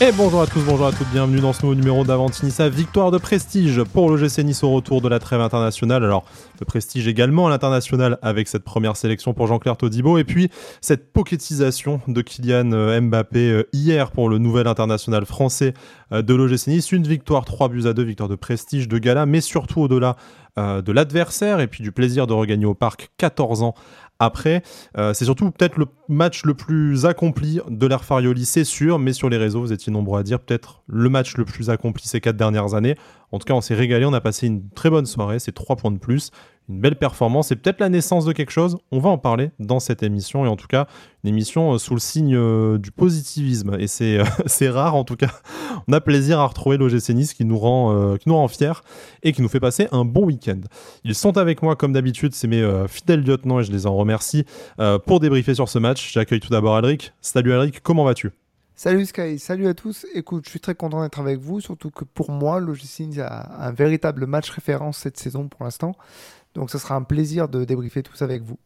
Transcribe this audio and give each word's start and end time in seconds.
Et 0.00 0.12
bonjour 0.12 0.40
à 0.40 0.46
tous, 0.46 0.60
bonjour 0.60 0.86
à 0.86 0.92
toutes, 0.92 1.10
bienvenue 1.10 1.40
dans 1.40 1.52
ce 1.52 1.62
nouveau 1.62 1.74
numéro 1.74 2.04
d'Avantinissa. 2.04 2.68
Victoire 2.68 3.10
de 3.10 3.18
prestige 3.18 3.82
pour 3.82 4.08
l'OGC 4.08 4.44
Nice 4.44 4.62
au 4.62 4.70
retour 4.70 5.00
de 5.00 5.08
la 5.08 5.18
trêve 5.18 5.40
internationale. 5.40 6.04
Alors, 6.04 6.24
de 6.60 6.64
prestige 6.64 7.08
également 7.08 7.48
à 7.48 7.50
l'international 7.50 8.16
avec 8.22 8.46
cette 8.46 8.62
première 8.62 8.96
sélection 8.96 9.34
pour 9.34 9.48
Jean-Claire 9.48 9.76
Todibo. 9.76 10.16
Et 10.16 10.22
puis, 10.22 10.50
cette 10.80 11.12
pocketisation 11.12 12.00
de 12.06 12.22
Kylian 12.22 12.70
euh, 12.70 13.00
Mbappé 13.00 13.50
euh, 13.50 13.68
hier 13.72 14.12
pour 14.12 14.28
le 14.28 14.38
nouvel 14.38 14.68
international 14.68 15.26
français 15.26 15.74
euh, 16.12 16.22
de 16.22 16.32
l'OGC 16.32 16.68
Nice. 16.68 16.92
Une 16.92 17.02
victoire, 17.02 17.44
3 17.44 17.68
buts 17.68 17.86
à 17.86 17.92
2, 17.92 18.00
victoire 18.04 18.28
de 18.28 18.36
prestige 18.36 18.86
de 18.86 18.98
gala, 18.98 19.26
mais 19.26 19.40
surtout 19.40 19.80
au-delà 19.80 20.14
de 20.56 20.90
l'adversaire 20.90 21.60
et 21.60 21.68
puis 21.68 21.84
du 21.84 21.92
plaisir 21.92 22.26
de 22.26 22.32
regagner 22.32 22.66
au 22.66 22.74
parc 22.74 23.10
14 23.18 23.62
ans 23.62 23.74
après. 24.18 24.62
Euh, 24.96 25.14
c'est 25.14 25.24
surtout 25.24 25.50
peut-être 25.50 25.76
le 25.76 25.86
match 26.08 26.44
le 26.44 26.54
plus 26.54 27.06
accompli 27.06 27.60
de 27.68 27.86
l'ère 27.86 28.04
Farioli, 28.04 28.44
c'est 28.44 28.64
sûr, 28.64 28.98
mais 28.98 29.12
sur 29.12 29.28
les 29.28 29.36
réseaux, 29.36 29.60
vous 29.60 29.72
étiez 29.72 29.92
nombreux 29.92 30.20
à 30.20 30.22
dire 30.22 30.40
peut-être 30.40 30.82
le 30.86 31.08
match 31.08 31.36
le 31.36 31.44
plus 31.44 31.70
accompli 31.70 32.06
ces 32.08 32.20
quatre 32.20 32.36
dernières 32.36 32.74
années. 32.74 32.96
En 33.32 33.38
tout 33.38 33.44
cas, 33.44 33.54
on 33.54 33.60
s'est 33.60 33.74
régalé, 33.74 34.04
on 34.04 34.12
a 34.12 34.20
passé 34.20 34.46
une 34.46 34.68
très 34.70 34.90
bonne 34.90 35.06
soirée, 35.06 35.38
c'est 35.38 35.52
trois 35.52 35.76
points 35.76 35.90
de 35.90 35.98
plus, 35.98 36.30
une 36.68 36.80
belle 36.80 36.96
performance 36.96 37.50
et 37.50 37.56
peut-être 37.56 37.80
la 37.80 37.88
naissance 37.88 38.24
de 38.24 38.32
quelque 38.32 38.50
chose. 38.50 38.78
On 38.92 38.98
va 38.98 39.10
en 39.10 39.18
parler 39.18 39.50
dans 39.58 39.80
cette 39.80 40.02
émission 40.02 40.44
et 40.44 40.48
en 40.48 40.56
tout 40.56 40.66
cas, 40.66 40.86
une 41.24 41.30
émission 41.30 41.72
euh, 41.72 41.78
sous 41.78 41.94
le 41.94 42.00
signe 42.00 42.36
euh, 42.36 42.78
du 42.78 42.90
positivisme 42.90 43.76
et 43.78 43.86
c'est 43.86 44.18
c'est 44.46 44.68
rare 44.68 44.94
en 44.94 45.04
tout 45.04 45.16
cas. 45.16 45.30
On 45.86 45.92
a 45.92 46.00
plaisir 46.00 46.38
à 46.38 46.46
retrouver 46.46 46.76
l'OGC 46.76 47.34
qui 47.34 47.44
nous 47.44 47.58
rend 47.58 48.16
qui 48.18 48.28
nous 48.28 48.36
rend 48.36 48.48
fiers 48.48 48.72
et 49.22 49.32
qui 49.32 49.42
nous 49.42 49.48
fait 49.48 49.60
passer 49.60 49.88
un 49.92 50.04
bon 50.04 50.24
week-end. 50.26 50.60
Ils 51.04 51.14
sont 51.14 51.38
avec 51.38 51.62
moi 51.62 51.76
comme 51.76 51.92
d'habitude, 51.92 52.34
c'est 52.34 52.48
mes 52.48 52.66
fidèles 52.88 53.22
lieutenants 53.22 53.60
et 53.60 53.64
je 53.64 53.72
les 53.72 53.86
en 53.86 53.96
remercie 53.96 54.44
pour 55.06 55.20
débriefer 55.20 55.54
sur 55.54 55.68
ce 55.68 55.78
match. 55.78 56.12
J'accueille 56.12 56.40
tout 56.40 56.50
d'abord 56.50 56.76
Alric. 56.76 57.12
Salut 57.20 57.52
Alric, 57.52 57.80
comment 57.82 58.04
vas-tu? 58.04 58.30
Salut 58.80 59.06
Sky, 59.06 59.40
salut 59.40 59.66
à 59.66 59.74
tous. 59.74 60.06
Écoute, 60.14 60.44
je 60.44 60.50
suis 60.50 60.60
très 60.60 60.76
content 60.76 61.02
d'être 61.02 61.18
avec 61.18 61.40
vous, 61.40 61.60
surtout 61.60 61.90
que 61.90 62.04
pour 62.04 62.30
moi, 62.30 62.60
l'OGC 62.60 63.18
a 63.18 63.66
un 63.66 63.72
véritable 63.72 64.24
match 64.26 64.50
référence 64.50 64.98
cette 64.98 65.18
saison 65.18 65.48
pour 65.48 65.64
l'instant. 65.64 65.96
Donc 66.58 66.70
ce 66.70 66.78
sera 66.78 66.96
un 66.96 67.02
plaisir 67.02 67.48
de 67.48 67.64
débriefer 67.64 68.02
tout 68.02 68.16
ça 68.16 68.24
avec 68.24 68.42
vous. 68.42 68.58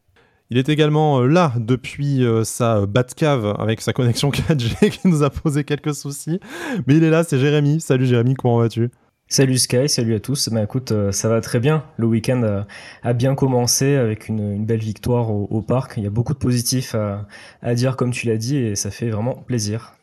Il 0.49 0.57
est 0.57 0.67
également 0.67 1.21
euh, 1.21 1.27
là 1.27 1.53
depuis 1.57 2.25
euh, 2.25 2.43
sa 2.43 2.85
Batcave 2.87 3.55
avec 3.59 3.81
sa 3.81 3.93
connexion 3.93 4.29
4G 4.31 4.89
qui 4.89 5.07
nous 5.07 5.21
a 5.21 5.29
posé 5.29 5.63
quelques 5.63 5.93
soucis. 5.93 6.39
Mais 6.87 6.97
il 6.97 7.03
est 7.03 7.11
là, 7.11 7.23
c'est 7.23 7.37
Jérémy. 7.37 7.79
Salut 7.79 8.07
Jérémy, 8.07 8.33
comment 8.33 8.57
vas-tu? 8.57 8.89
Salut 9.27 9.57
Sky, 9.57 9.87
salut 9.87 10.15
à 10.15 10.19
tous. 10.19 10.49
Ben 10.49 10.63
écoute, 10.63 10.91
euh, 10.91 11.11
ça 11.11 11.29
va 11.29 11.39
très 11.39 11.59
bien. 11.59 11.83
Le 11.97 12.07
week-end 12.07 12.65
a, 13.03 13.13
bien 13.13 13.35
commencé 13.35 13.95
avec 13.95 14.27
une, 14.27 14.65
belle 14.65 14.81
victoire 14.81 15.29
au, 15.31 15.61
parc. 15.61 15.93
Il 15.97 16.03
y 16.03 16.07
a 16.07 16.11
beaucoup 16.11 16.33
de 16.33 16.39
positifs 16.39 16.95
à 17.61 17.75
dire, 17.75 17.95
comme 17.95 18.11
tu 18.11 18.27
l'as 18.27 18.37
dit, 18.37 18.57
et 18.57 18.75
ça 18.75 18.91
fait 18.91 19.09
vraiment 19.09 19.35
plaisir. 19.35 19.93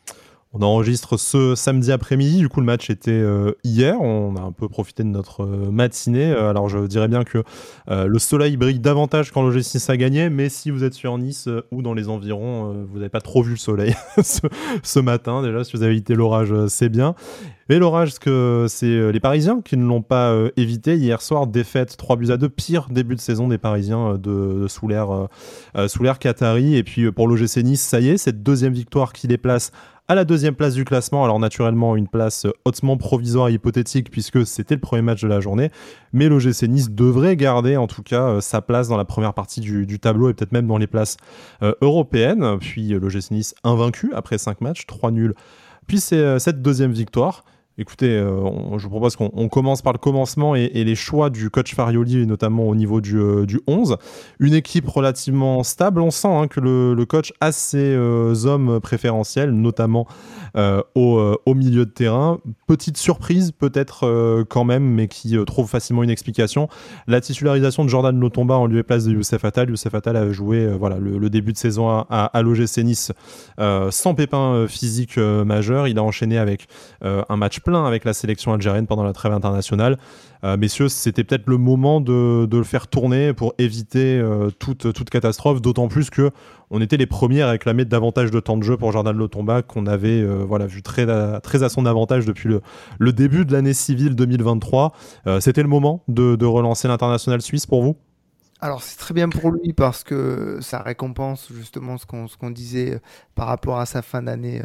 On 0.53 0.61
enregistre 0.63 1.15
ce 1.15 1.55
samedi 1.55 1.93
après-midi, 1.93 2.39
du 2.39 2.49
coup 2.49 2.59
le 2.59 2.65
match 2.65 2.89
était 2.89 3.11
euh, 3.11 3.53
hier, 3.63 4.01
on 4.01 4.35
a 4.35 4.41
un 4.41 4.51
peu 4.51 4.67
profité 4.67 5.01
de 5.01 5.07
notre 5.07 5.45
euh, 5.45 5.71
matinée, 5.71 6.29
euh, 6.29 6.49
alors 6.49 6.67
je 6.67 6.79
dirais 6.87 7.07
bien 7.07 7.23
que 7.23 7.41
le 7.87 8.19
soleil 8.19 8.57
brille 8.57 8.79
davantage 8.79 9.31
quand 9.31 9.43
le 9.43 9.61
6 9.61 9.89
a 9.89 9.95
gagné, 9.95 10.29
mais 10.29 10.49
si 10.49 10.69
vous 10.69 10.83
êtes 10.83 10.93
sur 10.93 11.17
Nice 11.17 11.47
ou 11.71 11.81
dans 11.81 11.93
les 11.93 12.09
environs, 12.09 12.85
vous 12.89 12.97
n'avez 12.97 13.09
pas 13.09 13.21
trop 13.21 13.43
vu 13.43 13.51
le 13.51 13.57
soleil 13.57 13.95
ce, 14.21 14.99
matin, 14.99 15.41
déjà 15.41 15.63
si 15.63 15.75
vous 15.77 15.83
avez 15.83 15.93
évité 15.93 16.15
l'orage 16.15 16.53
c'est 16.67 16.89
bien. 16.89 17.15
Mais 17.69 17.79
l'orage, 17.79 18.11
c'est 18.67 19.11
les 19.11 19.19
Parisiens 19.21 19.61
qui 19.63 19.77
ne 19.77 19.85
l'ont 19.85 20.01
pas 20.01 20.35
évité. 20.57 20.97
Hier 20.97 21.21
soir, 21.21 21.47
défaite 21.47 21.95
3 21.95 22.17
buts 22.17 22.31
à 22.31 22.35
2, 22.35 22.49
pire 22.49 22.87
début 22.89 23.15
de 23.15 23.21
saison 23.21 23.47
des 23.47 23.57
Parisiens 23.57 24.17
de, 24.17 24.67
l'ère 24.87 25.27
sous 25.87 26.03
l'ère 26.03 26.19
Qatari. 26.19 26.75
Et 26.75 26.83
puis 26.83 27.09
pour 27.11 27.29
l'OGC 27.29 27.63
Nice, 27.63 27.81
ça 27.81 28.01
y 28.01 28.09
est, 28.09 28.17
cette 28.17 28.43
deuxième 28.43 28.73
victoire 28.73 29.13
qui 29.13 29.27
les 29.27 29.37
place 29.37 29.71
à 30.11 30.15
la 30.15 30.25
deuxième 30.25 30.55
place 30.55 30.73
du 30.73 30.83
classement. 30.83 31.23
Alors 31.23 31.39
naturellement 31.39 31.95
une 31.95 32.09
place 32.09 32.45
hautement 32.65 32.97
provisoire 32.97 33.47
et 33.47 33.53
hypothétique 33.53 34.11
puisque 34.11 34.45
c'était 34.45 34.75
le 34.75 34.81
premier 34.81 35.01
match 35.01 35.21
de 35.21 35.27
la 35.29 35.39
journée. 35.39 35.71
Mais 36.11 36.27
l'OGC 36.27 36.63
Nice 36.63 36.91
devrait 36.91 37.37
garder 37.37 37.77
en 37.77 37.87
tout 37.87 38.03
cas 38.03 38.23
euh, 38.23 38.41
sa 38.41 38.61
place 38.61 38.89
dans 38.89 38.97
la 38.97 39.05
première 39.05 39.33
partie 39.33 39.61
du, 39.61 39.99
tableau 39.99 40.29
et 40.29 40.33
peut-être 40.33 40.51
même 40.51 40.67
dans 40.67 40.77
les 40.77 40.87
places 40.87 41.15
euh, 41.63 41.73
européennes. 41.79 42.57
Puis 42.59 42.93
euh, 42.93 42.99
l'OGC 42.99 43.31
Nice 43.31 43.55
invaincu 43.63 44.11
après 44.13 44.37
5 44.37 44.59
matchs, 44.59 44.85
3 44.85 45.11
nuls. 45.11 45.33
Puis 45.87 46.01
c'est 46.01 46.39
cette 46.39 46.61
deuxième 46.61 46.91
victoire. 46.91 47.45
Écoutez, 47.81 48.11
euh, 48.11 48.77
je 48.77 48.83
vous 48.83 48.91
propose 48.91 49.15
qu'on 49.15 49.49
commence 49.49 49.81
par 49.81 49.91
le 49.91 49.97
commencement 49.97 50.53
et, 50.55 50.67
les 50.67 50.93
choix 50.93 51.31
du 51.31 51.49
coach 51.49 51.73
Farioli, 51.73 52.27
notamment 52.27 52.67
au 52.67 52.75
niveau 52.75 53.01
du, 53.01 53.19
11. 53.65 53.93
Euh, 53.93 53.95
Une 54.39 54.53
équipe 54.53 54.87
relativement 54.87 55.63
stable, 55.63 55.99
on 55.99 56.11
sent 56.11 56.27
hein, 56.27 56.47
que 56.47 56.59
le, 56.59 57.05
coach 57.05 57.33
a 57.41 57.51
ses 57.51 57.79
euh, 57.79 58.35
hommes 58.45 58.79
préférentiels, 58.79 59.49
notamment 59.49 60.05
au, 60.93 61.53
milieu 61.55 61.87
de 61.87 61.91
terrain. 61.91 62.37
Petite 62.67 62.97
surprise 62.97 63.51
peut-être 63.51 64.43
quand 64.49 64.63
même, 64.63 64.83
mais 64.83 65.07
qui 65.07 65.35
trouve 65.45 65.67
facilement 65.67 66.03
une 66.03 66.11
explication. 66.11 66.67
La 67.07 67.19
titularisation 67.19 67.83
de 67.83 67.89
Jordan 67.89 68.19
Lotomba 68.19 68.57
en 68.57 68.67
lieu 68.67 68.77
et 68.77 68.83
place 68.83 69.05
de 69.05 69.11
Youssef 69.11 69.43
Attal. 69.43 69.69
Youssef 69.69 69.95
Attal 69.95 70.17
a 70.17 70.31
joué 70.31 70.67
voilà, 70.77 70.99
le, 70.99 71.29
début 71.31 71.51
de 71.51 71.57
saison 71.57 71.89
à, 71.89 72.05
à, 72.09 72.43
Nice 72.43 73.11
sans 73.57 74.13
pépin 74.13 74.67
physique 74.67 75.17
majeur. 75.17 75.87
Il 75.87 75.97
a 75.97 76.03
enchaîné 76.03 76.37
avec 76.37 76.67
un 77.01 77.37
match 77.37 77.59
plein 77.61 77.70
avec 77.75 78.05
la 78.05 78.13
sélection 78.13 78.53
algérienne 78.53 78.87
pendant 78.87 79.03
la 79.03 79.13
trêve 79.13 79.33
internationale. 79.33 79.97
Euh, 80.43 80.57
messieurs, 80.57 80.89
c'était 80.89 81.23
peut-être 81.23 81.47
le 81.47 81.57
moment 81.57 82.01
de, 82.01 82.47
le 82.51 82.63
faire 82.63 82.87
tourner 82.87 83.33
pour 83.33 83.53
éviter 83.57 84.19
euh, 84.19 84.49
toute, 84.49 85.09
catastrophe, 85.09 85.61
d'autant 85.61 85.87
plus 85.87 86.09
que 86.09 86.31
on 86.69 86.81
était 86.81 86.97
les 86.97 87.05
premiers 87.05 87.41
à 87.41 87.49
réclamer 87.51 87.85
davantage 87.85 88.31
de 88.31 88.39
temps 88.39 88.57
de 88.57 88.63
jeu 88.63 88.77
pour 88.77 88.91
Jordan 88.91 89.15
Lotomba, 89.15 89.61
qu'on 89.61 89.85
avait 89.85 90.21
euh, 90.21 90.43
voilà, 90.47 90.65
vu 90.65 90.81
très, 90.81 91.09
à 91.09 91.69
son 91.69 91.85
avantage 91.85 92.25
depuis 92.25 92.49
le, 92.99 93.13
début 93.13 93.45
de 93.45 93.53
l'année 93.53 93.73
civile 93.73 94.15
2023. 94.15 94.93
c'était 95.39 95.63
le 95.63 95.67
moment 95.67 96.03
de, 96.07 96.45
relancer 96.45 96.87
l'international 96.87 97.41
suisse 97.41 97.65
pour 97.65 97.83
vous? 97.83 97.95
Alors 98.61 98.83
c'est 98.83 98.97
très 98.97 99.13
bien 99.13 99.27
pour 99.27 99.51
lui 99.51 99.73
parce 99.73 100.03
que 100.03 100.59
ça 100.61 100.81
récompense 100.81 101.51
justement 101.51 101.97
ce 101.97 102.05
qu'on 102.05 102.51
disait 102.51 102.99
par 103.33 103.47
rapport 103.47 103.79
à 103.79 103.87
sa 103.87 104.03
fin 104.03 104.21
d'année 104.21 104.61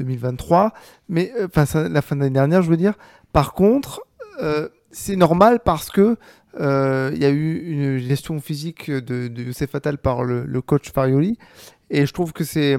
2023, 0.00 0.72
mais 1.08 1.32
euh, 1.38 1.48
enfin 1.54 1.88
la 1.88 2.02
fin 2.02 2.16
de 2.16 2.20
l'année 2.20 2.34
dernière, 2.34 2.62
je 2.62 2.70
veux 2.70 2.76
dire. 2.76 2.94
Par 3.32 3.52
contre, 3.52 4.02
euh, 4.42 4.68
c'est 4.90 5.16
normal 5.16 5.60
parce 5.64 5.90
que 5.90 6.16
euh, 6.58 7.10
il 7.14 7.22
y 7.22 7.24
a 7.24 7.30
eu 7.30 7.58
une 7.58 7.98
gestion 7.98 8.40
physique 8.40 8.90
de, 8.90 9.28
de 9.28 9.42
Youssef 9.42 9.70
par 10.02 10.24
le, 10.24 10.60
coach 10.62 10.90
Farioli, 10.92 11.38
et 11.90 12.06
je 12.06 12.12
trouve 12.12 12.32
que 12.32 12.44
c'est 12.44 12.78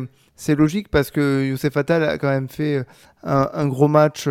logique 0.56 0.90
parce 0.90 1.12
que 1.12 1.46
Youssef 1.46 1.78
Attal 1.78 2.04
a 2.04 2.18
quand 2.18 2.30
même 2.30 2.50
fait 2.50 2.84
un, 3.24 3.68
gros 3.68 3.88
match 3.88 4.28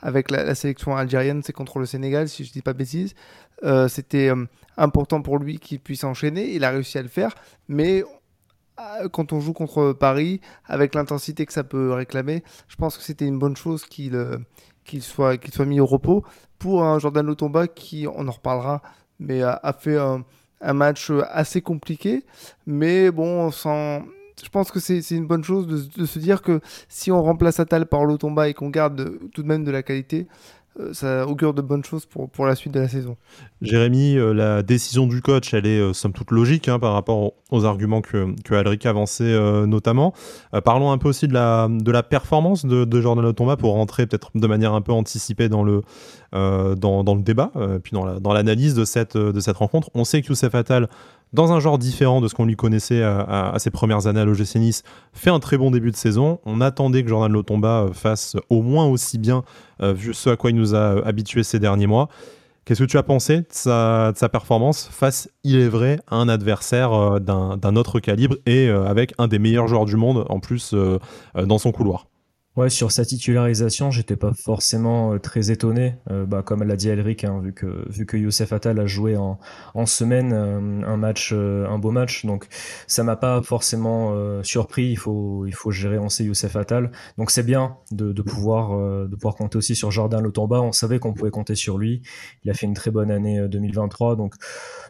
avec 0.00 0.30
la, 0.30 0.54
sélection 0.54 0.96
algérienne, 0.96 1.42
c'est 1.44 1.52
contre 1.52 1.78
le 1.78 1.86
Sénégal, 1.86 2.28
si 2.28 2.44
je 2.44 2.52
dis 2.52 2.62
pas 2.62 2.72
bêtise. 2.72 3.14
C'était 3.88 4.30
important 4.78 5.20
pour 5.20 5.38
lui 5.38 5.58
qu'il 5.58 5.80
puisse 5.80 6.04
enchaîner, 6.04 6.54
il 6.54 6.64
a 6.64 6.70
réussi 6.70 6.96
à 6.96 7.02
le 7.02 7.08
faire, 7.08 7.34
mais 7.68 8.02
quand 9.12 9.32
on 9.32 9.40
joue 9.40 9.52
contre 9.52 9.92
Paris, 9.92 10.40
avec 10.66 10.94
l'intensité 10.94 11.46
que 11.46 11.52
ça 11.52 11.64
peut 11.64 11.92
réclamer, 11.92 12.42
je 12.68 12.76
pense 12.76 12.96
que 12.96 13.02
c'était 13.02 13.26
une 13.26 13.38
bonne 13.38 13.56
chose 13.56 13.84
qu'il 13.84 14.14
euh, 14.14 14.38
soit, 15.00 15.38
soit 15.52 15.66
mis 15.66 15.80
au 15.80 15.86
repos. 15.86 16.24
Pour 16.58 16.84
un 16.84 16.98
Jordan 16.98 17.24
Lotomba 17.24 17.68
qui, 17.68 18.06
on 18.06 18.28
en 18.28 18.30
reparlera, 18.30 18.82
mais 19.18 19.42
a, 19.42 19.74
fait 19.78 19.96
un, 19.96 20.24
match 20.74 21.10
assez 21.30 21.62
compliqué. 21.62 22.24
Mais 22.66 23.10
bon, 23.10 23.50
sans... 23.50 24.02
je 24.42 24.48
pense 24.50 24.70
que 24.70 24.78
c'est 24.78 25.00
une 25.10 25.26
bonne 25.26 25.44
chose 25.44 25.66
de, 25.66 26.00
de, 26.02 26.06
se 26.06 26.18
dire 26.18 26.42
que 26.42 26.60
si 26.88 27.10
on 27.10 27.22
remplace 27.22 27.60
Atal 27.60 27.86
par 27.86 28.04
Lotomba 28.04 28.50
et 28.50 28.54
qu'on 28.54 28.68
garde 28.68 29.18
tout 29.32 29.42
de 29.42 29.48
même 29.48 29.64
de 29.64 29.70
la 29.70 29.82
qualité, 29.82 30.26
euh, 30.26 30.26
ça 30.92 31.26
augure 31.26 31.52
de 31.52 31.62
bonnes 31.62 31.84
choses 31.84 32.06
pour, 32.06 32.46
la 32.46 32.54
suite 32.54 32.72
de 32.72 32.80
la 32.80 32.88
saison. 32.88 33.16
Jérémy, 33.60 34.16
euh, 34.16 34.32
la 34.32 34.62
décision 34.62 35.06
du 35.06 35.20
coach, 35.20 35.52
elle 35.52 35.66
est 35.66 35.80
euh, 35.80 35.92
somme 35.92 36.12
toute 36.12 36.30
logique 36.30 36.68
hein, 36.68 36.78
par 36.78 36.92
rapport 36.92 37.32
aux 37.50 37.64
arguments 37.64 38.00
que, 38.00 38.34
que 38.44 38.54
Alric 38.54 38.86
avançait 38.86 39.38
notamment. 39.66 40.14
parlons 40.64 40.92
un 40.92 40.98
peu 40.98 41.08
aussi 41.08 41.26
de 41.26 41.34
la, 41.34 42.02
performance 42.02 42.64
de, 42.64 42.84
de 42.84 43.00
Jordan 43.00 43.24
Lotomba 43.24 43.56
pour 43.56 43.72
rentrer 43.72 44.06
peut-être 44.06 44.30
de 44.34 44.46
manière 44.46 44.72
un 44.74 44.80
peu 44.80 44.92
anticipée 44.92 45.48
dans 45.48 45.64
le, 45.64 45.82
débat, 47.22 47.50
puis 47.82 47.92
dans 47.92 48.32
l'analyse 48.32 48.74
de, 48.74 48.84
cette, 48.84 49.16
de 49.16 49.40
cette 49.40 49.56
rencontre. 49.56 49.90
On 49.94 50.04
sait 50.04 50.22
que 50.22 50.28
Youssef 50.28 50.54
Attal 50.54 50.88
dans 51.32 51.52
un 51.52 51.60
genre 51.60 51.78
différent 51.78 52.20
de 52.20 52.28
ce 52.28 52.34
qu'on 52.34 52.44
lui 52.44 52.56
connaissait 52.56 53.02
à, 53.02 53.54
ses 53.58 53.70
premières 53.70 54.06
années 54.06 54.20
à 54.20 54.24
l'OGC 54.24 54.56
Nice, 54.56 54.82
fait 55.12 55.30
un 55.30 55.40
très 55.40 55.56
bon 55.56 55.70
début 55.70 55.90
de 55.90 55.96
saison. 55.96 56.40
On 56.44 56.60
attendait 56.60 57.02
que 57.02 57.08
Jordan 57.08 57.32
Lotomba 57.32 57.82
euh, 57.82 57.92
fasse 57.92 58.36
au 58.48 58.62
moins 58.62 58.86
aussi 58.86 59.18
bien, 59.18 59.44
euh, 59.82 59.92
vu 59.92 60.14
ce 60.14 60.30
à 60.30 60.36
quoi 60.36 60.50
il 60.50 60.56
nous 60.56 60.74
a 60.74 60.96
euh, 60.96 61.02
habitués 61.04 61.42
ces 61.42 61.58
derniers 61.58 61.86
mois. 61.86 62.08
Qu'est-ce 62.64 62.82
que 62.82 62.88
tu 62.88 62.98
as 62.98 63.02
pensé 63.02 63.38
de 63.38 63.46
sa, 63.50 64.12
performance 64.30 64.88
face, 64.92 65.28
il 65.44 65.58
est 65.58 65.68
vrai, 65.68 65.98
à 66.08 66.16
un 66.16 66.28
adversaire 66.28 67.20
d'un 67.20 67.76
autre 67.76 67.98
calibre 68.00 68.36
et 68.46 68.68
avec 68.68 69.12
un 69.18 69.26
des 69.28 69.40
meilleurs 69.40 69.66
joueurs 69.66 69.86
du 69.86 69.96
monde 69.96 70.26
en 70.28 70.38
plus 70.38 70.74
dans 71.34 71.58
son 71.58 71.72
couloir? 71.72 72.09
Ouais, 72.56 72.68
sur 72.68 72.90
sa 72.90 73.04
titularisation, 73.04 73.92
j'étais 73.92 74.16
pas 74.16 74.32
forcément 74.34 75.14
euh, 75.14 75.18
très 75.18 75.52
étonné. 75.52 75.94
Euh, 76.10 76.26
bah, 76.26 76.42
comme 76.42 76.64
l'a 76.64 76.74
dit 76.74 76.88
Elric, 76.88 77.22
hein, 77.22 77.40
vu 77.40 77.52
que 77.54 77.88
vu 77.88 78.06
que 78.06 78.16
Youssef 78.16 78.52
Attal 78.52 78.80
a 78.80 78.86
joué 78.86 79.16
en, 79.16 79.38
en 79.74 79.86
semaine 79.86 80.32
euh, 80.32 80.82
un 80.84 80.96
match, 80.96 81.32
un 81.32 81.78
beau 81.78 81.92
match, 81.92 82.26
donc 82.26 82.48
ça 82.88 83.04
m'a 83.04 83.14
pas 83.14 83.40
forcément 83.42 84.42
surpris. 84.42 84.90
Il 84.90 84.96
faut 84.96 85.46
il 85.46 85.54
faut 85.54 85.70
gérer, 85.70 85.98
on 85.98 86.08
sait 86.08 86.24
Youssef 86.24 86.56
Attal, 86.56 86.90
donc 87.18 87.30
c'est 87.30 87.44
bien 87.44 87.76
de, 87.92 88.12
de 88.12 88.22
pouvoir 88.22 88.76
de 89.06 89.14
pouvoir 89.14 89.36
compter 89.36 89.56
aussi 89.58 89.76
sur 89.76 89.92
Jordan 89.92 90.20
Lotamba. 90.20 90.60
On 90.60 90.72
savait 90.72 90.98
qu'on 90.98 91.12
pouvait 91.14 91.30
compter 91.30 91.54
sur 91.54 91.78
lui. 91.78 92.02
Il 92.44 92.50
a 92.50 92.54
fait 92.54 92.66
une 92.66 92.74
très 92.74 92.90
bonne 92.90 93.12
année 93.12 93.46
2023, 93.48 94.16
donc 94.16 94.34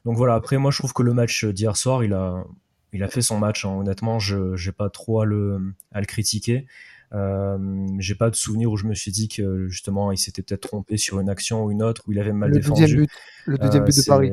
donc 0.07 0.17
voilà. 0.17 0.35
Après, 0.35 0.57
moi, 0.57 0.71
je 0.71 0.79
trouve 0.79 0.95
que 0.95 1.03
le 1.03 1.13
match 1.13 1.45
d'hier 1.45 1.77
soir, 1.77 2.05
il 2.05 2.15
a 2.15 2.45
il 2.93 3.03
a 3.03 3.09
fait 3.09 3.23
son 3.23 3.39
match. 3.39 3.65
Hein. 3.67 3.77
Honnêtement, 3.79 4.19
je 4.19 4.57
j'ai 4.57 4.73
pas 4.73 4.89
trop 4.89 5.21
à 5.21 5.27
le 5.27 5.75
à 5.93 6.01
le 6.01 6.07
critiquer. 6.07 6.67
Euh, 7.13 7.87
j'ai 7.99 8.15
pas 8.15 8.31
de 8.31 8.37
souvenir 8.37 8.71
où 8.71 8.77
je 8.77 8.87
me 8.87 8.95
suis 8.95 9.11
dit 9.11 9.29
que 9.29 9.67
justement 9.67 10.13
il 10.13 10.19
s'était 10.19 10.43
peut-être 10.43 10.69
trompé 10.69 10.97
sur 10.97 11.19
une 11.19 11.29
action 11.29 11.65
ou 11.65 11.73
une 11.73 11.83
autre 11.83 12.03
où 12.07 12.13
il 12.13 12.21
avait 12.21 12.33
mal 12.33 12.51
le 12.51 12.57
défendu. 12.57 12.83
Deuxième 12.83 13.01
but, 13.01 13.11
le 13.47 13.59
deuxième 13.59 13.85
but 13.85 13.97
de 13.97 14.01
euh, 14.01 14.05
Paris. 14.07 14.33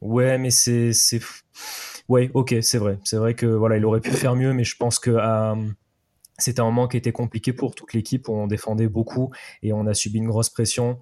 Ouais, 0.00 0.38
mais 0.38 0.50
c'est 0.50 0.92
c'est 0.92 1.20
ouais, 2.08 2.30
ok, 2.34 2.56
c'est 2.60 2.78
vrai, 2.78 2.98
c'est 3.04 3.16
vrai 3.16 3.34
que 3.34 3.46
voilà, 3.46 3.76
il 3.76 3.84
aurait 3.84 4.00
pu 4.00 4.10
faire 4.10 4.34
mieux, 4.34 4.52
mais 4.52 4.64
je 4.64 4.76
pense 4.76 4.98
que 4.98 5.10
euh, 5.10 5.54
c'était 6.38 6.60
un 6.60 6.64
moment 6.64 6.88
qui 6.88 6.96
était 6.96 7.12
compliqué 7.12 7.52
pour 7.52 7.74
toute 7.74 7.92
l'équipe. 7.92 8.28
On 8.28 8.46
défendait 8.46 8.88
beaucoup 8.88 9.30
et 9.62 9.72
on 9.72 9.86
a 9.86 9.94
subi 9.94 10.18
une 10.18 10.26
grosse 10.28 10.50
pression 10.50 10.98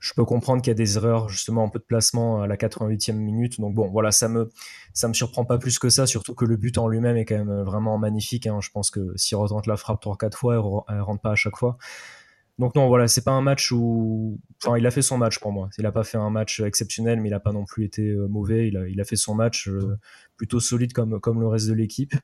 je 0.00 0.12
peux 0.14 0.24
comprendre 0.24 0.62
qu'il 0.62 0.70
y 0.70 0.72
a 0.72 0.74
des 0.74 0.96
erreurs 0.96 1.28
justement 1.28 1.64
un 1.64 1.68
peu 1.68 1.78
de 1.78 1.84
placement 1.84 2.42
à 2.42 2.46
la 2.46 2.56
88e 2.56 3.14
minute. 3.14 3.60
Donc 3.60 3.74
bon, 3.74 3.88
voilà, 3.88 4.12
ça 4.12 4.28
me 4.28 4.50
ça 4.92 5.08
me 5.08 5.14
surprend 5.14 5.44
pas 5.44 5.58
plus 5.58 5.78
que 5.78 5.88
ça, 5.88 6.06
surtout 6.06 6.34
que 6.34 6.44
le 6.44 6.56
but 6.56 6.78
en 6.78 6.88
lui-même 6.88 7.16
est 7.16 7.24
quand 7.24 7.38
même 7.44 7.62
vraiment 7.62 7.98
magnifique. 7.98 8.46
Hein. 8.46 8.58
Je 8.60 8.70
pense 8.70 8.90
que 8.90 9.12
s'il 9.16 9.36
retente 9.36 9.66
la 9.66 9.76
frappe 9.76 10.02
3-4 10.02 10.34
fois, 10.34 10.84
elle, 10.88 11.00
rentre 11.00 11.20
pas 11.20 11.32
à 11.32 11.36
chaque 11.36 11.56
fois. 11.56 11.78
Donc 12.58 12.74
non, 12.74 12.88
voilà, 12.88 13.06
c'est 13.06 13.22
pas 13.22 13.30
un 13.32 13.40
match 13.40 13.70
où, 13.70 14.40
il 14.76 14.86
a 14.86 14.90
fait 14.90 15.02
son 15.02 15.16
match 15.16 15.38
pour 15.38 15.52
moi. 15.52 15.68
Il 15.78 15.86
a 15.86 15.92
pas 15.92 16.02
fait 16.02 16.18
un 16.18 16.30
match 16.30 16.60
exceptionnel, 16.60 17.20
mais 17.20 17.28
il 17.28 17.34
a 17.34 17.40
pas 17.40 17.52
non 17.52 17.64
plus 17.64 17.84
été 17.84 18.08
euh, 18.08 18.26
mauvais. 18.26 18.68
Il 18.68 19.00
a, 19.00 19.04
fait 19.04 19.16
son 19.16 19.34
match 19.36 19.68
euh, 19.68 19.96
plutôt 20.36 20.58
solide 20.58 20.92
comme 20.92 21.40
le 21.40 21.46
reste 21.46 21.68
de 21.68 21.74
l'équipe. 21.74 22.14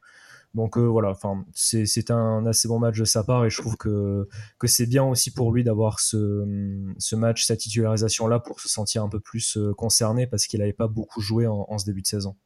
Donc 0.55 0.79
euh, 0.79 0.83
voilà, 0.83 1.15
c'est 1.53 2.11
un 2.11 2.47
assez 2.47 2.69
bon 2.69 2.79
match 2.79 2.99
de 2.99 3.05
sa 3.05 3.25
part 3.25 3.45
et 3.45 3.51
je 3.51 3.61
trouve 3.61 3.77
que, 3.77 4.29
c'est 4.65 4.87
bien 4.87 5.05
aussi 5.05 5.33
pour 5.33 5.53
lui 5.53 5.65
d'avoir 5.65 6.01
ce, 6.01 6.45
ce 6.99 7.17
match, 7.17 7.45
cette 7.45 7.61
titularisation 7.61 8.29
là 8.29 8.39
pour 8.39 8.61
se 8.61 8.69
sentir 8.69 9.03
un 9.03 9.09
peu 9.09 9.21
plus 9.21 9.57
euh, 9.57 9.75
concerné 9.75 10.27
parce 10.27 10.47
qu'il 10.47 10.61
n'avait 10.61 10.73
pas 10.73 10.89
beaucoup 10.89 11.21
joué 11.21 11.47
en 11.47 11.79
ce 11.79 11.85
début 11.85 12.03
de 12.03 12.07
saison. 12.07 12.37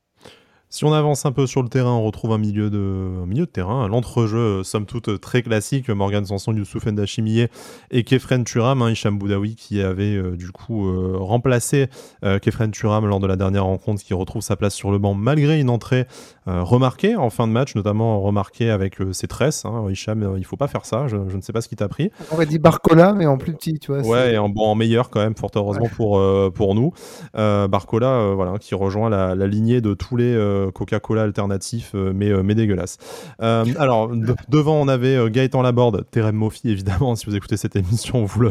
Si 0.70 0.84
on 0.84 0.92
avance 0.92 1.24
un 1.24 1.32
peu 1.32 1.46
sur 1.46 1.62
le 1.62 1.70
terrain, 1.70 1.92
on 1.92 2.02
retrouve 2.02 2.32
un 2.32 2.38
milieu 2.38 2.68
de, 2.68 2.78
milieu 3.26 3.46
de 3.46 3.50
terrain, 3.50 3.88
l'entrejeu, 3.88 4.36
euh, 4.38 4.62
somme 4.62 4.84
toute, 4.84 5.08
euh, 5.08 5.18
très 5.18 5.40
classique. 5.40 5.88
Morgan 5.88 6.26
Sanson, 6.26 6.52
Youssouf 6.52 6.84
Ndachimiye 6.84 7.46
et 7.90 8.04
Kefren 8.04 8.44
Turam, 8.44 8.82
hein, 8.82 8.90
Hicham 8.90 9.18
Boudaoui 9.18 9.54
qui 9.54 9.80
avait 9.80 10.14
euh, 10.14 10.36
du 10.36 10.50
coup 10.52 10.86
remplacé 11.18 11.88
Kefren 12.42 12.70
Turam 12.70 13.06
lors 13.06 13.18
de 13.18 13.26
la 13.26 13.36
dernière 13.36 13.64
rencontre, 13.64 14.02
qui 14.02 14.12
retrouve 14.12 14.42
sa 14.42 14.56
place 14.56 14.74
sur 14.74 14.90
le 14.90 14.98
banc 14.98 15.14
malgré 15.14 15.58
une 15.58 15.70
entrée 15.70 16.06
remarquée 16.46 17.16
en 17.16 17.30
fin 17.30 17.46
de 17.46 17.52
match, 17.52 17.74
notamment 17.74 18.20
remarquée 18.20 18.70
avec 18.70 18.96
ses 19.12 19.26
tresses. 19.26 19.64
Hein. 19.64 19.86
Hicham, 19.90 20.34
il 20.38 20.44
faut 20.44 20.56
pas 20.56 20.68
faire 20.68 20.84
ça, 20.84 21.06
je, 21.08 21.16
ne 21.16 21.40
sais 21.40 21.52
pas 21.52 21.60
ce 21.60 21.68
qui 21.68 21.76
t'a 21.76 21.88
pris. 21.88 22.10
On 22.30 22.34
aurait 22.34 22.46
dit 22.46 22.58
Barcola, 22.58 23.12
mais 23.12 23.26
en 23.26 23.38
plus 23.38 23.52
petit, 23.52 23.78
tu 23.78 23.92
vois. 23.92 24.06
Ouais, 24.06 24.34
et 24.34 24.38
en, 24.38 24.48
bon, 24.48 24.64
en 24.64 24.74
meilleur 24.74 25.10
quand 25.10 25.20
même, 25.20 25.36
fort 25.36 25.50
heureusement 25.54 25.88
pour, 25.94 26.20
pour 26.52 26.74
nous. 26.74 26.92
Barcola, 27.34 28.34
voilà, 28.34 28.58
qui 28.58 28.74
rejoint 28.74 29.10
la, 29.10 29.34
la, 29.34 29.46
lignée 29.46 29.80
de 29.80 29.94
tous 29.94 30.16
les 30.16 30.34
Coca-Cola 30.74 31.22
alternatif, 31.22 31.92
euh, 31.94 32.12
mais, 32.14 32.30
euh, 32.30 32.42
mais 32.42 32.54
dégueulasse. 32.54 32.98
alors, 33.38 34.10
devant, 34.48 34.80
on 34.80 34.88
avait 34.88 35.30
Gaëtan 35.30 35.62
Laborde, 35.62 36.04
Terem 36.10 36.36
Mofi, 36.36 36.70
évidemment, 36.70 37.14
si 37.16 37.26
vous 37.26 37.36
écoutez 37.36 37.56
cette 37.56 37.76
émission, 37.76 38.24
vous 38.24 38.40
le, 38.40 38.50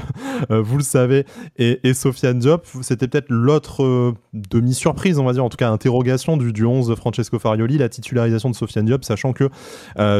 vous 0.50 0.78
le 0.78 0.84
savez, 0.84 1.26
et, 1.58 1.80
et 1.88 1.94
Sofiane 1.94 2.40
Diop. 2.40 2.66
C'était 2.82 3.08
peut-être 3.08 3.30
l'autre 3.30 4.14
demi-surprise, 4.34 5.20
on 5.20 5.26
va 5.26 5.34
dire, 5.34 5.44
en 5.44 5.50
tout 5.50 5.58
cas, 5.58 5.70
interrogation 5.70 6.38
du, 6.38 6.54
du 6.54 6.66
11 6.66 6.88
de 6.88 6.96
Francesco 6.96 7.40
Farioli, 7.40 7.78
la 7.78 7.90
titularisation 7.90 8.50
de 8.50 8.56
Sofiane 8.56 8.86
Diop, 8.86 9.04
sachant 9.04 9.34
que 9.34 9.50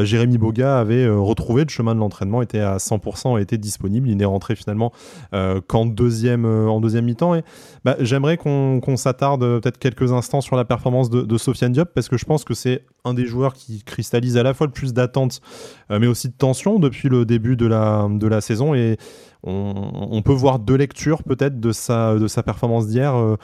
Jérémy 0.04 0.38
Boga 0.38 0.78
avait 0.78 1.08
retrouvé 1.08 1.64
le 1.64 1.70
chemin 1.70 1.94
de 1.94 2.00
l'entraînement, 2.00 2.42
était 2.42 2.60
à 2.60 2.76
100% 2.76 3.38
et 3.38 3.42
était 3.42 3.58
disponible. 3.58 4.08
Il 4.08 4.16
n'est 4.16 4.24
rentré 4.24 4.56
finalement 4.56 4.92
qu'en 5.66 5.86
deuxième, 5.86 6.46
deuxième 6.80 7.04
mi-temps. 7.04 7.34
Et 7.34 7.42
bah, 7.84 7.96
j'aimerais 8.00 8.36
qu'on 8.36 8.96
s'attarde 8.96 9.40
peut-être 9.40 9.78
quelques 9.78 10.12
instants 10.12 10.40
sur 10.40 10.56
la 10.56 10.64
performance 10.64 11.10
de, 11.10 11.22
de 11.22 11.38
Sofiane 11.38 11.72
Parce 11.84 12.08
que 12.08 12.16
je 12.16 12.24
pense 12.24 12.44
que 12.44 12.54
c'est 12.54 12.84
un 13.04 13.14
des 13.14 13.26
joueurs 13.26 13.54
qui 13.54 13.82
cristallise 13.82 14.36
à 14.36 14.42
la 14.42 14.54
fois 14.54 14.66
le 14.66 14.72
plus 14.72 14.92
d'attente 14.92 15.40
euh, 15.90 15.98
mais 15.98 16.06
aussi 16.06 16.28
de 16.28 16.34
tension 16.34 16.78
depuis 16.78 17.08
le 17.08 17.24
début 17.24 17.56
de 17.56 17.66
la, 17.66 18.08
de 18.10 18.26
la 18.26 18.40
saison 18.40 18.74
et 18.74 18.96
on, 19.44 20.20
peut 20.22 20.32
voir 20.32 20.58
deux 20.58 20.74
lectures 20.74 21.22
peut-être 21.22 21.60
de 21.60 21.70
sa, 21.70 22.16
de 22.16 22.26
sa 22.26 22.42
performance 22.42 22.88
d'hier. 22.88 23.14
Euh, 23.14 23.36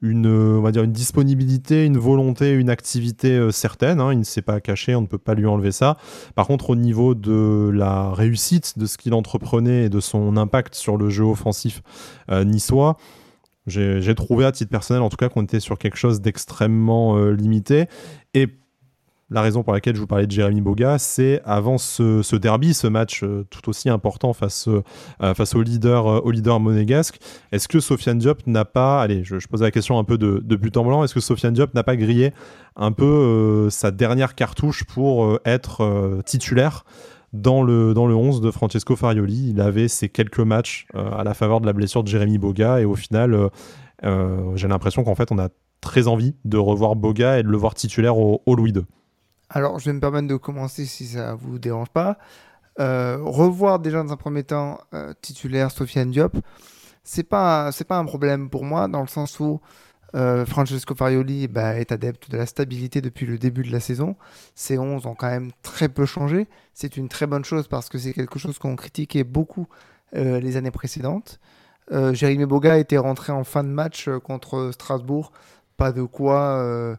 une, 0.00 0.28
on 0.28 0.62
va 0.62 0.70
dire 0.70 0.84
une 0.84 0.92
disponibilité, 0.92 1.84
une 1.84 1.98
volonté, 1.98 2.52
une 2.52 2.70
activité 2.70 3.32
euh, 3.32 3.50
certaine. 3.50 4.00
Hein. 4.00 4.12
il 4.12 4.20
ne 4.20 4.24
s'est 4.24 4.42
pas 4.42 4.60
caché, 4.60 4.94
on 4.94 5.02
ne 5.02 5.06
peut 5.06 5.18
pas 5.18 5.34
lui 5.34 5.46
enlever 5.46 5.72
ça. 5.72 5.96
Par 6.36 6.46
contre, 6.46 6.70
au 6.70 6.76
niveau 6.76 7.16
de 7.16 7.68
la 7.74 8.12
réussite 8.12 8.78
de 8.78 8.86
ce 8.86 8.96
qu'il 8.96 9.12
entreprenait 9.12 9.86
et 9.86 9.88
de 9.88 10.00
son 10.00 10.36
impact 10.36 10.76
sur 10.76 10.96
le 10.96 11.10
jeu 11.10 11.24
offensif 11.24 11.82
niçois, 12.30 12.96
j'ai 13.66 14.14
trouvé 14.14 14.44
à 14.44 14.52
titre 14.52 14.70
personnel, 14.70 15.02
en 15.02 15.08
tout 15.08 15.16
cas, 15.16 15.28
qu'on 15.28 15.42
était 15.42 15.60
sur 15.60 15.78
quelque 15.78 15.96
chose 15.96 16.20
d'extrêmement 16.20 17.16
euh, 17.16 17.32
limité. 17.32 17.86
Et 18.34 18.48
la 19.32 19.42
raison 19.42 19.62
pour 19.62 19.72
laquelle 19.72 19.94
je 19.94 20.00
vous 20.00 20.08
parlais 20.08 20.26
de 20.26 20.32
Jérémy 20.32 20.60
Boga, 20.60 20.98
c'est 20.98 21.40
avant 21.44 21.78
ce, 21.78 22.36
derby, 22.36 22.74
ce 22.74 22.88
match 22.88 23.22
euh, 23.22 23.46
tout 23.48 23.68
aussi 23.68 23.88
important 23.88 24.32
face, 24.32 24.68
euh, 24.68 25.34
face 25.34 25.54
au 25.54 25.62
leader, 25.62 26.24
au 26.24 26.30
leader 26.32 26.58
monégasque, 26.58 27.18
est-ce 27.52 27.68
que 27.68 27.78
Sofiane 27.78 28.18
Diop 28.18 28.46
n'a 28.46 28.64
pas, 28.64 29.00
allez, 29.00 29.22
je, 29.22 29.36
pose 29.46 29.62
la 29.62 29.70
question 29.70 29.98
un 29.98 30.04
peu 30.04 30.18
de, 30.18 30.42
de 30.44 30.56
but 30.56 30.76
en 30.76 30.84
blanc, 30.84 31.04
est-ce 31.04 31.14
que 31.14 31.20
Sofiane 31.20 31.54
Diop 31.54 31.74
n'a 31.74 31.84
pas 31.84 31.96
grillé 31.96 32.32
un 32.74 32.90
peu 32.90 33.68
sa 33.70 33.90
dernière 33.92 34.34
cartouche 34.34 34.84
pour 34.84 35.38
être 35.44 36.22
titulaire 36.24 36.84
dans 37.32 37.62
le, 37.62 37.94
dans 37.94 38.06
le 38.06 38.14
11 38.14 38.40
de 38.40 38.50
Francesco 38.50 38.96
Farioli. 38.96 39.50
Il 39.50 39.60
avait 39.60 39.88
ces 39.88 40.08
quelques 40.08 40.40
matchs 40.40 40.86
euh, 40.94 41.10
à 41.12 41.24
la 41.24 41.34
faveur 41.34 41.60
de 41.60 41.66
la 41.66 41.72
blessure 41.72 42.02
de 42.02 42.08
Jérémy 42.08 42.38
Boga 42.38 42.80
et 42.80 42.84
au 42.84 42.96
final, 42.96 43.34
euh, 43.34 43.48
euh, 44.04 44.56
j'ai 44.56 44.68
l'impression 44.68 45.04
qu'en 45.04 45.14
fait, 45.14 45.30
on 45.32 45.38
a 45.38 45.48
très 45.80 46.08
envie 46.08 46.34
de 46.44 46.58
revoir 46.58 46.96
Boga 46.96 47.38
et 47.38 47.42
de 47.42 47.48
le 47.48 47.56
voir 47.56 47.74
titulaire 47.74 48.18
au, 48.18 48.42
Louis 48.46 48.72
II. 48.72 48.84
Alors, 49.48 49.78
je 49.78 49.86
vais 49.86 49.92
me 49.92 50.00
permettre 50.00 50.28
de 50.28 50.36
commencer 50.36 50.84
si 50.84 51.06
ça 51.06 51.34
vous 51.34 51.58
dérange 51.58 51.88
pas. 51.88 52.18
revoir 52.78 53.78
déjà 53.78 54.02
dans 54.02 54.12
un 54.12 54.16
premier 54.16 54.44
temps 54.44 54.78
titulaire 55.22 55.70
Sofiane 55.70 56.10
Diop, 56.10 56.36
c'est 57.02 57.24
pas 57.24 57.70
pas 57.88 57.98
un 57.98 58.04
problème 58.04 58.50
pour 58.50 58.64
moi 58.64 58.88
dans 58.88 59.00
le 59.00 59.08
sens 59.08 59.40
où 59.40 59.60
euh, 60.14 60.44
Francesco 60.44 60.94
Farioli 60.94 61.48
bah, 61.48 61.78
est 61.78 61.92
adepte 61.92 62.30
de 62.30 62.36
la 62.36 62.46
stabilité 62.46 63.00
depuis 63.00 63.26
le 63.26 63.38
début 63.38 63.62
de 63.62 63.72
la 63.72 63.80
saison. 63.80 64.16
Ces 64.54 64.78
11 64.78 65.06
ont 65.06 65.14
quand 65.14 65.30
même 65.30 65.52
très 65.62 65.88
peu 65.88 66.06
changé. 66.06 66.48
C'est 66.74 66.96
une 66.96 67.08
très 67.08 67.26
bonne 67.26 67.44
chose 67.44 67.68
parce 67.68 67.88
que 67.88 67.98
c'est 67.98 68.12
quelque 68.12 68.38
chose 68.38 68.58
qu'on 68.58 68.76
critiquait 68.76 69.24
beaucoup 69.24 69.68
euh, 70.16 70.40
les 70.40 70.56
années 70.56 70.70
précédentes. 70.70 71.38
Euh, 71.92 72.12
Jérémy 72.14 72.46
Boga 72.46 72.78
était 72.78 72.98
rentré 72.98 73.32
en 73.32 73.44
fin 73.44 73.64
de 73.64 73.68
match 73.68 74.08
contre 74.24 74.70
Strasbourg. 74.72 75.32
Pas 75.76 75.92
de 75.92 76.02
quoi, 76.02 76.96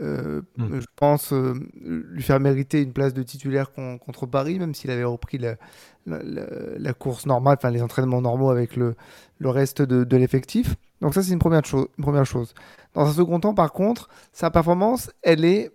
hmm. 0.00 0.40
je 0.58 0.86
pense, 0.96 1.32
lui 1.32 2.22
faire 2.22 2.40
mériter 2.40 2.82
une 2.82 2.92
place 2.92 3.14
de 3.14 3.22
titulaire 3.22 3.72
contre 3.72 4.26
Paris, 4.26 4.58
même 4.58 4.74
s'il 4.74 4.90
avait 4.90 5.04
repris 5.04 5.38
la, 5.38 6.92
course 6.94 7.26
normale, 7.26 7.56
enfin 7.58 7.70
les 7.70 7.82
entraînements 7.82 8.20
normaux 8.20 8.50
avec 8.50 8.76
le, 8.76 8.94
le 9.38 9.48
reste 9.48 9.82
de 9.82 10.16
l'effectif. 10.16 10.76
Donc 11.02 11.14
ça, 11.14 11.22
c'est 11.22 11.32
une 11.32 11.40
première, 11.40 11.64
chose, 11.66 11.88
première 12.00 12.24
chose. 12.24 12.54
Dans 12.94 13.04
un 13.04 13.12
second 13.12 13.40
temps, 13.40 13.54
par 13.54 13.72
contre, 13.72 14.08
sa 14.32 14.50
performance, 14.50 15.10
elle 15.22 15.44
est... 15.44 15.72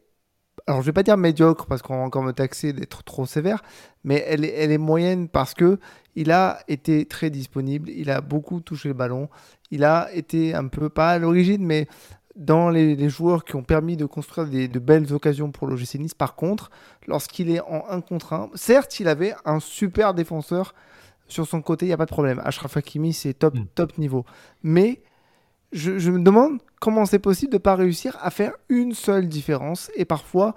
Alors, 0.65 0.81
je 0.81 0.87
vais 0.87 0.93
pas 0.93 1.03
dire 1.03 1.17
médiocre 1.17 1.65
parce 1.67 1.81
qu'on 1.81 1.97
va 1.97 2.03
encore 2.03 2.23
me 2.23 2.31
taxer 2.31 2.73
d'être 2.73 3.03
trop 3.03 3.25
sévère, 3.25 3.61
mais 4.03 4.23
elle 4.27 4.43
est, 4.43 4.53
elle 4.55 4.71
est 4.71 4.77
moyenne 4.77 5.27
parce 5.27 5.53
que 5.53 5.79
il 6.15 6.31
a 6.31 6.59
été 6.67 7.05
très 7.05 7.29
disponible, 7.29 7.89
il 7.89 8.09
a 8.09 8.21
beaucoup 8.21 8.61
touché 8.61 8.87
le 8.87 8.93
ballon, 8.93 9.29
il 9.69 9.83
a 9.83 10.09
été 10.13 10.55
un 10.55 10.67
peu, 10.67 10.89
pas 10.89 11.11
à 11.11 11.19
l'origine, 11.19 11.63
mais 11.63 11.87
dans 12.37 12.69
les, 12.69 13.09
joueurs 13.09 13.43
qui 13.43 13.55
ont 13.55 13.63
permis 13.63 13.97
de 13.97 14.05
construire 14.05 14.47
de 14.47 14.79
belles 14.79 15.11
occasions 15.11 15.51
pour 15.51 15.67
l'OGC 15.67 15.95
Nice. 15.95 16.13
Par 16.13 16.35
contre, 16.35 16.69
lorsqu'il 17.07 17.49
est 17.49 17.61
en 17.61 17.83
1 17.89 18.01
contre 18.01 18.33
1, 18.33 18.51
certes, 18.53 18.99
il 18.99 19.07
avait 19.07 19.33
un 19.43 19.59
super 19.59 20.13
défenseur 20.13 20.73
sur 21.27 21.47
son 21.47 21.61
côté, 21.61 21.85
il 21.85 21.89
n'y 21.89 21.93
a 21.93 21.97
pas 21.97 22.05
de 22.05 22.11
problème. 22.11 22.39
Ashraf 22.45 22.77
Hakimi, 22.77 23.11
c'est 23.11 23.33
top, 23.33 23.55
mm. 23.55 23.65
top 23.75 23.97
niveau. 23.97 24.23
Mais 24.63 25.01
je, 25.71 26.11
me 26.11 26.19
demande 26.19 26.59
comment 26.79 27.05
c'est 27.05 27.19
possible 27.19 27.51
de 27.51 27.57
ne 27.57 27.61
pas 27.61 27.75
réussir 27.75 28.17
à 28.21 28.29
faire 28.29 28.53
une 28.69 28.93
seule 28.93 29.27
différence. 29.27 29.91
Et 29.95 30.05
parfois, 30.05 30.55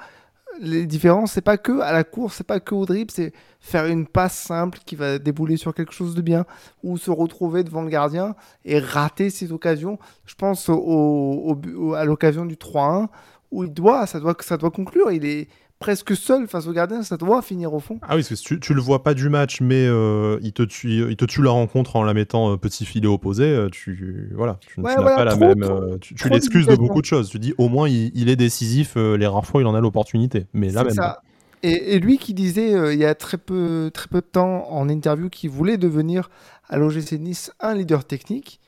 les 0.60 0.86
différences, 0.86 1.32
c'est 1.32 1.40
pas 1.40 1.56
que 1.56 1.80
à 1.80 1.92
la 1.92 2.04
course, 2.04 2.36
c'est 2.36 2.46
pas 2.46 2.60
que 2.60 2.74
au 2.74 2.84
dribble, 2.84 3.10
c'est 3.10 3.32
faire 3.60 3.86
une 3.86 4.06
passe 4.06 4.36
simple 4.36 4.78
qui 4.84 4.94
va 4.94 5.18
débouler 5.18 5.56
sur 5.56 5.74
quelque 5.74 5.92
chose 5.92 6.14
de 6.14 6.22
bien 6.22 6.44
ou 6.82 6.98
se 6.98 7.10
retrouver 7.10 7.64
devant 7.64 7.82
le 7.82 7.88
gardien 7.88 8.36
et 8.64 8.78
rater 8.78 9.30
cette 9.30 9.50
occasion. 9.50 9.98
Je 10.26 10.34
pense 10.34 10.68
au, 10.68 11.58
à 11.96 12.04
l'occasion 12.04 12.44
du 12.44 12.56
3-1 12.56 13.08
où 13.50 13.64
il 13.64 13.72
doit, 13.72 14.06
ça 14.06 14.20
doit, 14.20 14.36
ça 14.40 14.56
doit 14.56 14.70
conclure. 14.70 15.10
Il 15.10 15.24
est 15.24 15.48
presque 15.80 16.14
seul 16.14 16.46
face 16.46 16.66
au 16.66 16.72
gardien, 16.72 17.02
ça 17.02 17.16
doit 17.16 17.40
finir 17.42 17.72
au 17.72 17.80
fond. 17.80 17.98
Ah 18.02 18.14
oui, 18.14 18.22
parce 18.22 18.40
que 18.40 18.46
tu, 18.46 18.60
tu 18.60 18.74
le 18.74 18.80
vois 18.80 19.02
pas 19.02 19.14
du 19.14 19.30
match, 19.30 19.60
mais 19.62 19.86
euh, 19.86 20.38
il, 20.42 20.52
te 20.52 20.62
tue, 20.62 21.10
il 21.10 21.16
te 21.16 21.24
tue 21.24 21.42
la 21.42 21.50
rencontre 21.50 21.96
en 21.96 22.04
la 22.04 22.12
mettant 22.14 22.52
euh, 22.52 22.56
petit 22.56 22.84
filet 22.84 23.08
opposé. 23.08 23.44
Euh, 23.44 23.68
tu 23.70 24.30
voilà, 24.36 24.58
tu, 24.60 24.80
n'as 24.80 24.94
pas 24.94 25.24
la 25.24 25.36
même. 25.36 25.98
tu, 26.00 26.14
l'excuses 26.28 26.66
de 26.66 26.76
beaucoup 26.76 27.00
de 27.00 27.06
choses. 27.06 27.30
Tu 27.30 27.38
dis 27.38 27.54
au 27.58 27.68
moins 27.68 27.88
il, 27.88 28.28
est 28.28 28.36
décisif. 28.36 28.94
les 28.96 29.26
rares 29.26 29.46
fois 29.46 29.62
il 29.62 29.66
en 29.66 29.74
a 29.74 29.80
l'opportunité, 29.80 30.46
mais 30.52 30.68
là 30.68 30.84
même. 30.84 30.92
Ça. 30.92 31.22
Et, 31.62 31.98
lui 31.98 32.18
qui 32.18 32.34
disait 32.34 32.92
il 32.92 32.98
y 32.98 33.06
a 33.06 33.14
très 33.14 33.38
peu, 33.38 33.90
très 33.92 34.08
peu 34.08 34.20
de 34.20 34.26
temps 34.26 34.70
en 34.70 34.88
interview 34.88 35.30
qu'il 35.30 35.50
voulait 35.50 35.78
devenir 35.78 36.30
à 36.68 36.76
l'OGC 36.76 37.12
Nice 37.12 37.52
un 37.58 37.74
leader 37.74 38.04
technique. 38.04 38.60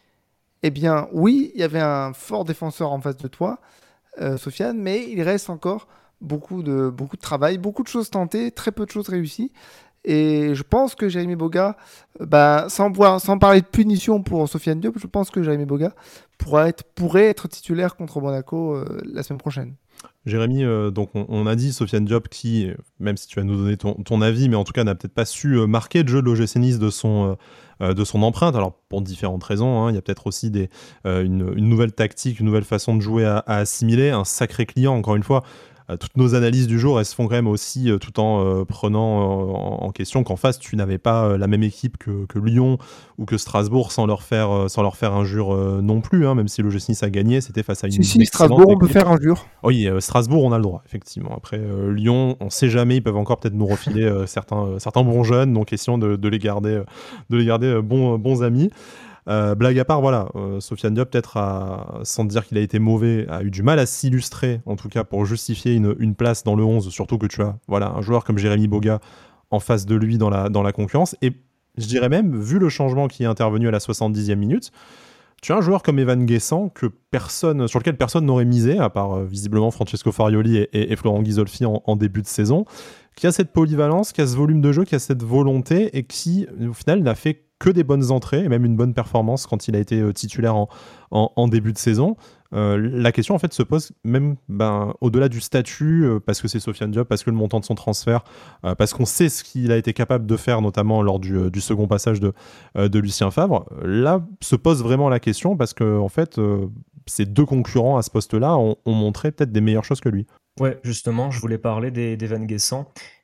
Eh 0.63 0.71
bien, 0.71 1.09
oui, 1.13 1.51
il 1.55 1.61
y 1.61 1.65
avait 1.65 1.81
un 1.81 2.13
fort 2.15 2.45
défenseur 2.45 2.93
en 2.93 3.01
face 3.01 3.17
de 3.19 3.29
toi, 3.29 3.61
Sofiane, 4.39 4.79
mais 4.79 5.07
il 5.11 5.21
reste 5.21 5.51
encore 5.51 5.89
beaucoup 6.23 6.63
de, 6.63 6.89
beaucoup 6.91 7.17
de 7.17 7.23
travail, 7.23 7.59
beaucoup 7.59 7.83
de 7.83 7.89
choses 7.89 8.11
tentées, 8.11 8.51
très 8.51 8.73
peu 8.73 8.87
de 8.87 8.91
choses 8.91 9.09
réussies. 9.09 9.53
Et 10.05 10.55
je 10.55 10.63
pense 10.63 10.95
que 10.95 11.09
Jérémy 11.09 11.37
Boga, 11.37 11.77
bah, 12.19 12.67
sans, 12.69 12.93
sans 13.21 13.39
parler 13.39 13.61
de 13.61 13.67
punition 13.67 14.23
pour 14.23 14.49
Sofiane 14.49 14.81
Diop, 14.81 14.99
je 14.99 15.07
pense 15.07 15.31
que 15.31 15.43
Jérémy 15.43 15.65
Boga 15.65 15.95
pourrait 16.39 17.29
être, 17.29 17.49
titulaire 17.49 17.95
contre 17.95 18.21
Monaco 18.21 18.75
euh, 18.75 19.01
la 19.05 19.23
semaine 19.23 19.39
prochaine. 19.39 19.75
Jérémy, 20.27 20.65
euh, 20.65 20.91
donc 20.91 21.11
on, 21.15 21.47
a 21.47 21.55
dit 21.55 21.73
Sofiane 21.73 22.05
Diop 22.05 22.29
qui, 22.29 22.69
même 22.99 23.17
si 23.17 23.29
tu 23.29 23.39
vas 23.39 23.45
nous 23.45 23.57
donner 23.57 23.77
ton, 23.77 23.95
ton 23.95 24.21
avis, 24.23 24.49
mais 24.49 24.57
en 24.57 24.65
tout 24.65 24.73
cas 24.73 24.83
n'a 24.83 24.97
peut-être 24.97 25.15
pas 25.15 25.25
su 25.25 25.55
euh, 25.55 25.69
marquer 25.69 26.03
le 26.03 26.09
jeu 26.09 26.21
de 26.21 26.27
l'OGC 26.27 26.79
de 26.79 26.91
son, 26.91 27.37
de 27.81 28.05
son 28.05 28.23
empreinte. 28.25 28.57
Alors 28.57 28.73
pour 28.89 29.03
différentes 29.03 29.45
raisons, 29.45 29.85
hein. 29.85 29.91
il 29.91 29.95
y 29.95 29.99
a 29.99 30.03
peut-être 30.03 30.27
aussi 30.27 30.51
des, 30.51 30.69
une, 31.05 31.55
nouvelle 31.55 31.93
tactique, 31.93 32.41
une 32.41 32.47
nouvelle 32.47 32.65
façon 32.65 32.97
de 32.97 33.01
jouer 33.01 33.25
à 33.25 33.45
assimiler, 33.47 34.11
un 34.11 34.25
sacré 34.25 34.67
client 34.67 34.95
encore 34.95 35.15
une 35.15 35.23
fois. 35.23 35.45
Euh, 35.91 35.97
toutes 35.97 36.17
nos 36.17 36.35
analyses 36.35 36.67
du 36.67 36.79
jour, 36.79 36.99
elles 36.99 37.07
se 37.07 37.15
font 37.15 37.29
quand 37.29 37.35
même 37.35 37.49
aussi 37.49 37.91
euh, 37.91 37.99
tout 37.99 38.21
en 38.21 38.45
euh, 38.45 38.65
prenant 38.65 39.83
en, 39.83 39.91
question 39.91 40.25
qu'en 40.25 40.37
face, 40.37 40.59
tu 40.59 40.77
n'avais 40.77 40.99
pas 40.99 41.37
la 41.37 41.47
même 41.47 41.63
équipe 41.63 41.99
que, 41.99 42.39
Lyon 42.39 42.79
ou 43.19 43.27
que 43.27 43.37
Strasbourg 43.37 43.93
sans 43.93 44.07
leur 44.07 44.23
faire, 44.23 44.71
sans 44.71 44.83
leur 44.83 44.97
faire 44.97 45.13
injure 45.13 45.55
non 45.83 46.01
plus, 46.01 46.27
hein, 46.27 46.35
même 46.35 46.49
si 46.49 46.63
le 46.63 46.71
Nice 46.71 47.03
a 47.03 47.11
gagné, 47.11 47.43
c'était 47.43 47.63
face 47.63 47.85
à 47.85 47.89
une. 47.89 47.93
Si, 47.93 48.05
si 48.05 48.27
Strasbourg, 48.27 48.65
on 48.69 48.79
peut 48.79 48.87
faire 48.87 49.11
injure. 49.11 49.47
Oui, 49.63 49.87
Strasbourg, 49.99 50.45
on 50.45 50.53
a 50.53 50.57
le 50.57 50.63
droit, 50.63 50.83
effectivement. 50.87 51.35
Après, 51.37 51.61
Lyon, 51.91 52.37
on 52.41 52.49
sait 52.49 52.71
jamais, 52.71 52.97
ils 52.97 53.03
peuvent 53.03 53.19
encore 53.19 53.39
peut-être 53.39 53.55
nous 53.55 53.67
refiler 53.67 54.11
certains, 54.27 54.79
certains 54.79 55.05
bons 55.05 55.25
jeunes, 55.25 55.53
donc 55.53 55.67
question 55.67 55.99
de, 55.99 56.17
de 56.17 56.29
les 56.29 56.39
garder, 56.39 56.83
de 57.29 57.37
les 57.37 57.45
garder 57.45 57.81
bons, 57.83 58.19
bons 58.19 58.43
amis. 58.43 58.71
Euh, 59.29 59.55
blague 59.55 59.79
à 59.79 59.85
part, 59.85 60.01
voilà, 60.01 60.29
euh, 60.35 60.59
Sofiane 60.61 60.95
Diop, 60.95 61.11
peut-être, 61.11 61.39
sans 62.03 62.25
dire 62.25 62.45
qu'il 62.45 62.59
a 62.59 62.61
été 62.61 62.79
mauvais, 62.79 63.27
a 63.29 63.43
eu 63.43 63.51
du 63.51 63.63
mal 63.63 63.79
à 63.79 63.87
s'illustrer, 63.87 64.61
en 64.67 64.77
tout 64.77 64.89
cas 64.89 65.05
pour 65.05 65.25
justifier 65.25 65.75
une, 65.75 66.15
place 66.15 66.45
dans 66.45 66.57
le 66.57 66.65
11, 66.65 66.89
surtout 66.91 67.19
que 67.19 67.27
tu 67.27 67.43
as 67.43 67.57
voilà, 67.69 67.91
un 67.91 68.03
joueur 68.03 68.25
comme 68.25 68.39
Jérémy 68.39 68.69
Boga 68.69 69.01
en 69.51 69.61
face 69.61 69.87
de 69.87 69.95
lui 69.95 70.19
dans 70.19 70.31
la, 70.31 70.49
dans 70.49 70.63
la 70.63 70.73
concurrence. 70.73 71.15
Et 71.23 71.33
je 71.79 71.87
dirais 71.87 72.09
même, 72.09 72.39
vu 72.41 72.59
le 72.59 72.69
changement 72.69 73.09
qui 73.09 73.23
est 73.23 73.27
intervenu 73.27 73.69
à 73.69 73.71
la 73.71 73.79
70e 73.79 74.35
minute, 74.35 74.73
tu 75.43 75.53
as 75.53 75.57
un 75.57 75.61
joueur 75.61 75.83
comme 75.83 75.99
Evan 75.99 76.25
Guessant 76.25 76.69
que 76.69 76.87
personne, 76.87 77.67
sur 77.67 77.81
lequel 77.81 77.97
personne 77.97 78.25
n'aurait 78.25 78.45
misé, 78.45 78.79
à 78.79 78.89
part 78.89 79.15
euh, 79.15 79.25
visiblement 79.25 79.73
Francesco 79.73 80.13
Farioli 80.13 80.69
et, 80.73 80.97
Florent 80.97 81.21
Ghisolfi 81.21 81.65
en, 81.67 81.97
début 81.97 82.23
de 82.23 82.29
saison, 82.29 82.65
qui 83.17 83.27
a 83.27 83.33
cette 83.33 83.53
polyvalence, 83.53 84.13
qui 84.13 84.21
a 84.21 84.27
ce 84.27 84.37
volume 84.37 84.61
de 84.61 84.71
jeu, 84.71 84.85
qui 84.85 84.95
a 84.95 85.01
cette 85.01 85.25
volonté 85.25 85.97
et 85.99 86.05
qui, 86.05 86.47
au 86.67 86.73
final, 86.73 87.01
n'a 87.01 87.17
fait 87.17 87.43
que 87.59 87.71
des 87.71 87.83
bonnes 87.83 88.13
entrées 88.13 88.45
et 88.45 88.49
même 88.49 88.65
une 88.65 88.77
bonne 88.77 88.95
performance 88.95 89.47
quand 89.47 89.67
il 89.67 89.75
a 89.75 89.81
été 89.81 90.01
euh, 90.01 90.13
titulaire 90.13 90.55
en, 91.11 91.49
début 91.49 91.73
de 91.73 91.79
saison. 91.79 92.17
Euh, 92.55 92.77
la 92.77 93.13
question 93.13 93.35
en 93.35 93.39
fait 93.39 93.53
se 93.53 93.63
pose 93.63 93.93
même 94.05 94.37
ben, 94.49 94.95
au-delà 95.01 95.29
du 95.29 95.41
statut, 95.41 96.05
euh, 96.05 96.21
parce 96.21 96.41
que 96.41 96.49
c'est 96.49 96.61
Sofiane 96.61 96.91
Diop, 96.91 97.09
parce 97.09 97.23
que 97.23 97.31
le 97.31 97.37
montant 97.37 97.61
de 97.61 97.65
son 97.65 97.75
transfert, 97.75 98.25
parce 98.79 98.93
qu'on 98.93 99.07
sait 99.07 99.29
ce 99.29 99.43
qu'il 99.45 99.73
a 99.73 99.77
été 99.77 99.93
capable 99.93 100.27
de 100.27 100.37
faire, 100.37 100.63
notamment 100.63 101.03
lors 101.03 101.19
du, 101.19 101.61
second 101.61 101.87
passage 101.87 102.21
de, 102.21 102.33
Lucien 102.99 103.31
Favre. 103.31 103.67
Là 103.83 104.21
se 104.41 104.57
pose 104.57 104.83
vraiment 104.83 105.09
la 105.09 105.21
question 105.21 105.57
parce 105.57 105.75
que 105.75 105.99
en 105.99 106.09
fait, 106.09 106.41
ces 107.07 107.27
deux 107.27 107.45
concurrents 107.45 107.97
à 107.97 108.03
ce 108.03 108.11
poste-là 108.11 108.57
ont 108.57 108.77
montré 108.87 109.33
peut-être 109.33 109.53
des 109.53 109.61
meilleures 109.61 109.85
choses 109.85 110.01
que 110.01 110.09
lui. 110.09 110.27
Ouais, 110.61 110.79
justement, 110.85 111.31
je 111.31 111.41
voulais 111.41 111.57
parler 111.57 111.91
des, 111.91 112.15
Van 112.27 112.47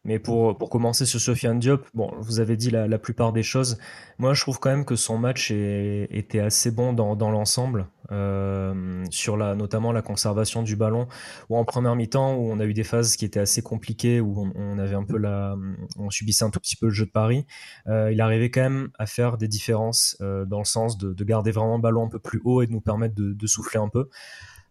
mais 0.05 0.19
pour, 0.19 0.57
pour 0.57 0.71
commencer 0.71 1.05
sur 1.05 1.21
Sofiane 1.21 1.59
Diop, 1.59 1.87
bon, 1.93 2.11
vous 2.21 2.41
avez 2.41 2.57
dit 2.57 2.71
la, 2.71 2.99
plupart 2.99 3.35
des 3.35 3.43
choses. 3.43 3.77
Moi, 4.19 4.33
je 4.33 4.41
trouve 4.41 4.59
quand 4.59 4.71
même 4.71 4.87
que 4.87 4.97
son 4.97 5.19
match 5.19 5.51
était 5.51 6.41
assez 6.41 6.71
bon 6.71 6.95
dans, 6.95 7.31
l'ensemble, 7.31 7.89
euh, 8.13 9.05
sur 9.11 9.37
la, 9.37 9.55
notamment 9.55 9.93
la 9.93 10.01
conservation 10.01 10.63
du 10.63 10.75
ballon, 10.75 11.07
ou 11.51 11.59
en 11.59 11.67
première 11.67 11.95
mi-temps, 11.97 12.35
où 12.37 12.51
on 12.51 12.61
a 12.61 12.65
eu 12.65 12.73
des 12.73 12.85
phases 12.85 13.17
qui 13.17 13.27
étaient 13.27 13.41
assez 13.41 13.61
compliquées, 13.61 14.23
où 14.23 14.51
on, 14.55 14.79
avait 14.79 14.97
un 14.97 15.05
peu 15.05 15.19
la, 15.19 15.55
on 15.99 16.09
subissait 16.09 16.47
un 16.47 16.51
tout 16.51 16.61
petit 16.61 16.77
peu 16.77 16.87
le 16.87 16.93
jeu 16.93 17.05
de 17.05 17.11
Paris. 17.11 17.45
Euh, 17.89 18.11
il 18.11 18.23
arrivait 18.23 18.51
quand 18.51 18.63
même 18.63 18.89
à 18.99 19.05
faire 19.05 19.37
des 19.37 19.49
différences 19.49 20.17
euh, 20.23 20.47
dans 20.47 20.61
le 20.61 20.65
sens 20.65 20.97
de, 20.97 21.13
de, 21.13 21.25
garder 21.25 21.51
vraiment 21.51 21.77
le 21.77 21.83
ballon 21.83 22.07
un 22.07 22.09
peu 22.09 22.21
plus 22.21 22.41
haut 22.45 22.63
et 22.63 22.67
de 22.67 22.73
nous 22.73 22.81
permettre 22.81 23.15
de 23.15 23.47
souffler 23.47 23.79
un 23.79 23.91
peu. 23.91 24.09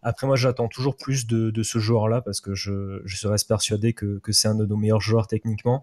Après, 0.08 0.26
moi, 0.26 0.36
j'attends 0.36 0.68
toujours 0.68 0.96
plus 0.96 1.26
de, 1.26 1.62
ce 1.62 1.78
joueur-là 1.78 2.22
parce 2.22 2.40
que 2.40 2.54
je, 2.54 3.02
je 3.04 3.28
reste 3.28 3.46
persuadé 3.46 3.92
que, 3.92 4.18
c'est 4.30 4.48
un 4.48 4.54
de 4.54 4.64
nos 4.64 4.78
meilleurs 4.78 5.02
joueurs 5.02 5.26
techniquement. 5.26 5.82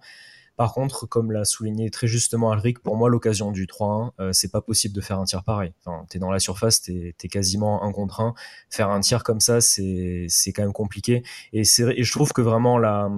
Par 0.57 0.73
contre, 0.73 1.05
comme 1.05 1.31
l'a 1.31 1.45
souligné 1.45 1.91
très 1.91 2.07
justement 2.07 2.49
Alric, 2.49 2.79
pour 2.79 2.97
moi, 2.97 3.07
l'occasion 3.07 3.51
du 3.51 3.67
3-1, 3.67 4.13
euh, 4.19 4.33
c'est 4.33 4.51
pas 4.51 4.61
possible 4.61 4.95
de 4.95 5.01
faire 5.01 5.19
un 5.19 5.25
tir 5.25 5.43
pareil. 5.43 5.73
Enfin, 5.85 6.07
t'es 6.09 6.17
dans 6.17 6.31
la 6.31 6.39
surface, 6.39 6.81
t'es 6.81 7.13
es 7.21 7.27
quasiment 7.27 7.83
un 7.83 7.91
contre 7.91 8.19
un. 8.19 8.33
Faire 8.71 8.89
un 8.89 8.99
tir 8.99 9.23
comme 9.23 9.39
ça, 9.39 9.61
c'est 9.61 10.27
quand 10.55 10.63
même 10.63 10.73
compliqué. 10.73 11.21
Et, 11.53 11.63
je 11.63 12.11
trouve 12.11 12.33
que 12.33 12.41
vraiment 12.41 12.79
là, 12.79 13.11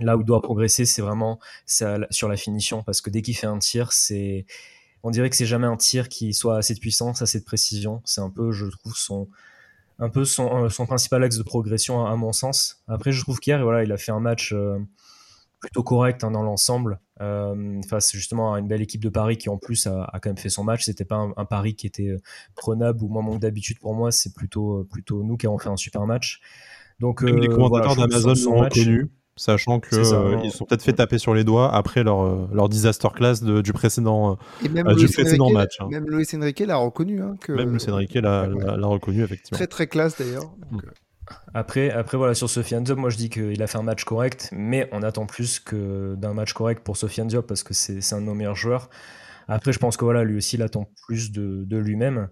là 0.00 0.16
où 0.16 0.22
il 0.22 0.26
doit 0.26 0.42
progresser, 0.42 0.86
c'est 0.86 1.02
vraiment 1.02 1.38
sur 1.66 2.28
la 2.28 2.36
finition. 2.36 2.82
Parce 2.82 3.00
que 3.00 3.10
dès 3.10 3.22
qu'il 3.22 3.36
fait 3.36 3.46
un 3.46 3.60
tir, 3.60 3.92
c'est 3.92 4.44
on 5.04 5.10
dirait 5.10 5.30
que 5.30 5.36
c'est 5.36 5.46
jamais 5.46 5.68
un 5.68 5.76
tir 5.76 6.08
qui 6.08 6.34
soit 6.34 6.56
assez 6.56 6.74
de 6.74 6.80
puissance, 6.80 7.22
assez 7.22 7.38
de 7.38 7.44
précision. 7.44 8.02
C'est 8.04 8.22
un 8.22 8.30
peu, 8.30 8.50
je 8.50 8.66
trouve, 8.66 8.96
son, 8.96 9.28
un 9.98 10.08
peu 10.08 10.24
son, 10.24 10.64
euh, 10.64 10.68
son, 10.68 10.86
principal 10.86 11.22
axe 11.22 11.38
de 11.38 11.42
progression 11.42 12.04
à, 12.04 12.14
mon 12.16 12.32
sens. 12.32 12.82
Après, 12.88 13.12
je 13.12 13.20
trouve 13.20 13.38
qu'hier, 13.38 13.62
voilà, 13.62 13.84
il 13.84 13.92
a 13.92 13.96
fait 13.96 14.12
un 14.12 14.20
match 14.20 14.52
euh, 14.52 14.78
plutôt 15.60 15.82
correct 15.82 16.24
hein, 16.24 16.30
dans 16.30 16.42
l'ensemble, 16.42 17.00
euh, 17.20 17.80
face 17.88 18.12
justement 18.12 18.54
à 18.54 18.58
une 18.58 18.68
belle 18.68 18.82
équipe 18.82 19.02
de 19.02 19.08
Paris 19.08 19.36
qui 19.36 19.48
en 19.48 19.58
plus 19.58 19.86
a, 19.86 20.10
quand 20.14 20.30
même 20.30 20.38
fait 20.38 20.48
son 20.48 20.64
match. 20.64 20.84
C'était 20.84 21.04
pas 21.04 21.28
un, 21.36 21.44
Paris 21.44 21.74
qui 21.74 21.86
était 21.86 22.16
prenable 22.54 23.02
ou 23.02 23.08
moins 23.08 23.22
manque 23.22 23.40
d'habitude 23.40 23.78
pour 23.78 23.94
moi, 23.94 24.10
c'est 24.10 24.34
plutôt 24.34 24.84
plutôt 24.84 25.22
nous 25.22 25.36
qui 25.36 25.46
avons 25.46 25.58
fait 25.58 25.70
un 25.70 25.76
super 25.76 26.06
match. 26.06 26.40
Donc 27.00 27.22
les 27.22 27.48
commentateurs 27.48 27.96
d'Amazon 27.96 28.50
l'ont 28.50 28.60
reconnu 28.60 29.10
sachant 29.36 29.80
qu'ils 29.80 29.98
euh, 29.98 30.40
ils 30.44 30.50
sont 30.50 30.64
peut-être 30.64 30.82
fait 30.82 30.92
taper 30.92 31.18
sur 31.18 31.34
les 31.34 31.44
doigts 31.44 31.74
après 31.74 32.02
leur, 32.02 32.22
euh, 32.22 32.48
leur 32.52 32.68
disaster 32.68 33.08
class 33.14 33.42
du 33.42 33.72
précédent, 33.72 34.38
euh, 34.62 34.94
du 34.94 35.08
précédent 35.08 35.50
match. 35.50 35.76
Hein. 35.80 35.88
Même 35.90 36.08
Luis 36.08 36.26
Enrique 36.34 36.60
l'a 36.60 36.76
reconnu. 36.76 37.22
Hein, 37.22 37.36
que... 37.40 37.52
Même 37.52 37.72
Luis 37.72 37.90
Enrique 37.90 38.14
l'a 38.14 38.46
reconnu, 38.82 39.22
effectivement. 39.22 39.56
Très 39.56 39.66
très 39.66 39.86
classe 39.86 40.18
d'ailleurs. 40.18 40.52
Mm. 40.70 40.78
Après, 41.54 41.90
après 41.90 42.18
voilà, 42.18 42.34
sur 42.34 42.50
Sofiane 42.50 42.84
Diop, 42.84 42.98
moi 42.98 43.08
je 43.08 43.16
dis 43.16 43.30
qu'il 43.30 43.62
a 43.62 43.66
fait 43.66 43.78
un 43.78 43.82
match 43.82 44.04
correct, 44.04 44.50
mais 44.52 44.88
on 44.92 45.02
attend 45.02 45.24
plus 45.24 45.58
que 45.58 46.14
d'un 46.16 46.34
match 46.34 46.52
correct 46.52 46.84
pour 46.84 46.96
Sofiane 46.96 47.28
Diop 47.28 47.46
parce 47.46 47.62
que 47.62 47.72
c'est 47.72 48.12
un 48.12 48.20
de 48.20 48.26
nos 48.26 48.34
meilleurs 48.34 48.56
joueurs. 48.56 48.90
Après, 49.48 49.72
je 49.72 49.78
pense 49.78 49.96
que 49.96 50.04
voilà, 50.04 50.24
lui 50.24 50.36
aussi, 50.36 50.56
il 50.56 50.62
attend 50.62 50.88
plus 51.06 51.32
de, 51.32 51.64
de 51.64 51.76
lui-même. 51.76 52.28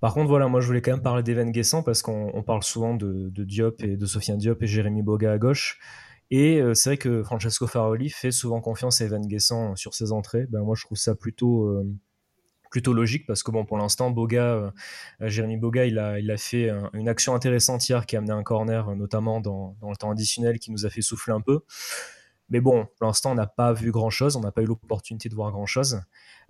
Par 0.00 0.14
contre, 0.14 0.28
voilà, 0.28 0.48
moi 0.48 0.60
je 0.60 0.66
voulais 0.66 0.80
quand 0.80 0.92
même 0.92 1.02
parler 1.02 1.22
d'Evan 1.22 1.50
Guessant 1.50 1.82
parce 1.82 2.00
qu'on 2.00 2.42
parle 2.42 2.62
souvent 2.62 2.94
de, 2.94 3.28
de, 3.28 3.44
Diop 3.44 3.82
et 3.82 3.96
de 3.96 4.06
Sofiane 4.06 4.38
Diop 4.38 4.62
et 4.62 4.66
Jérémy 4.66 5.02
Boga 5.02 5.32
à 5.32 5.38
gauche. 5.38 5.78
Et 6.30 6.60
euh, 6.60 6.74
c'est 6.74 6.90
vrai 6.90 6.96
que 6.96 7.22
Francesco 7.22 7.66
Faroli 7.66 8.08
fait 8.08 8.30
souvent 8.30 8.60
confiance 8.60 9.00
à 9.00 9.04
Evan 9.04 9.26
Guessant 9.26 9.74
sur 9.74 9.94
ses 9.94 10.12
entrées. 10.12 10.46
Ben, 10.48 10.62
moi, 10.62 10.76
je 10.76 10.84
trouve 10.84 10.96
ça 10.96 11.16
plutôt, 11.16 11.66
euh, 11.66 11.84
plutôt 12.70 12.92
logique 12.92 13.26
parce 13.26 13.42
que 13.42 13.50
bon, 13.50 13.64
pour 13.64 13.78
l'instant, 13.78 14.10
Boga, 14.10 14.44
euh, 14.44 14.70
Jérémy 15.20 15.56
Boga, 15.56 15.86
il 15.86 15.98
a, 15.98 16.20
il 16.20 16.30
a 16.30 16.36
fait 16.36 16.70
une 16.92 17.08
action 17.08 17.34
intéressante 17.34 17.88
hier 17.88 18.06
qui 18.06 18.14
a 18.14 18.20
amené 18.20 18.32
un 18.32 18.44
corner, 18.44 18.94
notamment 18.94 19.40
dans, 19.40 19.76
dans, 19.80 19.90
le 19.90 19.96
temps 19.96 20.10
additionnel, 20.12 20.60
qui 20.60 20.70
nous 20.70 20.86
a 20.86 20.90
fait 20.90 21.02
souffler 21.02 21.32
un 21.32 21.40
peu. 21.40 21.60
Mais 22.48 22.60
bon, 22.60 22.86
pour 22.98 23.06
l'instant, 23.06 23.32
on 23.32 23.36
n'a 23.36 23.46
pas 23.46 23.72
vu 23.72 23.90
grand-chose, 23.90 24.36
on 24.36 24.40
n'a 24.40 24.52
pas 24.52 24.62
eu 24.62 24.66
l'opportunité 24.66 25.28
de 25.28 25.34
voir 25.34 25.50
grand-chose. 25.50 26.00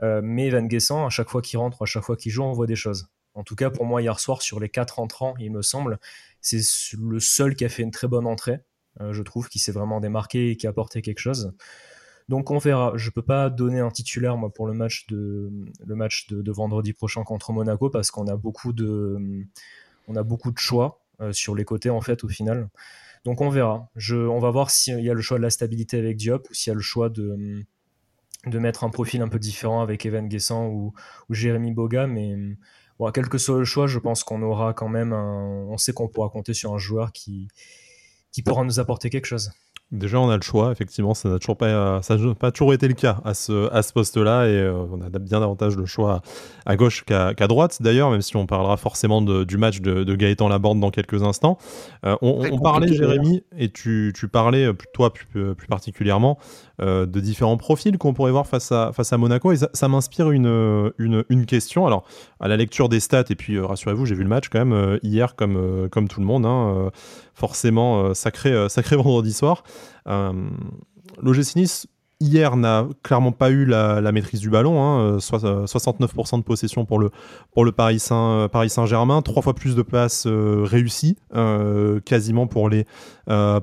mais 0.01 0.47
Evan 0.47 0.67
Guessant, 0.67 1.07
à 1.07 1.11
chaque 1.11 1.29
fois 1.29 1.43
qu'il 1.43 1.59
rentre, 1.59 1.83
à 1.83 1.87
chaque 1.87 2.05
fois 2.05 2.17
qu'il 2.17 2.33
joue, 2.33 2.43
on 2.43 2.53
voit 2.53 2.67
des 2.67 2.77
choses. 2.77 3.09
En 3.35 3.45
tout 3.45 3.55
cas, 3.55 3.71
pour 3.71 3.85
moi, 3.87 4.03
hier 4.03 4.19
soir, 4.19 4.43
sur 4.43 4.61
les 4.61 4.69
quatre 4.69 4.99
entrants, 4.99 5.35
il 5.39 5.53
me 5.53 5.63
semble, 5.63 5.99
c'est 6.41 6.61
le 6.99 7.21
seul 7.21 7.55
qui 7.55 7.65
a 7.65 7.69
fait 7.69 7.83
une 7.83 7.91
très 7.91 8.09
bonne 8.09 8.27
entrée. 8.27 8.61
Euh, 9.01 9.13
je 9.13 9.23
trouve, 9.23 9.49
qui 9.49 9.59
s'est 9.59 9.73
vraiment 9.73 10.01
démarqué 10.01 10.51
et 10.51 10.57
qui 10.57 10.67
a 10.67 10.71
apporté 10.71 11.03
quelque 11.03 11.21
chose. 11.21 11.53
Donc 12.29 12.51
on 12.51 12.59
verra. 12.59 12.93
Je 12.97 13.11
peux 13.11 13.23
pas 13.23 13.51
donner 13.51 13.81
un 13.81 13.91
titulaire 13.91 14.37
moi 14.37 14.51
pour 14.51 14.67
le 14.67 14.73
match 14.73 15.07
de 15.09 15.51
le 15.85 15.95
match 15.97 16.29
de, 16.29 16.53
vendredi 16.53 16.93
prochain 16.93 17.25
contre 17.25 17.53
Monaco 17.53 17.91
parce 17.91 18.11
qu'on 18.11 18.29
a 18.29 18.37
beaucoup 18.37 18.73
de 18.73 19.45
on 20.07 20.15
a 20.17 20.23
beaucoup 20.23 20.53
de 20.53 20.59
choix 20.59 21.01
euh, 21.21 21.33
sur 21.33 21.57
les 21.57 21.65
côtés 21.65 21.91
en 21.91 22.01
fait 22.01 22.23
au 22.23 22.29
final. 22.29 22.69
Donc 23.25 23.41
on 23.41 23.49
verra. 23.49 23.89
Je, 23.97 24.17
on 24.17 24.39
va 24.39 24.51
voir 24.51 24.71
s'il 24.71 25.01
y 25.01 25.11
a 25.11 25.15
le 25.15 25.21
choix 25.21 25.39
de 25.39 25.43
la 25.43 25.51
stabilité 25.51 25.99
avec 25.99 26.17
Diop 26.17 26.49
ou 26.51 26.55
s'il 26.55 26.71
y 26.71 26.73
a 26.73 26.75
le 26.75 26.81
choix 26.81 27.09
de 27.09 27.65
de 28.47 28.59
mettre 28.59 28.85
un 28.85 28.91
profil 28.91 29.23
un 29.23 29.29
peu 29.29 29.39
différent 29.39 29.83
avec 29.83 30.07
Evan 30.07 30.27
Guessant 30.29 30.69
ou, 30.69 30.95
ou 31.29 31.35
Jérémy 31.35 31.73
Boga, 31.73 32.07
mais 32.07 32.57
bon, 32.99 33.11
quel 33.11 33.29
que 33.29 33.39
soit 33.39 33.59
le 33.59 33.65
choix, 33.65 33.87
je 33.87 33.99
pense 33.99 34.25
qu'on 34.25 34.41
aura 34.43 34.73
quand 34.73 34.89
même 34.89 35.13
un, 35.13 35.67
on 35.69 35.77
sait 35.77 35.93
qu'on 35.93 36.09
pourra 36.09 36.31
compter 36.31 36.55
sur 36.55 36.73
un 36.73 36.79
joueur 36.79 37.13
qui 37.13 37.49
qui 38.33 38.43
pourra 38.43 38.65
nous 38.65 38.81
apporter 38.81 39.11
quelque 39.11 39.27
chose. 39.27 39.51
Déjà, 39.93 40.21
on 40.21 40.31
a 40.31 40.37
le 40.37 40.43
choix, 40.43 40.71
effectivement, 40.71 41.15
ça 41.15 41.29
n'a 41.29 41.41
toujours 41.41 41.57
pas, 41.57 42.01
ça 42.03 42.17
pas 42.39 42.53
toujours 42.53 42.73
été 42.73 42.87
le 42.87 42.95
cas 42.95 43.21
à 43.25 43.35
ce, 43.35 43.73
à 43.73 43.83
ce 43.83 43.93
poste-là, 43.93 44.47
et 44.47 44.53
euh, 44.53 44.73
on 44.73 45.01
a 45.01 45.09
bien 45.19 45.41
davantage 45.41 45.77
le 45.77 45.85
choix 45.85 46.23
à, 46.65 46.77
gauche 46.77 47.05
qu'à 47.05 47.35
droite, 47.49 47.83
d'ailleurs, 47.83 48.13
même 48.13 48.23
si 48.23 48.37
on 48.37 48.47
parlera 48.47 48.77
forcément 48.77 49.21
du 49.21 49.57
match 49.57 49.81
de, 49.81 50.05
de 50.05 50.15
Gaëtan 50.15 50.49
Laborde 50.49 50.79
dans 50.79 50.93
quelques 50.93 51.25
instants. 51.25 51.59
Euh, 52.07 52.15
on, 52.23 52.61
parlait, 52.61 52.93
Jérémy, 52.93 53.43
et 53.59 53.73
tu, 53.73 54.13
tu 54.15 54.29
parlais, 54.29 54.67
euh, 54.67 54.75
toi 54.95 55.13
plus, 55.13 55.57
plus 55.57 55.67
particulièrement, 55.67 56.39
de 56.81 57.21
différents 57.21 57.57
profils 57.57 57.99
qu'on 57.99 58.15
pourrait 58.15 58.31
voir 58.31 58.47
face 58.47 58.73
à, 58.73 58.93
face 58.93 59.13
à 59.13 59.19
Monaco, 59.19 59.53
et 59.53 59.57
ça, 59.57 59.89
m'inspire 59.89 60.31
une, 60.31 60.93
une, 60.99 61.25
une, 61.29 61.47
question. 61.47 61.87
Alors, 61.87 62.05
à 62.41 62.49
la 62.49 62.57
lecture 62.57 62.89
des 62.89 63.01
stats, 63.01 63.25
et 63.29 63.35
puis 63.35 63.61
rassurez-vous, 63.61 64.07
j'ai 64.07 64.15
vu 64.15 64.23
le 64.23 64.29
match 64.29 64.49
quand 64.49 64.65
même 64.65 64.99
hier, 65.03 65.37
comme, 65.37 65.89
comme 65.91 66.09
tout 66.09 66.21
le 66.21 66.27
monde, 66.27 66.47
hein, 66.47 66.91
forcément, 67.35 68.15
sacré, 68.15 68.69
sacré 68.69 68.97
vendredi 69.03 69.33
soir. 69.33 69.63
Euh, 70.07 70.33
L'OGC 71.23 71.57
Nice 71.57 71.87
hier 72.21 72.57
n'a 72.57 72.87
clairement 73.03 73.33
pas 73.33 73.51
eu 73.51 73.65
la, 73.65 74.13
maîtrise 74.13 74.41
du 74.41 74.51
ballon, 74.51 74.83
hein, 74.83 75.17
69% 75.19 76.35
euh, 76.35 76.39
de 76.39 76.43
possession 76.43 76.85
pour 76.85 76.99
le, 76.99 77.11
pour 77.53 77.65
le 77.65 77.73
Paris, 77.73 78.03
Paris 78.53 78.71
Saint-Germain, 78.71 79.23
trois 79.23 79.43
fois 79.43 79.55
plus 79.55 79.75
de 79.75 79.83
passes 79.83 80.27
euh, 80.27 80.63
réussies, 80.65 81.17
quasiment 82.05 82.47
pour 82.47 82.69
les, 82.69 82.85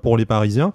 pour 0.02 0.18
les 0.18 0.26
Parisiens. 0.26 0.74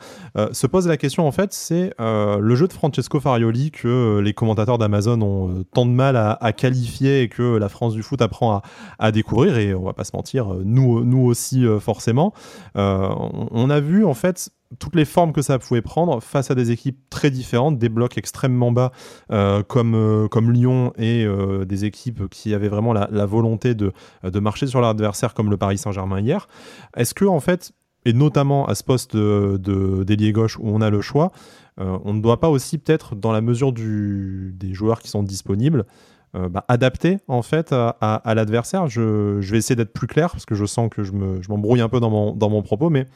se 0.52 0.66
pose 0.66 0.86
la 0.86 0.96
question 0.96 1.26
en 1.26 1.32
fait, 1.32 1.52
c'est 1.52 1.92
le 1.98 2.54
jeu 2.54 2.68
de 2.68 2.72
Francesco 2.72 3.20
Farioli 3.20 3.70
que 3.70 4.20
les 4.20 4.32
commentateurs 4.32 4.78
d'Amazon 4.78 5.20
ont 5.22 5.64
tant 5.74 5.86
de 5.86 5.90
mal 5.90 6.16
à, 6.16 6.52
qualifier 6.52 7.22
et 7.22 7.28
que 7.28 7.56
la 7.56 7.68
France 7.68 7.94
du 7.94 8.02
foot 8.02 8.20
apprend 8.22 8.52
à, 8.52 8.62
à, 8.98 9.12
découvrir, 9.12 9.58
et 9.58 9.74
on 9.74 9.82
va 9.82 9.92
pas 9.92 10.04
se 10.04 10.14
mentir, 10.14 10.54
nous, 10.64 11.04
nous 11.04 11.24
aussi 11.24 11.64
forcément. 11.80 12.32
on 12.74 13.70
a 13.70 13.80
vu 13.80 14.04
en 14.04 14.14
fait 14.14 14.50
toutes 14.78 14.96
les 14.96 15.04
formes 15.04 15.32
que 15.32 15.42
ça 15.42 15.58
pouvait 15.58 15.82
prendre 15.82 16.20
face 16.20 16.50
à 16.50 16.54
des 16.54 16.70
équipes 16.70 16.98
très 17.10 17.30
différentes, 17.30 17.78
des 17.78 17.88
blocs 17.88 18.18
extrêmement 18.18 18.72
bas 18.72 18.92
euh, 19.30 19.62
comme, 19.62 19.94
euh, 19.94 20.28
comme 20.28 20.50
Lyon 20.50 20.92
et 20.96 21.24
euh, 21.24 21.64
des 21.64 21.84
équipes 21.84 22.28
qui 22.28 22.54
avaient 22.54 22.68
vraiment 22.68 22.92
la, 22.92 23.26
volonté 23.26 23.74
de, 23.74 23.92
de 24.24 24.40
marcher 24.40 24.66
sur 24.66 24.80
leur 24.80 24.90
adversaire 24.90 25.34
comme 25.34 25.50
le 25.50 25.56
Paris 25.56 25.78
Saint-Germain 25.78 26.20
hier. 26.20 26.48
Est-ce 26.96 27.14
que 27.14 27.24
en 27.24 27.40
fait, 27.40 27.72
et 28.04 28.12
notamment 28.12 28.66
à 28.66 28.74
ce 28.74 28.82
poste 28.82 29.16
de, 29.16 30.04
d'ailier 30.04 30.32
gauche 30.32 30.58
où 30.58 30.64
on 30.64 30.80
a 30.80 30.90
le 30.90 31.00
choix, 31.00 31.30
on 31.78 32.12
ne 32.12 32.20
doit 32.20 32.38
pas 32.38 32.50
aussi 32.50 32.78
peut-être, 32.78 33.16
dans 33.16 33.32
la 33.32 33.40
mesure 33.40 33.72
du, 33.72 34.52
des 34.54 34.74
joueurs 34.74 35.00
qui 35.00 35.08
sont 35.08 35.22
disponibles, 35.22 35.86
bah, 36.34 36.64
adapter 36.68 37.18
en 37.28 37.42
fait 37.42 37.72
à, 37.72 38.34
l'adversaire? 38.34 38.88
Je, 38.88 39.40
je, 39.40 39.52
vais 39.52 39.58
essayer 39.58 39.76
d'être 39.76 39.92
plus 39.92 40.06
clair 40.06 40.30
parce 40.32 40.44
que 40.44 40.54
je 40.54 40.66
sens 40.66 40.90
que 40.90 41.02
je, 41.02 41.12
me, 41.12 41.40
je 41.40 41.48
m'embrouille 41.48 41.80
un 41.80 41.88
peu 41.88 42.00
dans 42.00 42.10
mon, 42.10 42.34
dans 42.34 42.50
mon 42.50 42.62
propos, 42.62 42.90
mais 42.90 43.06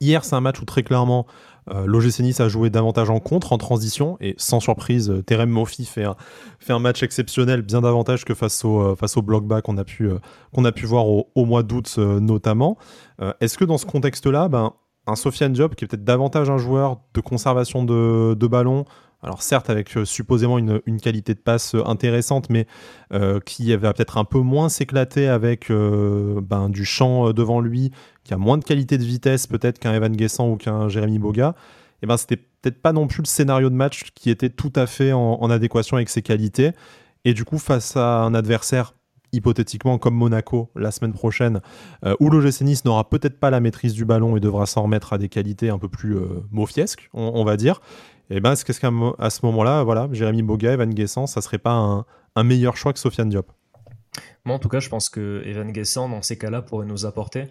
Hier, 0.00 0.24
c'est 0.24 0.34
un 0.34 0.40
match 0.40 0.60
où 0.60 0.64
très 0.64 0.82
clairement, 0.82 1.26
euh, 1.70 1.86
a 2.38 2.48
joué 2.48 2.70
davantage 2.70 3.10
en 3.10 3.18
contre, 3.18 3.52
en 3.52 3.58
transition, 3.58 4.16
et 4.20 4.34
sans 4.36 4.60
surprise, 4.60 5.10
euh, 5.10 5.22
Terem 5.22 5.50
Mofi 5.50 5.84
fait 5.84 6.04
un, 6.04 6.78
match 6.78 7.02
exceptionnel, 7.02 7.62
bien 7.62 7.80
davantage 7.80 8.24
que 8.24 8.34
face 8.34 8.64
au, 8.64 8.80
euh, 8.80 8.94
face 8.94 9.16
bas 9.16 9.62
qu'on 9.62 9.76
a, 9.78 9.84
pu, 9.84 10.06
voir 10.84 11.06
au, 11.08 11.44
mois 11.44 11.62
d'août 11.62 11.98
notamment. 11.98 12.76
Est-ce 13.40 13.58
que 13.58 13.64
dans 13.64 13.78
ce 13.78 13.86
contexte-là, 13.86 14.48
ben, 14.48 14.74
un 15.06 15.16
Sofiane 15.16 15.52
Diop, 15.52 15.74
qui 15.74 15.84
est 15.84 15.88
peut-être 15.88 16.04
davantage 16.04 16.50
un 16.50 16.58
joueur 16.58 17.00
de 17.14 17.20
conservation 17.20 17.84
de, 17.84 18.34
de 18.34 18.46
ballon, 18.46 18.84
alors 19.22 19.42
certes 19.42 19.70
avec 19.70 19.90
supposément 20.04 20.58
une, 20.58 20.80
qualité 21.00 21.34
de 21.34 21.40
passe 21.40 21.74
intéressante, 21.86 22.48
mais 22.50 22.66
qui 23.44 23.74
va 23.74 23.92
peut-être 23.92 24.18
un 24.18 24.24
peu 24.24 24.38
moins 24.38 24.68
s'éclater 24.68 25.26
avec 25.26 25.68
ben, 25.70 26.68
du 26.68 26.84
champ 26.84 27.32
devant 27.32 27.60
lui, 27.60 27.90
qui 28.24 28.34
a 28.34 28.36
moins 28.36 28.58
de 28.58 28.64
qualité 28.64 28.98
de 28.98 29.04
vitesse 29.04 29.46
peut-être 29.46 29.78
qu'un 29.78 29.94
Evan 29.94 30.14
Guessant 30.14 30.50
ou 30.50 30.56
qu'un 30.56 30.88
Jérémy 30.88 31.18
Boga, 31.18 31.54
et 31.96 31.98
eh 32.02 32.06
ben 32.06 32.18
c'était 32.18 32.36
peut-être 32.36 32.82
pas 32.82 32.92
non 32.92 33.06
plus 33.06 33.22
le 33.22 33.26
scénario 33.26 33.70
de 33.70 33.74
match 33.74 34.10
qui 34.14 34.28
était 34.28 34.50
tout 34.50 34.72
à 34.74 34.86
fait 34.86 35.12
en, 35.12 35.48
adéquation 35.50 35.96
avec 35.96 36.08
ses 36.08 36.20
qualités. 36.20 36.72
Et 37.24 37.32
du 37.32 37.44
coup, 37.44 37.58
face 37.58 37.96
à 37.96 38.22
un 38.22 38.34
adversaire 38.34 38.94
hypothétiquement 39.32 39.96
comme 39.98 40.14
Monaco 40.14 40.70
la 40.74 40.90
semaine 40.90 41.12
prochaine, 41.12 41.60
euh, 42.04 42.14
où 42.20 42.28
l'OGC 42.28 42.62
Nice 42.62 42.84
n'aura 42.84 43.08
peut-être 43.08 43.38
pas 43.38 43.50
la 43.50 43.60
maîtrise 43.60 43.94
du 43.94 44.04
ballon 44.04 44.36
et 44.36 44.40
devra 44.40 44.66
s'en 44.66 44.82
remettre 44.82 45.12
à 45.12 45.18
des 45.18 45.28
qualités 45.28 45.70
un 45.70 45.78
peu 45.78 45.88
plus 45.88 46.16
euh, 46.16 46.42
maufiesques, 46.50 47.08
on, 47.12 47.44
va 47.44 47.56
dire. 47.56 47.80
Et 48.28 48.38
eh 48.38 48.40
ben, 48.40 48.52
est-ce 48.52 48.64
qu'à 48.64 48.72
ce 48.72 49.46
moment-là, 49.46 49.84
voilà, 49.84 50.08
Jérémy 50.10 50.42
Boga, 50.42 50.72
Evan 50.72 50.92
Guessant, 50.92 51.28
ça 51.28 51.40
serait 51.40 51.58
pas 51.58 51.74
un, 51.74 52.04
un 52.34 52.42
meilleur 52.42 52.76
choix 52.76 52.92
que 52.92 52.98
Sofiane 52.98 53.28
Diop 53.28 53.52
Moi, 54.44 54.56
en 54.56 54.58
tout 54.58 54.68
cas, 54.68 54.80
je 54.80 54.88
pense 54.88 55.08
que 55.08 55.42
Evan 55.44 55.70
Guessant, 55.70 56.08
dans 56.08 56.22
ces 56.22 56.36
cas-là, 56.36 56.60
pourrait 56.60 56.86
nous 56.86 57.06
apporter. 57.06 57.44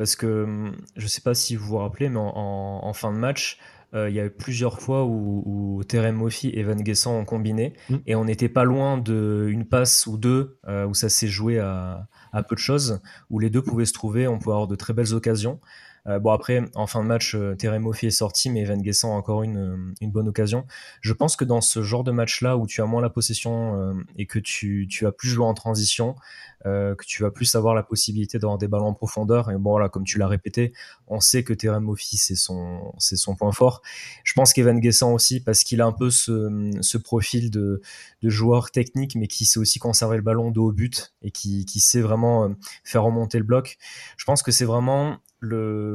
Parce 0.00 0.16
que 0.16 0.44
hum, 0.44 0.76
je 0.96 1.04
ne 1.04 1.08
sais 1.08 1.20
pas 1.20 1.34
si 1.34 1.56
vous 1.56 1.66
vous 1.66 1.76
rappelez, 1.78 2.08
mais 2.08 2.20
en, 2.20 2.92
fin 2.94 3.12
de 3.12 3.18
match, 3.18 3.58
euh, 3.92 4.08
il 4.08 4.14
y 4.14 4.20
a 4.20 4.24
eu 4.24 4.30
plusieurs 4.30 4.80
fois 4.80 5.04
où, 5.04 5.42
où 5.44 5.84
Terem 5.84 6.16
Moffi 6.16 6.48
et 6.54 6.62
Van 6.62 6.76
Guessant 6.76 7.18
ont 7.18 7.24
combiné 7.24 7.74
mm. 7.90 7.96
et 8.06 8.14
on 8.14 8.24
n'était 8.24 8.48
pas 8.48 8.64
loin 8.64 8.96
d'une 8.96 9.66
passe 9.66 10.06
ou 10.06 10.16
deux 10.16 10.58
euh, 10.68 10.86
où 10.86 10.94
ça 10.94 11.08
s'est 11.08 11.28
joué 11.28 11.58
à, 11.58 12.06
à, 12.32 12.42
peu 12.42 12.54
de 12.54 12.60
choses, 12.60 13.00
où 13.28 13.40
les 13.40 13.50
deux 13.50 13.62
pouvaient 13.62 13.84
se 13.84 13.92
trouver, 13.92 14.26
on 14.26 14.38
pouvait 14.38 14.54
avoir 14.54 14.68
de 14.68 14.76
très 14.76 14.92
belles 14.92 15.12
occasions. 15.12 15.60
Euh, 16.06 16.18
bon, 16.18 16.30
après, 16.30 16.62
en 16.74 16.86
fin 16.86 17.02
de 17.02 17.08
match, 17.08 17.34
euh, 17.34 17.54
Terem 17.54 17.82
Moffi 17.82 18.06
est 18.06 18.10
sorti, 18.10 18.50
mais 18.50 18.64
Van 18.64 18.76
Guessant 18.76 19.14
a 19.14 19.16
encore 19.16 19.42
une, 19.42 19.58
euh, 19.58 19.94
une 20.00 20.10
bonne 20.10 20.28
occasion. 20.28 20.66
Je 21.00 21.12
pense 21.12 21.36
que 21.36 21.44
dans 21.44 21.60
ce 21.60 21.82
genre 21.82 22.04
de 22.04 22.10
match-là, 22.10 22.56
où 22.56 22.66
tu 22.66 22.80
as 22.82 22.86
moins 22.86 23.02
la 23.02 23.10
possession 23.10 23.94
et 24.16 24.26
que 24.26 24.38
tu, 24.38 24.86
tu 24.88 25.06
as 25.06 25.12
plus 25.12 25.28
joué 25.28 25.44
en 25.44 25.54
transition, 25.54 26.16
que 26.64 27.04
tu 27.06 27.22
vas 27.22 27.30
plus 27.30 27.54
avoir 27.54 27.74
la 27.74 27.82
possibilité 27.82 28.38
d'avoir 28.38 28.58
des 28.58 28.68
ballons 28.68 28.88
en 28.88 28.94
profondeur. 28.94 29.50
Et 29.50 29.54
bon, 29.54 29.70
voilà, 29.70 29.88
comme 29.88 30.04
tu 30.04 30.18
l'as 30.18 30.28
répété, 30.28 30.72
on 31.06 31.20
sait 31.20 31.42
que 31.42 31.52
Terem 31.54 31.84
Moffi, 31.84 32.16
c'est 32.16 32.34
son, 32.34 32.92
son 32.98 33.34
point 33.34 33.52
fort. 33.52 33.82
Je 34.24 34.32
pense 34.34 34.52
qu'Evan 34.52 34.78
Guessant 34.78 35.12
aussi, 35.12 35.40
parce 35.40 35.64
qu'il 35.64 35.80
a 35.80 35.86
un 35.86 35.92
peu 35.92 36.10
ce, 36.10 36.70
ce 36.80 36.98
profil 36.98 37.50
de, 37.50 37.80
de 38.22 38.28
joueur 38.28 38.70
technique, 38.70 39.16
mais 39.16 39.26
qui 39.26 39.44
sait 39.44 39.58
aussi 39.58 39.78
conserver 39.78 40.16
le 40.16 40.22
ballon 40.22 40.50
de 40.50 40.60
haut 40.60 40.72
but 40.72 41.14
et 41.22 41.30
qui, 41.30 41.64
qui 41.64 41.80
sait 41.80 42.00
vraiment 42.00 42.54
faire 42.84 43.04
remonter 43.04 43.38
le 43.38 43.44
bloc. 43.44 43.78
Je 44.16 44.24
pense 44.24 44.42
que 44.42 44.50
c'est 44.52 44.66
vraiment 44.66 45.18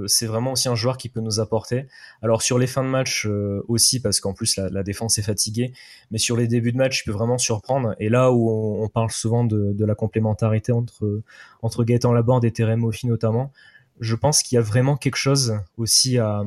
c'est 0.08 0.26
vraiment 0.26 0.54
aussi 0.54 0.70
un 0.70 0.76
joueur 0.76 0.98
qui 0.98 1.10
peut 1.10 1.22
nous 1.22 1.40
apporter. 1.40 1.86
Alors 2.22 2.42
sur 2.42 2.58
les 2.58 2.68
fins 2.68 2.84
de 2.84 2.90
match 2.90 3.26
euh, 3.26 3.64
aussi, 3.68 4.02
parce 4.02 4.20
qu'en 4.20 4.34
plus 4.34 4.58
la, 4.58 4.84
défense 4.84 5.18
est 5.18 5.24
fatiguée, 5.24 5.74
mais 6.12 6.18
sur 6.18 6.36
les 6.38 6.48
débuts 6.48 6.72
de 6.72 6.78
match, 6.78 7.02
il 7.02 7.12
peut 7.12 7.16
vraiment 7.16 7.38
surprendre. 7.38 7.96
Et 8.00 8.10
là 8.10 8.32
où 8.32 8.50
on, 8.50 8.88
parle 8.90 9.12
souvent 9.12 9.44
de, 9.44 9.86
la 9.86 9.96
complémentarité 9.96 10.72
entre, 10.72 11.22
entre 11.62 11.84
Gaëtan 11.84 12.14
Laborde 12.14 12.46
et 12.46 12.52
Terem 12.52 12.80
Moffi 12.80 13.08
notamment, 13.08 13.52
je 14.00 14.16
pense 14.16 14.44
qu'il 14.44 14.56
y 14.56 14.60
a 14.60 14.62
vraiment 14.62 14.98
quelque 14.98 15.16
chose 15.16 15.58
aussi 15.78 16.18
à, 16.18 16.44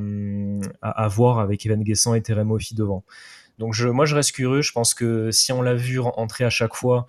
à, 0.83 1.09
voir 1.09 1.39
avec 1.39 1.65
Evan 1.65 1.83
Guessant 1.83 2.15
et 2.15 2.23
Terem 2.23 2.49
Moffi 2.49 2.75
devant. 2.75 3.05
Donc 3.59 3.75
je, 3.75 3.89
moi 3.89 4.07
je 4.07 4.15
reste 4.15 4.33
curieux, 4.33 4.63
je 4.63 4.73
pense 4.73 4.95
que 4.95 5.31
si 5.31 5.53
on 5.53 5.63
l'a 5.63 5.75
vu 5.75 5.99
entrer 6.01 6.45
à 6.45 6.51
chaque 6.51 6.75
fois, 6.75 7.07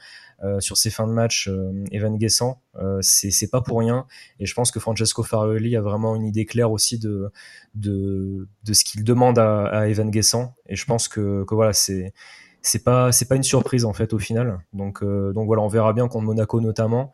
sur 0.60 0.78
ses 0.78 0.90
fins 0.90 1.08
de 1.08 1.12
match, 1.12 1.48
euh, 1.48 1.84
Evan 1.92 2.18
Guessant, 2.18 2.62
euh, 2.78 3.00
c'est 3.02 3.50
pas 3.50 3.62
pour 3.62 3.80
rien. 3.80 4.06
Et 4.40 4.46
je 4.46 4.54
pense 4.54 4.72
que 4.72 4.80
Francesco 4.80 5.24
Farioli 5.24 5.76
a 5.76 5.82
vraiment 5.82 6.16
une 6.16 6.26
idée 6.26 6.46
claire 6.46 6.72
aussi 6.72 6.98
de, 6.98 7.32
de, 7.76 8.48
ce 8.72 8.84
qu'il 8.84 9.04
demande 9.04 9.40
à, 9.40 9.88
Evan 9.90 10.10
Guessant. 10.10 10.54
Et 10.68 10.76
je 10.76 10.86
pense 10.86 11.08
que, 11.08 11.44
que 11.44 11.56
voilà, 11.56 11.74
c'est 11.74 12.14
c'est 12.62 12.84
pas 12.84 13.12
pas 13.30 13.36
une 13.36 13.44
surprise 13.44 13.86
en 13.86 13.94
fait 13.94 14.14
au 14.14 14.20
final. 14.20 14.60
Donc 14.74 15.04
donc 15.04 15.46
voilà, 15.46 15.62
on 15.62 15.68
verra 15.68 15.94
bien 15.94 16.08
contre 16.08 16.26
Monaco 16.26 16.60
notamment. 16.62 17.12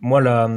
Moi 0.00 0.20
là, 0.20 0.48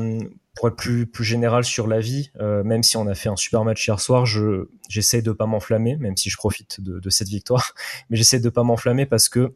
pour 0.55 0.67
être 0.69 0.75
plus 0.75 1.05
plus 1.05 1.23
général 1.23 1.63
sur 1.63 1.87
la 1.87 1.99
vie, 1.99 2.31
même 2.39 2.83
si 2.83 2.97
on 2.97 3.07
a 3.07 3.15
fait 3.15 3.29
un 3.29 3.35
super 3.35 3.63
match 3.65 3.85
hier 3.87 3.99
soir, 3.99 4.25
je 4.25 4.69
j'essaie 4.89 5.21
de 5.21 5.31
pas 5.31 5.45
m'enflammer, 5.45 5.97
même 5.97 6.17
si 6.17 6.29
je 6.29 6.37
profite 6.37 6.81
de, 6.81 6.99
de 6.99 7.09
cette 7.09 7.27
victoire, 7.27 7.73
mais 8.09 8.17
j'essaie 8.17 8.39
de 8.39 8.49
pas 8.49 8.63
m'enflammer 8.63 9.05
parce 9.05 9.27
que 9.29 9.53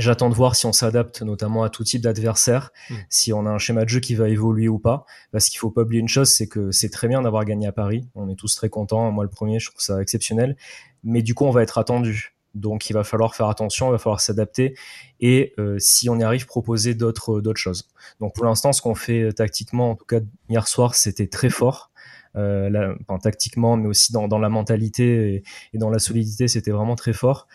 J'attends 0.00 0.30
de 0.30 0.34
voir 0.34 0.56
si 0.56 0.64
on 0.64 0.72
s'adapte 0.72 1.20
notamment 1.20 1.62
à 1.62 1.68
tout 1.68 1.84
type 1.84 2.00
d'adversaire, 2.00 2.72
hmm. 2.88 2.94
si 3.10 3.32
on 3.34 3.44
a 3.44 3.50
un 3.50 3.58
schéma 3.58 3.84
de 3.84 3.90
jeu 3.90 4.00
qui 4.00 4.14
va 4.14 4.30
évoluer 4.30 4.66
ou 4.66 4.78
pas. 4.78 5.04
Parce 5.30 5.50
qu'il 5.50 5.58
faut 5.58 5.70
pas 5.70 5.82
oublier 5.82 6.00
une 6.00 6.08
chose, 6.08 6.30
c'est 6.30 6.46
que 6.46 6.70
c'est 6.70 6.88
très 6.88 7.06
bien 7.06 7.20
d'avoir 7.20 7.44
gagné 7.44 7.66
à 7.66 7.72
Paris. 7.72 8.08
On 8.14 8.30
est 8.30 8.34
tous 8.34 8.54
très 8.54 8.70
contents. 8.70 9.10
Moi, 9.10 9.24
le 9.24 9.30
premier, 9.30 9.60
je 9.60 9.68
trouve 9.70 9.82
ça 9.82 10.00
exceptionnel. 10.00 10.56
Mais 11.04 11.22
du 11.22 11.34
coup, 11.34 11.44
on 11.44 11.50
va 11.50 11.62
être 11.62 11.76
attendu. 11.76 12.34
Donc, 12.54 12.88
il 12.88 12.94
va 12.94 13.04
falloir 13.04 13.34
faire 13.34 13.48
attention, 13.48 13.88
il 13.88 13.92
va 13.92 13.98
falloir 13.98 14.20
s'adapter. 14.20 14.74
Et 15.20 15.52
euh, 15.58 15.78
si 15.78 16.08
on 16.08 16.18
y 16.18 16.22
arrive, 16.22 16.46
proposer 16.46 16.94
d'autres 16.94 17.42
d'autres 17.42 17.60
choses. 17.60 17.88
Donc, 18.20 18.34
pour 18.34 18.46
l'instant, 18.46 18.72
ce 18.72 18.80
qu'on 18.80 18.94
fait 18.94 19.20
euh, 19.20 19.32
tactiquement, 19.32 19.90
en 19.90 19.96
tout 19.96 20.06
cas 20.06 20.20
hier 20.48 20.66
soir, 20.66 20.94
c'était 20.94 21.28
très 21.28 21.50
fort. 21.50 21.90
Euh, 22.36 22.94
tactiquement, 23.22 23.76
mais 23.76 23.88
aussi 23.88 24.12
dans, 24.12 24.28
dans 24.28 24.38
la 24.38 24.48
mentalité 24.48 25.34
et, 25.34 25.42
et 25.74 25.78
dans 25.78 25.90
la 25.90 25.98
solidité, 25.98 26.46
c'était 26.46 26.70
vraiment 26.70 26.94
très 26.94 27.12
fort 27.12 27.48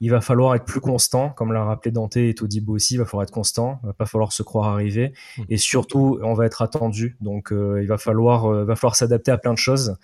il 0.00 0.10
va 0.10 0.20
falloir 0.20 0.54
être 0.54 0.64
plus 0.64 0.80
constant, 0.80 1.30
comme 1.30 1.52
l'a 1.52 1.64
rappelé 1.64 1.90
Dante 1.90 2.16
et 2.16 2.34
Todibo 2.34 2.74
aussi, 2.74 2.94
il 2.94 2.98
va 2.98 3.04
falloir 3.04 3.24
être 3.24 3.32
constant, 3.32 3.80
il 3.82 3.86
va 3.86 3.92
pas 3.92 4.06
falloir 4.06 4.32
se 4.32 4.42
croire 4.42 4.68
arrivé, 4.68 5.12
mmh. 5.38 5.42
et 5.48 5.56
surtout, 5.56 6.18
on 6.22 6.34
va 6.34 6.46
être 6.46 6.62
attendu, 6.62 7.16
donc 7.20 7.52
euh, 7.52 7.80
il 7.82 7.88
va 7.88 7.98
falloir, 7.98 8.46
euh, 8.46 8.64
va 8.64 8.76
falloir 8.76 8.96
s'adapter 8.96 9.30
à 9.30 9.38
plein 9.38 9.52
de 9.52 9.58
choses, 9.58 9.96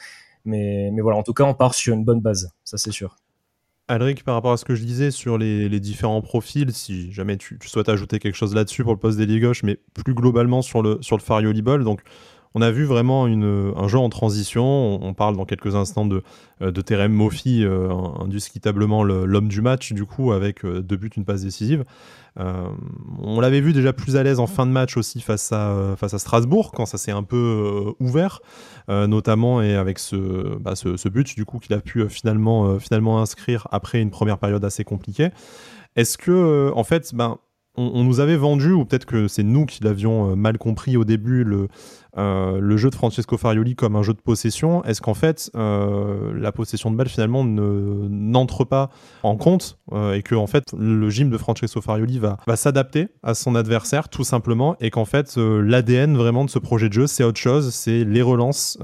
mais, 0.45 0.91
mais 0.93 1.01
voilà, 1.01 1.19
en 1.19 1.23
tout 1.23 1.35
cas, 1.35 1.45
on 1.45 1.55
part 1.55 1.75
sur 1.75 1.95
une 1.95 2.05
bonne 2.05 2.21
base, 2.21 2.51
ça 2.65 2.77
c'est 2.77 2.93
sûr. 2.93 3.17
Alric, 3.87 4.25
par 4.25 4.35
rapport 4.35 4.53
à 4.53 4.57
ce 4.57 4.65
que 4.65 4.75
je 4.75 4.83
disais 4.83 5.11
sur 5.11 5.37
les, 5.37 5.79
différents 5.79 6.23
profils, 6.23 6.73
si 6.73 7.13
jamais 7.13 7.37
tu, 7.37 7.59
souhaites 7.67 7.91
ajouter 7.91 8.19
quelque 8.19 8.35
chose 8.35 8.55
là-dessus 8.55 8.83
pour 8.83 8.95
le 8.95 8.99
poste 8.99 9.19
d'ailier 9.19 9.41
gauche, 9.41 9.63
mais 9.63 9.79
plus 9.93 10.15
globalement 10.15 10.63
sur 10.63 10.83
le, 10.83 10.99
sur 11.03 11.19
le 11.19 11.23
Farioli 11.23 11.61
Ball, 11.61 11.85
donc 11.85 12.01
on 12.55 12.62
a 12.62 12.71
vu 12.71 12.85
vraiment 12.85 13.25
un 13.25 13.88
jeu 13.88 13.99
en 13.99 14.09
transition. 14.09 14.64
On, 15.03 15.14
parle 15.14 15.37
dans 15.37 15.45
quelques 15.45 15.75
instants 15.75 16.07
de, 16.07 16.23
de 16.61 16.81
Terem 16.81 17.12
Mofi, 17.12 17.64
indiscutablement 18.21 19.03
l'homme 19.03 19.49
du 19.49 19.61
match, 19.61 19.93
du 19.93 20.05
coup, 20.05 20.33
avec 20.33 20.64
deux 20.64 20.97
buts, 20.97 21.11
une 21.17 21.25
passe 21.25 21.43
décisive. 21.43 21.85
Euh, 22.40 22.69
on 23.19 23.40
l'avait 23.40 23.61
vu 23.61 23.73
déjà 23.73 23.93
plus 23.93 24.17
à 24.17 24.23
l'aise 24.23 24.40
en 24.40 24.47
fin 24.47 24.67
de 24.67 24.73
match 24.73 24.97
aussi 24.97 25.21
face 25.21 25.53
à, 25.53 25.71
euh, 25.71 25.97
face 25.97 26.14
à 26.14 26.19
Strasbourg, 26.19 26.73
quand 26.73 26.87
ça 26.87 26.99
s'est 26.99 27.12
un 27.12 27.23
peu 27.23 27.37
euh, 27.37 27.93
ouvert, 28.01 28.40
notamment 28.88 29.62
et 29.62 29.75
avec 29.77 29.99
ce, 29.99 30.59
bah, 30.59 30.75
ce, 30.77 31.09
but 31.09 31.35
du 31.37 31.47
coup 31.47 31.59
qu'il 31.59 31.75
a 31.75 31.81
pu 31.81 32.07
finalement, 32.11 32.79
finalement 32.79 33.21
inscrire 33.21 33.67
après 33.71 34.01
une 34.01 34.11
première 34.11 34.38
période 34.38 34.64
assez 34.64 34.85
compliquée. 34.85 35.31
Est-ce 35.97 36.19
que, 36.19 36.71
en 36.75 36.85
fait, 36.85 37.14
ben, 37.14 37.38
on, 37.77 38.05
nous 38.05 38.21
avait 38.21 38.37
vendu, 38.37 38.73
ou 38.73 38.85
peut-être 38.85 39.05
que 39.05 39.29
c'est 39.29 39.43
nous 39.43 39.67
qui 39.67 39.83
l'avions 39.83 40.31
euh, 40.31 40.35
mal 40.37 40.59
compris 40.59 40.97
au 40.97 41.05
début, 41.05 41.43
le, 41.43 41.69
euh, 42.17 42.61
le 42.61 42.77
jeu 42.77 42.89
de 42.91 42.95
Francesco 42.95 43.37
Farioli 43.37 43.75
comme 43.75 43.97
un 43.97 44.03
jeu 44.03 44.13
de 44.13 44.21
possession. 44.21 44.85
Est-ce 44.85 45.01
qu'en 45.01 45.15
fait, 45.15 45.51
euh, 45.57 46.33
la 46.39 46.53
possession 46.53 46.91
de 46.91 46.97
balle 46.97 47.09
finalement 47.09 47.45
n'entre 47.45 48.65
pas 48.65 48.91
en 49.23 49.37
compte 49.37 49.79
et 49.93 50.23
que 50.23 50.35
en 50.35 50.47
fait, 50.47 50.65
le 50.77 51.11
gym 51.11 51.31
de 51.31 51.39
Francesco 51.39 51.81
Farioli 51.81 52.19
va, 52.19 52.39
va 52.47 52.57
s'adapter 52.57 53.09
à 53.23 53.35
son 53.35 53.55
adversaire 53.55 54.09
tout 54.09 54.25
simplement 54.25 54.77
et 54.81 54.91
qu'en 54.91 55.05
fait, 55.05 55.37
l'ADN 55.37 56.17
vraiment 56.17 56.45
de 56.45 56.51
ce 56.51 56.59
projet 56.59 56.89
de 56.89 56.95
jeu, 56.95 57.07
c'est 57.07 57.25
autre 57.25 57.41
chose, 57.41 57.75
c'est 57.75 58.05
les 58.05 58.23
relances 58.23 58.79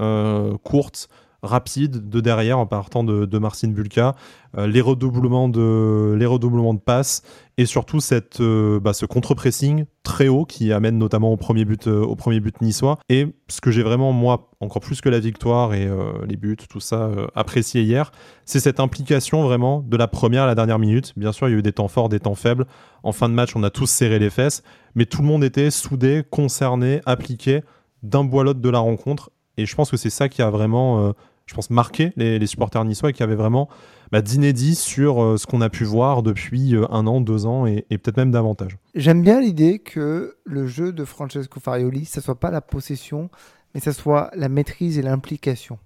courtes 0.63 1.09
rapide 1.43 2.09
de 2.09 2.21
derrière 2.21 2.59
en 2.59 2.65
partant 2.65 3.03
de, 3.03 3.25
de 3.25 3.37
Marcin 3.39 3.69
Bulka, 3.69 4.15
euh, 4.57 4.67
les, 4.67 4.81
redoublements 4.81 5.49
de, 5.49 6.15
les 6.17 6.25
redoublements 6.25 6.73
de 6.73 6.79
passes 6.79 7.23
et 7.57 7.65
surtout 7.65 7.99
cette, 7.99 8.41
euh, 8.41 8.79
bah, 8.79 8.93
ce 8.93 9.05
contre-pressing 9.05 9.85
très 10.03 10.27
haut 10.27 10.45
qui 10.45 10.71
amène 10.71 10.97
notamment 10.97 11.31
au 11.31 11.37
premier 11.37 11.65
but, 11.65 11.87
euh, 11.87 12.01
au 12.01 12.15
premier 12.15 12.39
but 12.39 12.61
niçois. 12.61 12.99
Et 13.09 13.27
ce 13.47 13.59
que 13.59 13.71
j'ai 13.71 13.81
vraiment, 13.81 14.11
moi, 14.11 14.51
encore 14.59 14.81
plus 14.81 15.01
que 15.01 15.09
la 15.09 15.19
victoire 15.19 15.73
et 15.73 15.89
les 16.27 16.37
buts, 16.37 16.57
tout 16.69 16.79
ça, 16.79 17.09
apprécié 17.33 17.81
hier, 17.81 18.11
c'est 18.45 18.59
cette 18.59 18.79
implication 18.79 19.43
vraiment 19.43 19.81
de 19.81 19.97
la 19.97 20.07
première 20.07 20.43
à 20.43 20.47
la 20.47 20.55
dernière 20.55 20.77
minute. 20.77 21.13
Bien 21.17 21.31
sûr, 21.31 21.49
il 21.49 21.51
y 21.51 21.55
a 21.55 21.57
eu 21.57 21.63
des 21.63 21.73
temps 21.73 21.87
forts, 21.87 22.09
des 22.09 22.19
temps 22.19 22.35
faibles. 22.35 22.67
En 23.03 23.11
fin 23.11 23.27
de 23.27 23.33
match, 23.33 23.55
on 23.55 23.63
a 23.63 23.71
tous 23.71 23.89
serré 23.89 24.19
les 24.19 24.29
fesses, 24.29 24.61
mais 24.93 25.05
tout 25.05 25.23
le 25.23 25.27
monde 25.27 25.43
était 25.43 25.71
soudé, 25.71 26.23
concerné, 26.29 27.01
appliqué 27.07 27.61
d'un 28.03 28.23
bois 28.23 28.43
l'autre 28.43 28.61
de 28.61 28.69
la 28.69 28.79
rencontre. 28.79 29.31
Et 29.57 29.65
je 29.65 29.75
pense 29.75 29.89
que 29.89 29.97
c'est 29.97 30.11
ça 30.11 30.29
qui 30.29 30.41
a 30.41 30.49
vraiment 30.49 31.13
je 31.45 31.53
pense, 31.53 31.69
marqué 31.69 32.13
les, 32.15 32.45
supporters 32.47 32.83
niçois 32.85 33.11
qui 33.11 33.23
avaient 33.23 33.35
vraiment 33.35 33.69
bah, 34.11 34.21
d'inédit 34.21 34.75
sur 34.75 35.21
euh, 35.21 35.37
ce 35.37 35.45
qu'on 35.45 35.61
a 35.61 35.69
pu 35.69 35.83
voir 35.83 36.23
depuis 36.23 36.75
euh, 36.75 36.85
un 36.91 37.07
an, 37.07 37.21
deux 37.21 37.45
ans 37.45 37.65
et, 37.65 37.85
peut-être 37.89 38.17
même 38.17 38.31
davantage. 38.31 38.77
J'aime 38.95 39.21
bien 39.21 39.39
l'idée 39.41 39.79
que 39.79 40.37
le 40.43 40.67
jeu 40.67 40.91
de 40.93 41.05
Francesco 41.05 41.59
Farioli, 41.59 42.05
ce 42.05 42.21
soit 42.21 42.39
pas 42.39 42.51
la 42.51 42.61
possession, 42.61 43.29
mais 43.73 43.81
ce 43.81 43.91
soit 43.91 44.31
la 44.35 44.49
maîtrise 44.49 44.97
et 44.97 45.01
l'implication. 45.01 45.77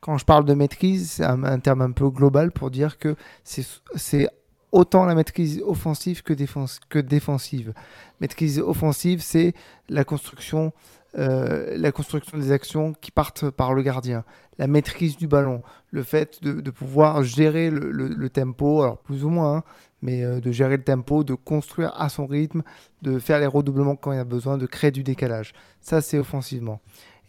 Quand 0.00 0.16
je 0.16 0.24
parle 0.24 0.44
de 0.44 0.54
maîtrise, 0.54 1.10
c'est 1.12 1.24
un, 1.24 1.58
terme 1.58 1.82
un 1.82 1.90
peu 1.90 2.08
global 2.08 2.52
pour 2.52 2.70
dire 2.70 2.98
que 2.98 3.16
c'est 3.44 4.28
autant 4.70 5.06
la 5.06 5.14
maîtrise 5.14 5.60
offensive 5.66 6.22
que 6.22 7.00
défensive. 7.00 7.72
Maîtrise 8.20 8.60
offensive, 8.60 9.20
c'est 9.20 9.54
la 9.88 10.04
construction 10.04 10.72
euh, 11.16 11.74
la 11.78 11.90
construction 11.90 12.36
des 12.36 12.52
actions 12.52 12.92
qui 13.00 13.10
partent 13.10 13.48
par 13.48 13.72
le 13.72 13.82
gardien, 13.82 14.24
la 14.58 14.66
maîtrise 14.66 15.16
du 15.16 15.26
ballon, 15.26 15.62
le 15.90 16.02
fait 16.02 16.42
de, 16.42 16.70
pouvoir 16.70 17.22
gérer 17.22 17.70
le, 17.70 18.28
tempo, 18.28 18.82
alors 18.82 18.98
plus 18.98 19.24
ou 19.24 19.30
moins, 19.30 19.56
hein, 19.56 19.62
mais 20.02 20.22
euh, 20.22 20.40
de 20.40 20.52
gérer 20.52 20.76
le 20.76 20.82
tempo, 20.82 21.24
de 21.24 21.34
construire 21.34 21.98
à 21.98 22.10
son 22.10 22.26
rythme, 22.26 22.62
de 23.00 23.18
faire 23.18 23.40
les 23.40 23.46
redoublements 23.46 23.96
quand 23.96 24.12
il 24.12 24.16
y 24.16 24.20
a 24.20 24.24
besoin, 24.24 24.58
de 24.58 24.66
créer 24.66 24.90
du 24.90 25.02
décalage. 25.02 25.54
Ça, 25.80 26.02
c'est 26.02 26.18
offensivement. 26.18 26.80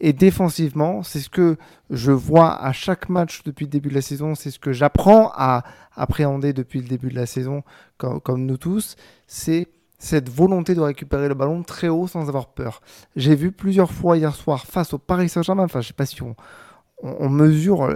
Et 0.02 0.14
défensivement, 0.14 1.04
c'est 1.04 1.20
ce 1.20 1.30
que 1.30 1.58
je 1.90 2.12
vois 2.12 2.62
à 2.62 2.74
chaque 2.74 3.08
match 3.08 3.44
depuis 3.44 3.66
le 3.66 3.72
début 3.72 3.90
de 3.90 3.96
la 3.96 4.02
saison, 4.02 4.36
c'est 4.36 4.52
ce 4.52 4.60
que 4.60 4.74
j'apprends 4.74 5.32
à 5.36 5.64
appréhender 5.96 6.54
depuis 6.54 6.82
le 6.82 6.88
début 6.88 7.10
de 7.10 7.16
la 7.16 7.26
saison, 7.26 7.64
comme 7.98 8.46
nous 8.46 8.58
tous, 8.58 8.96
c'est 9.28 9.68
cette 10.00 10.30
volonté 10.30 10.74
de 10.74 10.80
récupérer 10.80 11.28
le 11.28 11.36
ballon 11.36 11.62
très 11.62 11.90
haut 11.90 12.08
sans 12.08 12.28
avoir 12.30 12.48
peur. 12.48 12.82
J'ai 13.18 13.36
vu 13.36 13.52
plusieurs 13.52 13.92
fois 13.92 14.18
hier 14.18 14.34
soir 14.34 14.66
face 14.66 14.94
au 14.94 14.98
Paris 14.98 15.28
Saint-Germain, 15.28 15.66
enfin 15.66 15.82
je 15.82 15.90
sais 15.90 15.94
pas 15.94 16.06
si 16.06 16.22
on, 16.24 17.30
mesure 17.30 17.88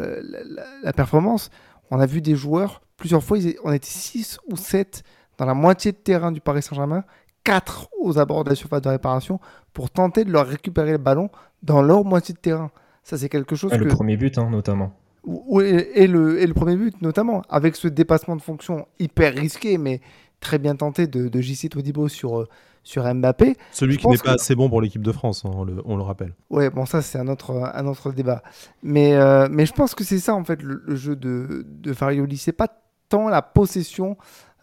la, 0.84 0.94
performance, 0.94 1.50
on 1.92 2.00
a 2.00 2.06
vu 2.06 2.22
des 2.22 2.36
joueurs, 2.36 2.82
plusieurs 2.98 3.24
fois 3.24 3.38
on 3.64 3.72
était 3.72 3.88
6 3.88 4.40
ou 4.52 4.58
7 4.58 5.04
dans 5.38 5.46
la 5.46 5.54
moitié 5.54 5.94
de 5.94 5.98
terrain 5.98 6.32
du 6.32 6.42
Paris 6.42 6.62
Saint-Germain, 6.62 7.06
4 7.46 7.90
aux 8.02 8.20
abords 8.20 8.44
de 8.44 8.50
la 8.50 8.56
surface 8.56 8.82
de 8.82 8.90
réparation 8.90 9.40
pour 9.72 9.90
tenter 9.90 10.26
de 10.26 10.32
leur 10.32 10.46
récupérer 10.46 10.92
le 10.92 10.98
ballon 10.98 11.30
dans 11.64 11.82
leur 11.82 12.04
moitié 12.04 12.34
de 12.34 12.40
terrain. 12.40 12.70
Ça 13.04 13.18
c'est 13.18 13.30
quelque 13.30 13.56
chose... 13.56 13.72
Et 13.74 13.78
le 13.78 13.88
premier 13.88 14.18
but 14.18 14.38
hein, 14.38 14.50
notamment. 14.50 14.94
et, 15.26 16.08
le, 16.08 16.42
et 16.42 16.48
le 16.48 16.54
premier 16.54 16.76
but 16.76 17.02
notamment, 17.02 17.44
avec 17.50 17.78
ce 17.78 17.88
dépassement 17.88 18.36
de 18.36 18.42
fonction 18.42 18.88
hyper 19.00 19.34
risqué, 19.34 19.78
mais 19.78 20.02
très 20.44 20.60
bien 20.60 20.76
tenté 20.76 21.08
de, 21.08 21.28
de 21.28 21.42
JC 21.42 21.70
Todibo 21.70 22.08
sur, 22.08 22.42
euh, 22.42 22.48
sur 22.84 23.12
Mbappé. 23.12 23.56
Celui 23.72 23.98
qui 23.98 24.08
n'est 24.08 24.18
pas 24.18 24.34
assez 24.34 24.56
bon 24.56 24.70
pour 24.70 24.82
l'équipe 24.82 25.02
de 25.02 25.12
France, 25.12 25.44
hein, 25.46 25.52
on, 25.54 25.64
le, 25.64 25.82
on, 25.86 25.96
le, 25.96 26.04
rappelle. 26.04 26.36
Ouais, 26.50 26.70
bon, 26.70 26.86
ça, 26.86 27.02
c'est 27.02 27.18
un 27.18 27.28
autre, 27.28 27.72
un 27.74 27.88
autre 27.88 28.12
débat. 28.12 28.44
Mais, 28.84 29.16
euh, 29.16 29.48
mais 29.50 29.66
je 29.66 29.74
pense 29.74 29.96
que 29.96 30.04
c'est 30.04 30.20
ça, 30.20 30.36
en 30.36 30.44
fait, 30.44 30.62
le, 30.62 30.96
jeu 30.96 31.16
de, 31.16 31.66
de 31.66 31.94
Farioli. 31.94 32.38
C'est 32.38 32.52
pas 32.52 32.68
tant 33.10 33.30
la 33.30 33.42
possession 33.42 34.18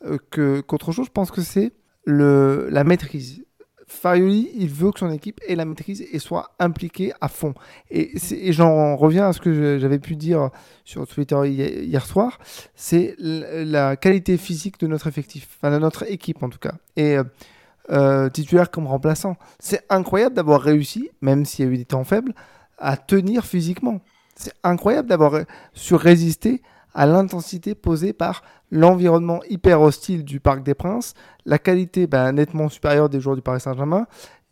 euh, 0.05 0.19
que, 0.31 0.61
qu'autre 0.61 0.93
chose. 0.93 1.07
Je 1.07 1.13
pense 1.13 1.31
que 1.31 1.41
c'est 1.41 1.73
le, 2.05 2.69
la 2.71 2.85
maîtrise. 2.85 3.45
Farioli, 3.91 4.51
il 4.55 4.69
veut 4.69 4.93
que 4.93 5.01
son 5.01 5.11
équipe 5.11 5.41
ait 5.49 5.57
la 5.57 5.65
maîtrise 5.65 6.07
et 6.13 6.21
soit 6.21 6.53
impliquée 6.61 7.13
à 7.21 7.27
fond. 7.27 7.55
Et, 7.91 8.13
j'en 8.53 8.95
reviens 8.95 9.29
à 9.29 9.33
ce 9.33 9.41
que 9.41 9.79
j'avais 9.79 9.99
pu 9.99 10.15
dire 10.15 10.51
sur 10.85 11.09
Twitter 11.09 11.37
hier 11.49 12.07
soir, 12.07 12.39
c'est 12.77 13.17
la 13.19 13.97
qualité 13.97 14.37
physique 14.37 14.79
de 14.79 14.87
notre 14.87 15.09
effectif, 15.09 15.49
enfin 15.57 15.73
de 15.73 15.79
notre 15.81 16.09
équipe 16.09 16.41
en 16.45 16.49
tout 16.49 16.61
cas. 16.61 16.75
Et 16.95 17.19
euh, 17.19 17.25
euh, 17.91 18.31
titulaire 18.31 18.71
comme 18.71 18.87
remplaçant. 18.87 19.37
C'est 19.59 19.85
incroyable 19.89 20.37
d'avoir 20.37 20.63
réussi, 20.63 21.11
même 21.21 21.45
s'il 21.45 21.65
y 21.65 21.69
a 21.69 21.73
eu 21.73 21.77
des 21.77 21.85
temps 21.85 22.05
faibles, 22.05 22.33
à 22.79 22.97
tenir 22.97 23.45
physiquement. 23.45 24.01
C'est 24.37 24.55
incroyable 24.63 25.09
d'avoir 25.09 25.41
su 25.75 25.97
résister 25.97 26.63
à 26.95 27.07
l'intensité 27.07 27.75
posée 27.75 28.13
par 28.13 28.43
l'environnement 28.71 29.41
hyper 29.49 29.81
hostile 29.81 30.25
du 30.25 30.41
Parc 30.41 30.63
des 30.63 30.75
Princes, 30.75 31.15
la 31.45 31.59
qualité 31.59 32.07
ben, 32.07 32.33
nettement 32.33 32.69
supérieure 32.69 33.09
des 33.09 33.21
joueurs 33.21 33.37
du 33.37 33.43
Paris 33.43 33.61
Saint-Germain 33.61 34.07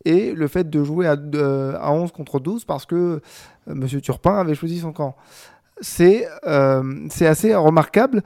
et 0.05 0.33
le 0.33 0.49
fait 0.49 0.69
de 0.69 0.85
jouer 0.85 1.07
à, 1.07 1.17
à 1.81 1.93
11 1.93 2.13
contre 2.13 2.41
12 2.41 2.65
parce 2.65 2.87
que 2.87 2.95
euh, 2.95 3.21
M. 3.69 3.87
Turpin 4.01 4.39
avait 4.39 4.55
choisi 4.55 4.79
son 4.81 4.93
camp. 4.93 5.17
C'est 5.81 6.27
euh, 6.47 7.09
assez 7.21 7.55
remarquable. 7.55 8.23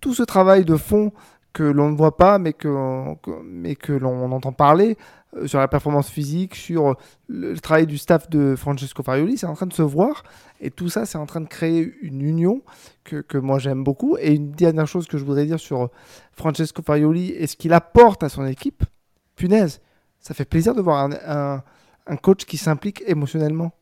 Tout 0.00 0.14
ce 0.14 0.22
travail 0.22 0.64
de 0.64 0.76
fond 0.76 1.12
que 1.56 1.62
l'on 1.62 1.90
ne 1.90 1.96
voit 1.96 2.18
pas 2.18 2.38
mais 2.38 2.52
que, 2.52 2.68
mais 3.42 3.76
que 3.76 3.94
l'on 3.94 4.30
entend 4.30 4.52
parler, 4.52 4.98
euh, 5.36 5.46
sur 5.46 5.58
la 5.58 5.68
performance 5.68 6.10
physique, 6.10 6.54
sur 6.54 6.96
le 7.28 7.58
travail 7.58 7.86
du 7.86 7.96
staff 7.96 8.28
de 8.28 8.54
Francesco 8.56 9.02
Farioli, 9.02 9.38
c'est 9.38 9.46
en 9.46 9.54
train 9.54 9.64
de 9.64 9.72
se 9.72 9.80
voir. 9.80 10.22
Et 10.60 10.70
tout 10.70 10.90
ça, 10.90 11.06
c'est 11.06 11.16
en 11.16 11.24
train 11.24 11.40
de 11.40 11.48
créer 11.48 11.94
une 12.02 12.20
union 12.20 12.60
que, 13.04 13.22
que 13.22 13.38
moi 13.38 13.58
j'aime 13.58 13.84
beaucoup. 13.84 14.18
Et 14.18 14.34
une 14.34 14.50
dernière 14.50 14.86
chose 14.86 15.06
que 15.06 15.16
je 15.16 15.24
voudrais 15.24 15.46
dire 15.46 15.58
sur 15.58 15.88
Francesco 16.32 16.82
Farioli 16.82 17.30
et 17.30 17.46
ce 17.46 17.56
qu'il 17.56 17.72
apporte 17.72 18.22
à 18.22 18.28
son 18.28 18.44
équipe, 18.44 18.84
punaise, 19.34 19.80
ça 20.20 20.34
fait 20.34 20.44
plaisir 20.44 20.74
de 20.74 20.82
voir 20.82 21.08
un, 21.26 21.62
un, 22.06 22.16
coach 22.16 22.44
qui 22.44 22.58
s'implique 22.58 23.02
émotionnellement. 23.06 23.72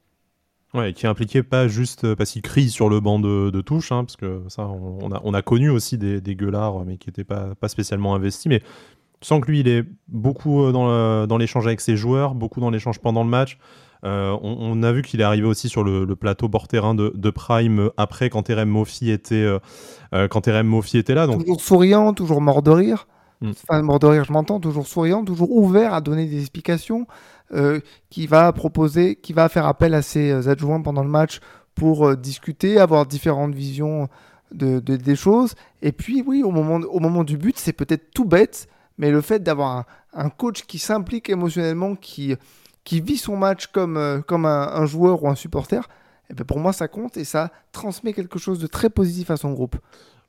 Ouais, 0.75 0.93
qui 0.93 1.07
impliqué 1.07 1.45
pas 1.45 1.69
juste 1.69 2.15
parce 2.15 2.33
qu'il 2.33 2.43
crie 2.43 2.69
sur 2.69 2.89
le 2.89 2.99
banc 2.99 3.21
de, 3.21 3.51
de 3.51 3.61
touche, 3.61 3.93
hein, 3.93 4.03
parce 4.03 4.17
que 4.17 4.43
ça, 4.49 4.67
on, 4.67 5.13
a, 5.13 5.21
on 5.23 5.33
a 5.33 5.41
connu 5.41 5.71
aussi 5.71 5.99
des, 5.99 6.21
des 6.21 6.35
gueulards, 6.35 6.85
mais 6.85 6.97
qui 6.97 7.09
n'étaient 7.09 7.23
pas, 7.23 7.55
pas 7.55 7.69
spécialement 7.69 8.15
investis. 8.15 8.47
Mais 8.47 8.61
sans 9.25 9.41
que 9.41 9.51
lui, 9.51 9.61
il 9.61 9.69
est 9.69 9.85
beaucoup 10.09 10.65
euh, 10.65 11.27
dans, 11.27 11.39
l'échange 11.39 11.67
avec 11.67 11.81
ses 11.81 11.97
joueurs, 11.97 12.35
beaucoup 12.35 12.61
dans 12.61 12.71
l'échange 12.71 12.99
pendant 12.99 13.25
le 13.25 13.31
match. 13.31 13.59
Euh, 14.05 14.37
on, 14.43 14.83
a 14.83 14.93
vu 14.93 15.01
qu'il 15.01 15.23
est 15.23 15.25
arrivé 15.25 15.47
aussi 15.47 15.71
sur 15.71 15.83
le, 15.83 16.15
plateau 16.15 16.47
bord 16.47 16.69
terrain 16.69 16.95
de, 16.95 17.31
Prime 17.31 17.91
après 17.97 18.29
quand 18.29 18.43
Terem 18.43 18.69
Moffi 18.69 19.11
était, 19.11 19.37
euh, 20.13 20.29
quand 20.29 20.47
était 20.47 21.15
là. 21.15 21.27
Toujours 21.27 21.61
souriant, 21.63 22.13
toujours 22.13 22.43
mort 22.43 22.63
de 22.63 22.71
rire. 22.71 23.07
Mm. 23.49 23.53
Enfin, 23.69 23.99
de 23.99 24.07
rire, 24.07 24.25
je 24.25 24.33
m'entends, 24.33 24.61
toujours 24.61 24.87
souriant, 24.87 25.25
toujours 25.25 25.53
ouvert 25.53 25.95
à 25.95 26.01
donner 26.01 26.27
des 26.27 26.41
explications, 26.41 27.07
qui 28.11 28.27
va 28.27 28.53
proposer, 28.53 29.15
qui 29.15 29.33
va 29.33 29.49
faire 29.49 29.67
appel 29.67 29.95
à 29.95 30.03
ses 30.03 30.49
adjoints 30.49 30.81
pendant 30.81 31.05
le 31.05 31.09
match 31.09 31.39
pour 31.77 32.17
discuter, 32.17 32.81
avoir 32.81 33.07
différentes 33.07 33.55
visions 33.55 34.09
de, 34.55 34.79
des 34.81 35.17
choses. 35.17 35.55
Et 35.83 35.93
puis, 35.93 36.23
oui, 36.27 36.43
au 36.43 36.51
moment, 36.51 36.87
au 36.87 37.01
moment 37.01 37.25
du 37.25 37.37
but, 37.37 37.59
c'est 37.59 37.73
peut-être 37.73 38.11
tout 38.13 38.25
bête, 38.25 38.69
mais 38.99 39.11
le 39.11 39.21
fait 39.21 39.43
d'avoir 39.43 39.85
un, 40.13 40.31
coach 40.31 40.63
qui 40.63 40.79
s'implique 40.79 41.29
émotionnellement, 41.29 41.97
qui, 41.97 42.37
qui 42.85 43.01
vit 43.01 43.19
son 43.19 43.37
match 43.37 43.67
comme, 43.69 43.97
euh, 43.97 44.21
comme 44.21 44.47
un, 44.47 44.87
joueur 44.87 45.25
ou 45.25 45.29
un 45.29 45.35
supporter, 45.35 45.89
Et 46.31 46.35
ben 46.35 46.45
pour 46.45 46.59
moi, 46.59 46.73
ça 46.73 46.89
compte 46.89 47.17
et 47.17 47.25
ça 47.25 47.51
transmet 47.73 48.13
quelque 48.13 48.39
chose 48.39 48.59
de 48.59 48.67
très 48.67 48.91
positif 48.91 49.31
à 49.31 49.37
son 49.37 49.53
groupe. 49.53 49.77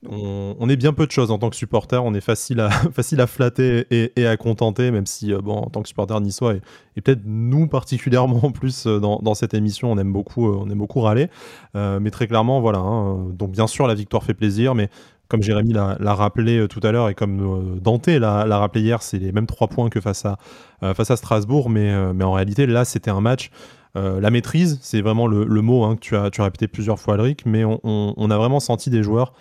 On, 0.10 0.70
est 0.70 0.76
bien 0.76 0.94
peu 0.94 1.06
de 1.06 1.12
choses 1.12 1.32
en 1.32 1.38
tant 1.38 1.50
que 1.50 1.56
supporter, 1.56 2.04
on 2.04 2.14
est 2.14 2.22
facile 2.22 2.60
à, 2.60 2.70
facile 2.94 3.22
à 3.22 3.28
flatter 3.28 3.86
et, 3.92 4.28
à 4.28 4.38
contenter, 4.38 4.92
même 4.92 5.06
si, 5.06 5.34
euh, 5.34 5.40
bon, 5.42 5.56
en 5.56 5.70
tant 5.70 5.82
que 5.82 5.88
supporter 5.88 6.20
niçois, 6.22 6.56
et, 6.56 6.62
et 6.96 7.02
peut-être 7.02 7.22
nous 7.26 7.68
particulièrement 7.68 8.40
en 8.44 8.52
plus 8.52 8.88
euh, 8.88 9.00
dans, 9.00 9.34
cette 9.34 9.54
émission, 9.54 9.92
on 9.92 9.98
aime 9.98 10.14
beaucoup, 10.14 10.50
euh, 10.50 10.58
on 10.60 10.70
aime 10.70 10.78
beaucoup 10.78 11.02
râler. 11.02 11.30
mais 11.74 12.12
très 12.12 12.28
clairement, 12.28 12.62
voilà. 12.62 12.80
Hein, 12.80 13.28
donc, 13.34 13.52
bien 13.52 13.68
sûr, 13.68 13.88
la 13.88 13.96
victoire 13.96 14.24
fait 14.24 14.34
plaisir, 14.34 14.76
mais 14.76 14.90
comme 15.28 15.42
Jérémy 15.42 15.74
l'a 15.74 16.14
rappelé 16.14 16.68
tout 16.68 16.80
à 16.84 16.92
l'heure 16.92 17.10
et 17.10 17.16
comme 17.16 17.80
Dante 17.82 18.08
l'a 18.08 18.58
rappelé 18.60 18.84
hier, 18.84 19.02
c'est 19.02 19.18
les 19.18 19.32
mêmes 19.32 19.48
trois 19.48 19.68
points 19.68 19.90
que 19.90 20.00
face 20.00 20.24
à, 20.26 20.38
face 20.94 21.10
à 21.10 21.18
Strasbourg, 21.18 21.70
mais, 21.70 22.14
mais 22.14 22.24
en 22.24 22.32
réalité, 22.32 22.68
là, 22.68 22.86
c'était 22.86 23.10
un 23.10 23.22
match. 23.22 23.50
la 23.96 24.30
maîtrise, 24.30 24.78
c'est 24.82 25.02
vraiment 25.02 25.26
le, 25.26 25.62
mot 25.62 25.84
hein, 25.84 25.96
que 25.96 26.02
tu 26.02 26.16
as, 26.16 26.30
tu 26.30 26.42
as 26.42 26.44
répété 26.44 26.68
plusieurs 26.68 27.00
fois, 27.00 27.16
Alric, 27.16 27.44
mais 27.46 27.64
on, 27.66 28.30
a 28.30 28.38
vraiment 28.38 28.60
senti 28.60 28.92
des 28.92 29.02
joueurs 29.02 29.34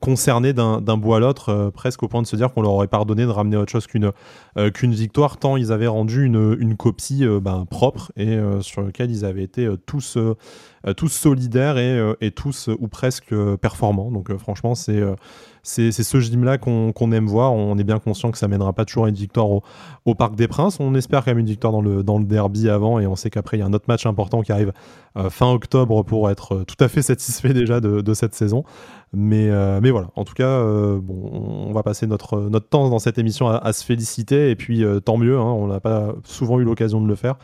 concernés 0.00 0.52
d'un 0.52 0.96
bout 0.96 1.14
à 1.14 1.20
l'autre, 1.20 1.50
euh, 1.50 1.70
presque 1.70 2.02
au 2.02 2.08
point 2.08 2.22
de 2.22 2.26
se 2.26 2.36
dire 2.36 2.52
qu'on 2.52 2.62
leur 2.62 2.72
aurait 2.72 2.88
pardonné 2.88 3.24
de 3.24 3.30
ramener 3.30 3.56
autre 3.56 3.72
chose 3.72 3.86
qu'une 3.86 4.12
euh, 4.56 4.70
victoire, 4.82 5.36
tant 5.36 5.56
ils 5.56 5.72
avaient 5.72 5.86
rendu 5.86 6.24
une, 6.24 6.76
copie 6.76 7.24
ben, 7.42 7.66
propre 7.66 8.12
et 8.16 8.38
sur 8.60 8.82
lequel 8.82 9.10
ils 9.10 9.24
avaient 9.24 9.42
été 9.42 9.68
tous, 9.86 10.18
tous 10.94 11.08
solidaires 11.08 11.78
et, 11.78 12.14
et, 12.20 12.30
tous 12.30 12.68
ou 12.68 12.88
presque 12.88 13.34
performants. 13.56 14.10
Donc 14.10 14.34
franchement, 14.36 14.74
c'est 14.74 15.02
c'est 15.66 15.90
ce 15.90 16.20
gym-là 16.20 16.58
qu'on 16.58 17.12
aime 17.12 17.26
voir. 17.26 17.52
On 17.52 17.76
est 17.76 17.84
bien 17.84 17.98
conscient 17.98 18.30
que 18.30 18.38
ça 18.38 18.46
mènera 18.46 18.72
pas 18.72 18.84
toujours 18.84 19.06
à 19.06 19.08
une 19.08 19.16
victoire 19.16 19.48
au, 19.50 20.14
Parc 20.14 20.36
des 20.36 20.46
Princes. 20.46 20.78
On 20.80 20.94
espère 20.94 21.24
quand 21.24 21.32
même 21.32 21.40
une 21.40 21.46
victoire 21.46 21.72
dans 21.72 21.80
le, 21.80 22.02
dans 22.02 22.18
le 22.18 22.24
derby 22.24 22.68
avant 22.70 23.00
et 23.00 23.06
on 23.06 23.16
sait 23.16 23.30
qu'après 23.30 23.56
il 23.56 23.60
y 23.60 23.62
a 23.62 23.66
un 23.66 23.72
autre 23.72 23.86
match 23.88 24.06
important 24.06 24.42
qui 24.42 24.52
arrive 24.52 24.72
euh, 25.16 25.28
fin 25.28 25.50
octobre 25.50 26.04
pour 26.04 26.30
être 26.30 26.54
euh, 26.54 26.64
tout 26.64 26.82
à 26.82 26.88
fait 26.88 27.02
satisfait 27.02 27.52
déjà 27.52 27.80
de, 27.80 28.14
cette 28.14 28.34
saison. 28.34 28.64
Mais, 29.12 29.50
euh, 29.50 29.80
mais 29.82 29.90
voilà, 29.90 30.08
en 30.14 30.24
tout 30.24 30.34
cas, 30.34 30.60
bon, 30.62 31.30
on 31.32 31.72
va 31.72 31.82
passer 31.82 32.06
notre, 32.06 32.40
notre 32.40 32.68
temps 32.68 32.88
dans 32.88 32.98
cette 32.98 33.18
émission 33.18 33.48
à, 33.48 33.72
se 33.72 33.84
féliciter 33.84 34.50
et 34.50 34.56
puis 34.56 34.84
tant 35.04 35.16
mieux, 35.16 35.38
hein, 35.38 35.42
on 35.42 35.66
n'a 35.66 35.80
pas 35.80 36.14
souvent 36.24 36.60
eu 36.60 36.64
l'occasion 36.64 37.00
de 37.00 37.08
le 37.08 37.14
faire 37.14 37.36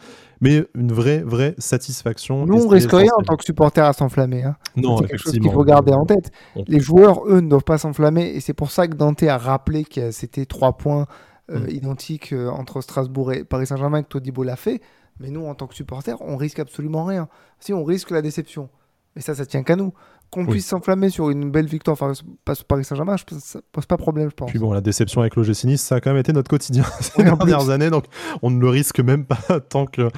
mais 0.42 0.66
une 0.74 0.92
vraie, 0.92 1.22
vraie 1.22 1.54
satisfaction. 1.56 2.44
Nous, 2.46 2.64
on 2.64 2.66
risque 2.66 2.90
rien 2.90 3.12
en 3.16 3.22
tant 3.22 3.36
que 3.36 3.44
supporter 3.44 3.80
à 3.80 3.92
s'enflammer. 3.92 4.42
Hein. 4.42 4.56
Non, 4.74 4.98
c'est 4.98 5.06
quelque 5.06 5.18
chose 5.18 5.32
qu'il 5.32 5.50
faut 5.50 5.64
garder 5.64 5.92
en 5.92 6.04
tête. 6.04 6.32
Les 6.66 6.80
joueurs, 6.80 7.24
eux, 7.28 7.40
ne 7.40 7.48
doivent 7.48 7.62
pas 7.62 7.78
s'enflammer, 7.78 8.26
et 8.26 8.40
c'est 8.40 8.52
pour 8.52 8.72
ça 8.72 8.88
que 8.88 8.96
Dante 8.96 9.22
a 9.22 9.38
rappelé 9.38 9.84
que 9.84 10.10
c'était 10.10 10.44
trois 10.44 10.76
points 10.76 11.06
euh, 11.50 11.60
mm. 11.60 11.70
identiques 11.70 12.32
euh, 12.32 12.48
entre 12.50 12.80
Strasbourg 12.80 13.32
et 13.32 13.44
Paris 13.44 13.68
Saint-Germain, 13.68 14.02
que 14.02 14.08
Todibo 14.08 14.42
l'a 14.42 14.56
fait. 14.56 14.82
Mais 15.20 15.30
nous, 15.30 15.46
en 15.46 15.54
tant 15.54 15.68
que 15.68 15.76
supporter, 15.76 16.16
on 16.20 16.36
risque 16.36 16.58
absolument 16.58 17.04
rien. 17.04 17.28
Si 17.60 17.72
on 17.72 17.84
risque 17.84 18.10
la 18.10 18.20
déception. 18.20 18.68
Mais 19.14 19.22
ça, 19.22 19.36
ça 19.36 19.46
tient 19.46 19.62
qu'à 19.62 19.76
nous 19.76 19.92
qu'on 20.32 20.46
puisse 20.46 20.66
s'enflammer 20.66 21.10
sur 21.10 21.28
une 21.28 21.50
belle 21.50 21.66
victoire 21.66 21.96
face 21.98 22.24
à 22.48 22.54
Paris 22.66 22.84
Saint-Germain, 22.84 23.16
ça 23.38 23.60
pose 23.70 23.84
pas 23.84 23.98
problème, 23.98 24.30
je 24.30 24.34
pense. 24.34 24.48
Puis 24.48 24.58
bon, 24.58 24.72
la 24.72 24.80
déception 24.80 25.20
avec 25.20 25.36
le 25.36 25.42
Nice, 25.66 25.82
ça 25.82 25.96
a 25.96 26.00
quand 26.00 26.10
même 26.10 26.20
été 26.20 26.32
notre 26.32 26.48
quotidien 26.48 26.84
ces 27.00 27.22
dernières 27.22 27.68
années, 27.68 27.90
donc 27.90 28.06
on 28.40 28.50
ne 28.50 28.58
le 28.58 28.68
risque 28.70 29.00
même 29.00 29.26
pas 29.26 29.60
tant 29.68 29.84
que, 29.84 30.08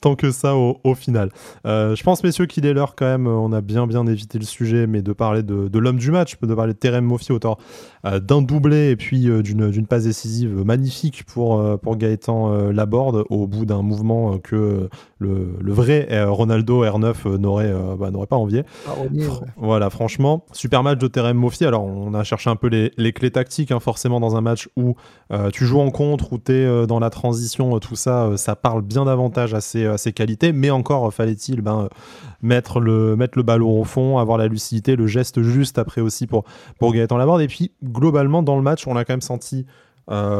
tant 0.00 0.14
que 0.14 0.30
ça 0.30 0.54
au, 0.54 0.94
final. 0.94 1.30
Euh, 1.66 1.96
je 1.96 2.04
pense, 2.04 2.22
messieurs, 2.22 2.46
qu'il 2.46 2.66
est 2.66 2.72
l'heure 2.72 2.94
quand 2.94 3.06
même, 3.06 3.26
on 3.26 3.52
a 3.52 3.60
bien 3.60 3.88
bien 3.88 4.06
évité 4.06 4.38
le 4.38 4.44
sujet, 4.44 4.86
mais 4.86 5.02
de 5.02 5.12
parler 5.12 5.42
de, 5.42 5.66
de 5.66 5.78
l'homme 5.80 5.98
du 5.98 6.12
match, 6.12 6.36
de 6.40 6.54
parler 6.54 6.72
de 6.72 6.78
Terem 6.78 7.04
Moffi, 7.04 7.32
auteur 7.32 7.58
euh, 8.06 8.20
d'un 8.20 8.42
doublé 8.42 8.90
et 8.90 8.96
puis 8.96 9.28
euh, 9.28 9.42
d'une 9.42 9.86
passe 9.88 10.04
décisive 10.04 10.64
magnifique 10.64 11.24
pour, 11.24 11.80
pour 11.80 11.96
Gaëtan 11.96 12.70
Laborde, 12.70 13.24
au 13.28 13.48
bout 13.48 13.66
d'un 13.66 13.82
mouvement 13.82 14.38
que 14.38 14.88
le, 15.24 15.56
le, 15.60 15.72
vrai 15.72 16.08
Ronaldo 16.24 16.84
R9 16.84 17.36
n'aurait 17.36 17.72
bah, 17.98 18.10
pas 18.28 18.36
envié. 18.36 18.64
Ah, 18.86 18.92
voilà, 19.56 19.90
franchement, 19.90 20.44
super 20.52 20.82
match 20.82 20.98
de 20.98 21.08
Terem 21.08 21.36
Moffi. 21.36 21.64
Alors, 21.64 21.84
on 21.84 22.14
a 22.14 22.24
cherché 22.24 22.50
un 22.50 22.56
peu 22.56 22.68
les, 22.68 23.12
clés 23.12 23.30
tactiques, 23.30 23.70
hein, 23.70 23.80
forcément, 23.80 24.20
dans 24.20 24.36
un 24.36 24.40
match 24.40 24.68
où 24.76 24.94
euh, 25.32 25.50
tu 25.50 25.64
joues 25.64 25.80
en 25.80 25.90
contre, 25.90 26.32
où 26.32 26.38
tu 26.38 26.52
es 26.52 26.64
euh, 26.64 26.86
dans 26.86 26.98
la 26.98 27.10
transition, 27.10 27.76
euh, 27.76 27.78
tout 27.78 27.96
ça, 27.96 28.36
ça 28.36 28.56
parle 28.56 28.82
bien 28.82 29.04
davantage 29.04 29.54
à 29.54 29.60
ses, 29.60 30.12
qualités. 30.12 30.52
Mais 30.52 30.70
encore, 30.70 31.12
fallait-il 31.12 31.60
ben, 31.60 31.88
mettre, 32.42 32.80
le, 32.80 33.16
mettre 33.16 33.38
le 33.38 33.42
ballon 33.42 33.80
au 33.80 33.84
fond, 33.84 34.18
avoir 34.18 34.38
la 34.38 34.48
lucidité, 34.48 34.96
le 34.96 35.06
geste 35.06 35.42
juste 35.42 35.78
après 35.78 36.00
aussi 36.00 36.26
pour, 36.26 36.44
pour 36.78 36.92
Gaëtan 36.92 37.16
Laborde. 37.16 37.40
Et 37.40 37.48
puis, 37.48 37.72
globalement, 37.82 38.42
dans 38.42 38.56
le 38.56 38.62
match, 38.62 38.86
on 38.86 38.94
l'a 38.94 39.04
quand 39.04 39.14
même 39.14 39.20
senti 39.20 39.66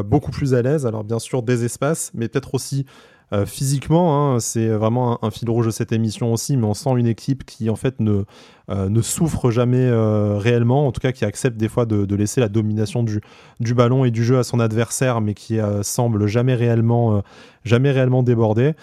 beaucoup 0.04 0.30
plus 0.30 0.52
à 0.52 0.60
l'aise. 0.60 0.84
Alors, 0.84 1.04
bien 1.04 1.18
sûr, 1.18 1.42
des 1.42 1.64
espaces, 1.64 2.10
mais 2.14 2.28
peut-être 2.28 2.54
aussi 2.54 2.84
euh, 3.32 3.46
physiquement, 3.46 4.34
hein, 4.34 4.40
c'est 4.40 4.68
vraiment 4.68 5.24
un, 5.24 5.30
fil 5.30 5.48
rouge 5.48 5.66
de 5.66 5.70
cette 5.70 5.92
émission 5.92 6.32
aussi, 6.32 6.56
mais 6.56 6.66
on 6.66 6.74
sent 6.74 6.90
une 6.96 7.06
équipe 7.06 7.44
qui 7.44 7.70
en 7.70 7.76
fait 7.76 7.98
ne, 8.00 8.24
euh, 8.70 8.88
ne 8.88 9.02
souffre 9.02 9.50
jamais 9.50 9.84
euh, 9.84 10.36
réellement, 10.36 10.86
en 10.86 10.92
tout 10.92 11.00
cas 11.00 11.12
qui 11.12 11.24
accepte 11.24 11.56
des 11.56 11.68
fois 11.68 11.86
de, 11.86 12.14
laisser 12.14 12.40
la 12.40 12.48
domination 12.48 13.02
du, 13.02 13.20
du, 13.60 13.74
ballon 13.74 14.04
et 14.04 14.10
du 14.10 14.24
jeu 14.24 14.38
à 14.38 14.44
son 14.44 14.60
adversaire, 14.60 15.20
mais 15.20 15.34
qui 15.34 15.58
semble 15.82 16.26
jamais 16.26 16.54
réellement, 16.54 17.22
jamais 17.64 17.90
réellement 17.90 18.22
déborder. 18.22 18.74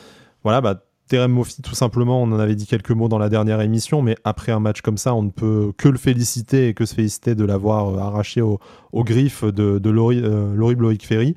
Voilà, 0.44 0.60
bah, 0.60 0.84
Terem 1.08 1.32
Moffi, 1.32 1.62
tout 1.62 1.76
simplement, 1.76 2.22
on 2.22 2.32
en 2.32 2.40
avait 2.40 2.56
dit 2.56 2.66
quelques 2.66 2.92
mots 2.92 3.08
dans 3.08 3.20
la 3.20 3.30
dernière 3.30 3.62
émission, 3.62 4.02
mais 4.02 4.18
après 4.24 4.52
un 4.52 4.60
match 4.60 4.82
comme 4.82 4.98
ça, 4.98 5.14
on 5.14 5.24
ne 5.24 5.30
peut 5.30 5.72
que 5.78 5.88
le 5.88 5.98
féliciter 5.98 6.70
et 6.70 6.74
que 6.74 6.86
se 6.86 6.96
féliciter 6.96 7.36
de 7.36 7.46
l'avoir 7.46 7.98
arraché 8.00 8.42
aux 8.42 8.60
au 8.92 9.04
griffes 9.04 9.46
de, 9.46 9.78
de 9.78 9.90
l'horrible 9.90 10.84
Loïc 10.84 11.06
Ferry. 11.06 11.36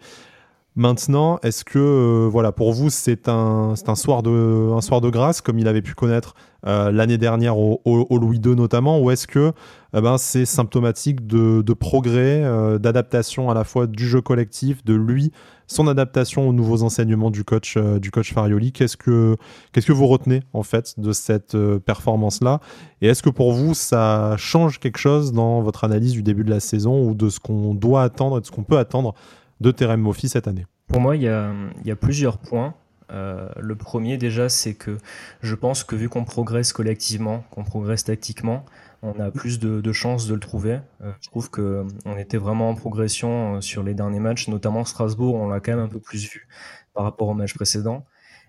Maintenant, 0.76 1.38
est-ce 1.44 1.64
que 1.64 1.78
euh, 1.78 2.28
voilà 2.28 2.50
pour 2.50 2.72
vous 2.72 2.90
c'est 2.90 3.28
un, 3.28 3.74
un, 3.86 3.94
soir 3.94 4.24
de, 4.24 4.72
un 4.72 4.80
soir 4.80 5.00
de 5.00 5.08
grâce 5.08 5.40
comme 5.40 5.60
il 5.60 5.68
avait 5.68 5.82
pu 5.82 5.94
connaître 5.94 6.34
euh, 6.66 6.90
l'année 6.90 7.16
dernière 7.16 7.56
au, 7.56 7.80
Louis 8.18 8.40
II 8.44 8.56
notamment, 8.56 9.00
ou 9.00 9.12
est-ce 9.12 9.28
que 9.28 9.52
eh 9.96 10.00
ben, 10.00 10.18
c'est 10.18 10.44
symptomatique 10.44 11.28
de, 11.28 11.62
progrès, 11.74 12.42
euh, 12.42 12.78
d'adaptation 12.78 13.50
à 13.50 13.54
la 13.54 13.62
fois 13.62 13.86
du 13.86 14.04
jeu 14.04 14.20
collectif, 14.20 14.84
de 14.84 14.94
lui, 14.94 15.30
son 15.68 15.86
adaptation 15.86 16.48
aux 16.48 16.52
nouveaux 16.52 16.82
enseignements 16.82 17.30
du 17.30 17.44
coach, 17.44 17.78
du 17.78 18.10
coach 18.10 18.32
Farioli? 18.32 18.72
Qu'est-ce 18.72 18.96
que, 18.96 19.36
que 19.72 19.92
vous 19.92 20.08
retenez 20.08 20.42
en 20.54 20.64
fait 20.64 20.98
de 20.98 21.12
cette 21.12 21.56
performance-là? 21.86 22.58
Et 23.00 23.06
est-ce 23.06 23.22
que 23.22 23.30
pour 23.30 23.52
vous 23.52 23.74
ça 23.74 24.34
change 24.38 24.80
quelque 24.80 24.98
chose 24.98 25.32
dans 25.32 25.60
votre 25.60 25.84
analyse 25.84 26.14
du 26.14 26.24
début 26.24 26.42
de 26.42 26.50
la 26.50 26.60
saison 26.60 27.08
ou 27.08 27.14
de 27.14 27.28
ce 27.28 27.38
qu'on 27.38 27.74
doit 27.74 28.02
attendre 28.02 28.38
et 28.38 28.40
de 28.40 28.46
ce 28.46 28.50
qu'on 28.50 28.64
peut 28.64 28.78
attendre 28.78 29.14
de 29.60 29.70
Terem 29.70 30.00
Moffi 30.00 30.28
cette 30.28 30.48
année 30.48 30.66
Pour 30.86 31.00
moi, 31.00 31.16
il 31.16 31.22
y 31.22 31.28
a, 31.28 31.96
plusieurs 31.96 32.38
points. 32.38 32.74
Euh, 33.10 33.48
le 33.60 33.76
premier 33.76 34.16
déjà, 34.16 34.48
c'est 34.48 34.74
que 34.74 34.96
je 35.42 35.54
pense 35.54 35.84
que 35.84 35.94
vu 35.94 36.08
qu'on 36.08 36.24
progresse 36.24 36.72
collectivement, 36.72 37.44
qu'on 37.50 37.64
progresse 37.64 38.04
tactiquement, 38.04 38.64
on 39.02 39.20
a 39.20 39.30
plus 39.30 39.58
de, 39.58 39.92
chances 39.92 40.26
de 40.26 40.34
le 40.34 40.40
trouver. 40.40 40.80
Euh, 41.02 41.12
je 41.20 41.28
trouve 41.28 41.50
qu'on 41.50 41.86
euh, 42.06 42.16
était 42.16 42.38
vraiment 42.38 42.70
en 42.70 42.74
progression 42.74 43.60
sur 43.60 43.82
les 43.82 43.94
derniers 43.94 44.20
matchs, 44.20 44.48
notamment 44.48 44.84
Strasbourg, 44.84 45.34
on 45.34 45.48
l'a 45.48 45.60
quand 45.60 45.72
même 45.72 45.84
un 45.84 45.88
peu 45.88 46.00
plus 46.00 46.28
vu 46.28 46.48
par 46.94 47.04
rapport 47.04 47.28
au 47.28 47.34
match 47.34 47.54
précédent. 47.54 48.04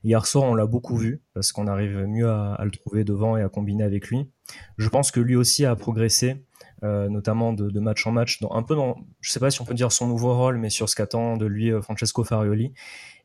Hier 0.05 0.23
soir, 0.27 0.43
on 0.43 0.53
l'a 0.53 0.67
beaucoup 0.67 0.97
vu 0.97 1.21
parce 1.33 1.51
qu'on 1.51 1.65
arrive 1.65 2.05
mieux 2.05 2.29
à, 2.29 2.61
le 2.63 2.69
trouver 2.69 3.03
devant 3.03 3.37
et 3.37 3.41
à 3.41 3.49
combiner 3.49 3.83
avec 3.83 4.09
lui. 4.09 4.29
Je 4.77 4.87
pense 4.87 5.09
que 5.09 5.19
lui 5.19 5.35
aussi 5.35 5.65
a 5.65 5.75
progressé 5.75 6.45
euh, 6.83 7.07
notamment 7.09 7.53
de, 7.53 7.79
match 7.79 8.05
en 8.05 8.11
match, 8.11 8.41
dans, 8.41 8.51
un 8.51 8.63
peu 8.63 8.75
dans, 8.75 8.97
je 9.21 9.31
sais 9.31 9.39
pas 9.39 9.49
si 9.49 9.61
on 9.61 9.65
peut 9.65 9.73
dire 9.73 9.91
son 9.91 10.07
nouveau 10.07 10.35
rôle, 10.35 10.57
mais 10.57 10.69
sur 10.69 10.89
ce 10.89 10.95
qu'attend 10.95 11.37
de 11.37 11.45
lui 11.45 11.71
euh, 11.71 11.81
Francesco 11.81 12.23
Farioli. 12.23 12.73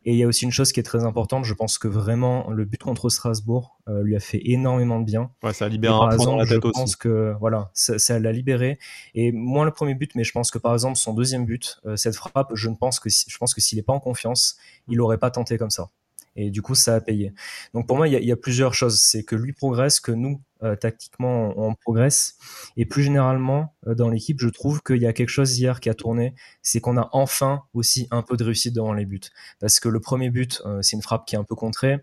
Et 0.06 0.12
il 0.12 0.16
y 0.16 0.22
a 0.22 0.26
aussi 0.26 0.46
une 0.46 0.50
chose 0.50 0.72
qui 0.72 0.80
est 0.80 0.84
très 0.84 1.04
importante, 1.04 1.44
je 1.44 1.52
pense 1.52 1.76
que 1.76 1.86
vraiment 1.86 2.48
le 2.48 2.64
but 2.64 2.82
contre 2.82 3.10
Strasbourg 3.10 3.76
euh, 3.88 4.02
lui 4.02 4.16
a 4.16 4.20
fait 4.20 4.40
énormément 4.44 4.98
de 4.98 5.04
bien. 5.04 5.30
Ouais, 5.42 5.52
ça 5.52 5.66
a 5.66 5.68
libéré 5.68 5.94
un 5.94 6.16
point 6.16 6.24
dans 6.24 6.36
la 6.36 6.46
tête 6.46 6.62
je 6.64 6.70
pense 6.70 6.96
que 6.96 7.34
voilà, 7.38 7.70
ça, 7.74 8.18
l'a 8.18 8.32
libéré. 8.32 8.78
Et 9.14 9.30
moins 9.30 9.66
le 9.66 9.72
premier 9.72 9.94
but, 9.94 10.14
mais 10.14 10.24
je 10.24 10.32
pense 10.32 10.50
que 10.50 10.58
par 10.58 10.72
exemple 10.72 10.96
son 10.96 11.12
deuxième 11.12 11.44
but, 11.44 11.80
cette 11.96 12.16
frappe, 12.16 12.52
je 12.54 12.70
ne 12.70 12.76
pense 12.76 12.98
que 12.98 13.10
je 13.10 13.36
pense 13.36 13.52
que 13.52 13.60
s'il 13.60 13.76
n'est 13.76 13.82
pas 13.82 13.92
en 13.92 14.00
confiance, 14.00 14.56
il 14.88 14.96
n'aurait 14.96 15.18
pas 15.18 15.30
tenté 15.30 15.58
comme 15.58 15.70
ça. 15.70 15.90
Et 16.40 16.50
du 16.50 16.62
coup, 16.62 16.74
ça 16.74 16.94
a 16.94 17.00
payé. 17.02 17.34
Donc 17.74 17.86
pour 17.86 17.98
moi, 17.98 18.08
il 18.08 18.24
y, 18.24 18.32
a 18.32 18.36
plusieurs 18.36 18.72
choses. 18.72 18.98
C'est 18.98 19.24
que 19.24 19.36
lui 19.36 19.52
progresse, 19.52 20.00
que 20.00 20.10
nous, 20.10 20.40
euh, 20.62 20.74
tactiquement, 20.74 21.52
on, 21.56 21.74
progresse. 21.74 22.38
Et 22.78 22.86
plus 22.86 23.02
généralement, 23.02 23.76
euh, 23.86 23.94
dans 23.94 24.08
l'équipe, 24.08 24.40
je 24.40 24.48
trouve 24.48 24.82
qu'il 24.82 25.02
y 25.02 25.06
a 25.06 25.12
quelque 25.12 25.28
chose 25.28 25.58
hier 25.58 25.80
qui 25.80 25.90
a 25.90 25.94
tourné. 25.94 26.34
C'est 26.62 26.80
qu'on 26.80 26.96
a 26.96 27.10
enfin 27.12 27.64
aussi 27.74 28.08
un 28.10 28.22
peu 28.22 28.38
de 28.38 28.44
réussite 28.44 28.74
devant 28.74 28.94
les 28.94 29.04
buts. 29.04 29.20
Parce 29.60 29.80
que 29.80 29.90
le 29.90 30.00
premier 30.00 30.30
but, 30.30 30.62
euh, 30.64 30.80
c'est 30.80 30.96
une 30.96 31.02
frappe 31.02 31.26
qui 31.26 31.34
est 31.34 31.38
un 31.38 31.44
peu 31.44 31.54
contrée. 31.54 31.98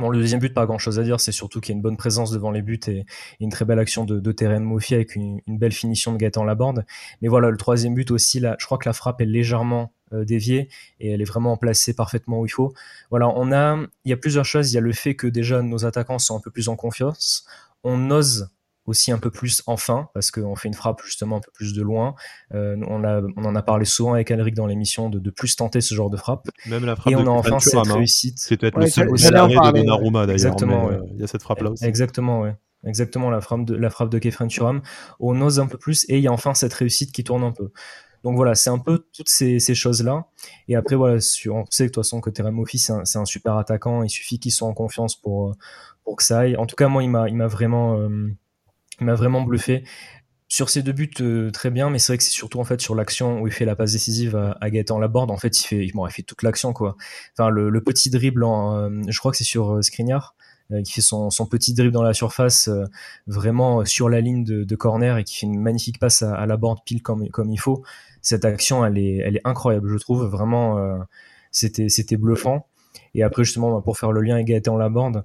Bon, 0.00 0.08
le 0.08 0.18
deuxième 0.18 0.40
but, 0.40 0.54
pas 0.54 0.64
grand 0.64 0.78
chose 0.78 0.98
à 0.98 1.02
dire, 1.02 1.20
c'est 1.20 1.32
surtout 1.32 1.60
qu'il 1.60 1.74
y 1.74 1.74
a 1.74 1.76
une 1.76 1.82
bonne 1.82 1.98
présence 1.98 2.30
devant 2.30 2.50
les 2.50 2.62
buts 2.62 2.80
et, 2.86 3.04
une 3.40 3.50
très 3.50 3.66
belle 3.66 3.78
action 3.78 4.06
de, 4.06 4.18
de 4.18 4.32
Terem 4.32 4.62
Moffi 4.62 4.94
avec 4.94 5.14
une, 5.14 5.42
belle 5.46 5.72
finition 5.72 6.12
de 6.12 6.16
Gaëtan 6.16 6.44
Laborde. 6.44 6.86
Mais 7.20 7.28
voilà, 7.28 7.50
le 7.50 7.58
troisième 7.58 7.94
but 7.94 8.10
aussi, 8.10 8.40
là, 8.40 8.56
je 8.58 8.64
crois 8.64 8.78
que 8.78 8.88
la 8.88 8.94
frappe 8.94 9.20
est 9.20 9.26
légèrement 9.26 9.92
déviée 10.12 10.68
et 11.00 11.10
elle 11.10 11.20
est 11.20 11.26
vraiment 11.26 11.56
placée 11.56 11.94
parfaitement 11.94 12.40
où 12.40 12.46
il 12.46 12.50
faut. 12.50 12.74
Voilà, 13.10 13.28
on 13.28 13.52
a, 13.52 13.78
il 14.04 14.10
y 14.10 14.12
a 14.12 14.16
plusieurs 14.16 14.44
choses. 14.44 14.72
Il 14.72 14.74
y 14.74 14.78
a 14.78 14.80
le 14.80 14.92
fait 14.92 15.14
que 15.14 15.26
déjà 15.26 15.62
nos 15.62 15.84
attaquants 15.84 16.18
sont 16.18 16.36
un 16.36 16.40
peu 16.40 16.50
plus 16.50 16.68
en 16.68 16.76
confiance. 16.76 17.44
On 17.84 18.10
ose 18.10 18.48
aussi 18.86 19.12
un 19.12 19.18
peu 19.18 19.30
plus 19.30 19.62
en 19.66 19.76
fin, 19.76 20.08
parce 20.14 20.30
qu'on 20.30 20.56
fait 20.56 20.68
une 20.68 20.74
frappe 20.74 21.02
justement 21.04 21.36
un 21.36 21.40
peu 21.40 21.50
plus 21.52 21.72
de 21.72 21.82
loin. 21.82 22.14
Euh, 22.54 22.76
on, 22.88 23.04
a, 23.04 23.22
on 23.36 23.44
en 23.44 23.54
a 23.54 23.62
parlé 23.62 23.84
souvent 23.84 24.14
avec 24.14 24.30
Alric 24.30 24.54
dans 24.54 24.66
l'émission 24.66 25.08
de, 25.08 25.18
de, 25.18 25.30
plus 25.30 25.54
tenter 25.56 25.80
ce 25.80 25.94
genre 25.94 26.10
de 26.10 26.16
frappe. 26.16 26.48
Même 26.66 26.84
la 26.84 26.96
frappe 26.96 27.12
et 27.12 27.16
on 27.16 27.26
a 27.26 27.30
enfin 27.30 27.60
cette 27.60 27.74
hein. 27.74 27.82
réussite. 27.86 28.38
C'est 28.38 28.56
peut-être 28.56 28.78
le 28.78 28.86
seul 28.88 29.36
arrêt 29.36 29.54
de 29.54 29.78
Donnarumma 29.78 30.26
d'ailleurs. 30.26 30.32
Exactement. 30.32 30.90
Euh, 30.90 30.98
il 31.14 31.20
y 31.20 31.24
a 31.24 31.26
cette 31.26 31.42
frappe 31.42 31.60
là 31.60 31.70
aussi. 31.70 31.84
Exactement, 31.84 32.40
ouais. 32.40 32.56
Exactement, 32.84 33.30
la 33.30 33.40
frappe 33.40 33.64
de, 33.64 33.76
la 33.76 33.90
frappe 33.90 34.10
de 34.10 34.18
Kefren 34.18 34.48
Turam. 34.48 34.82
On 35.20 35.40
ose 35.40 35.60
un 35.60 35.68
peu 35.68 35.78
plus 35.78 36.04
et 36.08 36.18
il 36.18 36.22
y 36.24 36.26
a 36.26 36.32
enfin 36.32 36.52
cette 36.54 36.74
réussite 36.74 37.12
qui 37.12 37.22
tourne 37.22 37.44
un 37.44 37.52
peu. 37.52 37.70
Donc 38.24 38.36
voilà, 38.36 38.54
c'est 38.54 38.70
un 38.70 38.78
peu 38.78 39.04
toutes 39.12 39.28
ces, 39.28 39.58
ces 39.58 39.74
choses-là. 39.74 40.26
Et 40.68 40.76
après, 40.76 40.94
voilà, 40.94 41.20
sur, 41.20 41.56
on 41.56 41.64
sait 41.70 41.84
que 41.84 41.88
de 41.88 41.94
toute 41.94 42.04
façon, 42.04 42.20
côté 42.20 42.42
Remofi, 42.42 42.78
c'est 42.78 42.92
un, 42.92 43.02
un, 43.14 43.24
super 43.24 43.56
attaquant. 43.56 44.02
Il 44.02 44.10
suffit 44.10 44.38
qu'ils 44.38 44.52
soient 44.52 44.68
en 44.68 44.74
confiance 44.74 45.16
pour, 45.16 45.56
pour 46.04 46.16
que 46.16 46.22
ça 46.22 46.40
aille. 46.40 46.56
En 46.56 46.66
tout 46.66 46.76
cas, 46.76 46.88
moi, 46.88 47.02
il 47.02 47.10
m'a, 47.10 47.46
vraiment, 47.46 47.98
euh, 47.98 48.30
vraiment 49.00 49.42
bluffé. 49.42 49.84
Sur 50.48 50.68
ses 50.68 50.82
deux 50.82 50.92
buts, 50.92 51.10
euh, 51.20 51.50
très 51.50 51.70
bien, 51.70 51.88
mais 51.88 51.98
c'est 51.98 52.12
vrai 52.12 52.18
que 52.18 52.24
c'est 52.24 52.30
surtout 52.30 52.60
en 52.60 52.64
fait 52.64 52.78
sur 52.78 52.94
l'action 52.94 53.40
où 53.40 53.46
il 53.46 53.52
fait 53.54 53.64
la 53.64 53.74
passe 53.74 53.92
décisive 53.92 54.36
à, 54.36 54.58
à 54.60 54.68
Gaëtan 54.68 54.98
Laborde. 54.98 55.30
En 55.30 55.38
fait, 55.38 55.58
il 55.58 55.64
fait, 55.64 55.86
bon, 55.94 56.06
il 56.06 56.12
fait 56.12 56.22
toute 56.22 56.42
l'action 56.42 56.74
quoi. 56.74 56.96
Enfin, 57.32 57.48
le, 57.48 57.70
le 57.70 57.82
petit 57.82 58.10
dribble, 58.10 58.44
en, 58.44 58.76
euh, 58.76 58.90
je 59.08 59.18
crois 59.18 59.30
que 59.30 59.38
c'est 59.38 59.44
sur 59.44 59.82
Skriniar 59.82 60.34
qui 60.84 60.92
fait 60.92 61.00
son, 61.02 61.28
son, 61.28 61.44
petit 61.44 61.74
dribble 61.74 61.92
dans 61.92 62.02
la 62.02 62.14
surface, 62.14 62.70
vraiment 63.26 63.84
sur 63.84 64.08
la 64.08 64.22
ligne 64.22 64.42
de, 64.42 64.64
de, 64.64 64.76
corner 64.76 65.18
et 65.18 65.24
qui 65.24 65.36
fait 65.36 65.44
une 65.44 65.60
magnifique 65.60 65.98
passe 65.98 66.22
à, 66.22 66.34
à 66.34 66.46
la 66.46 66.56
bande 66.56 66.78
pile 66.86 67.02
comme, 67.02 67.28
comme 67.28 67.50
il 67.50 67.58
faut 67.58 67.82
cette 68.22 68.44
action, 68.44 68.84
elle 68.84 68.96
est, 68.96 69.16
elle 69.16 69.36
est 69.36 69.46
incroyable, 69.46 69.88
je 69.88 69.98
trouve. 69.98 70.24
Vraiment, 70.24 70.78
euh, 70.78 70.98
c'était, 71.50 72.16
bluffant. 72.16 72.66
Et 73.14 73.22
après, 73.22 73.44
justement, 73.44 73.74
bah, 73.74 73.82
pour 73.84 73.98
faire 73.98 74.12
le 74.12 74.22
lien 74.22 74.36
avec 74.36 74.46
Gaëtan 74.46 74.76
Laborde, 74.76 75.24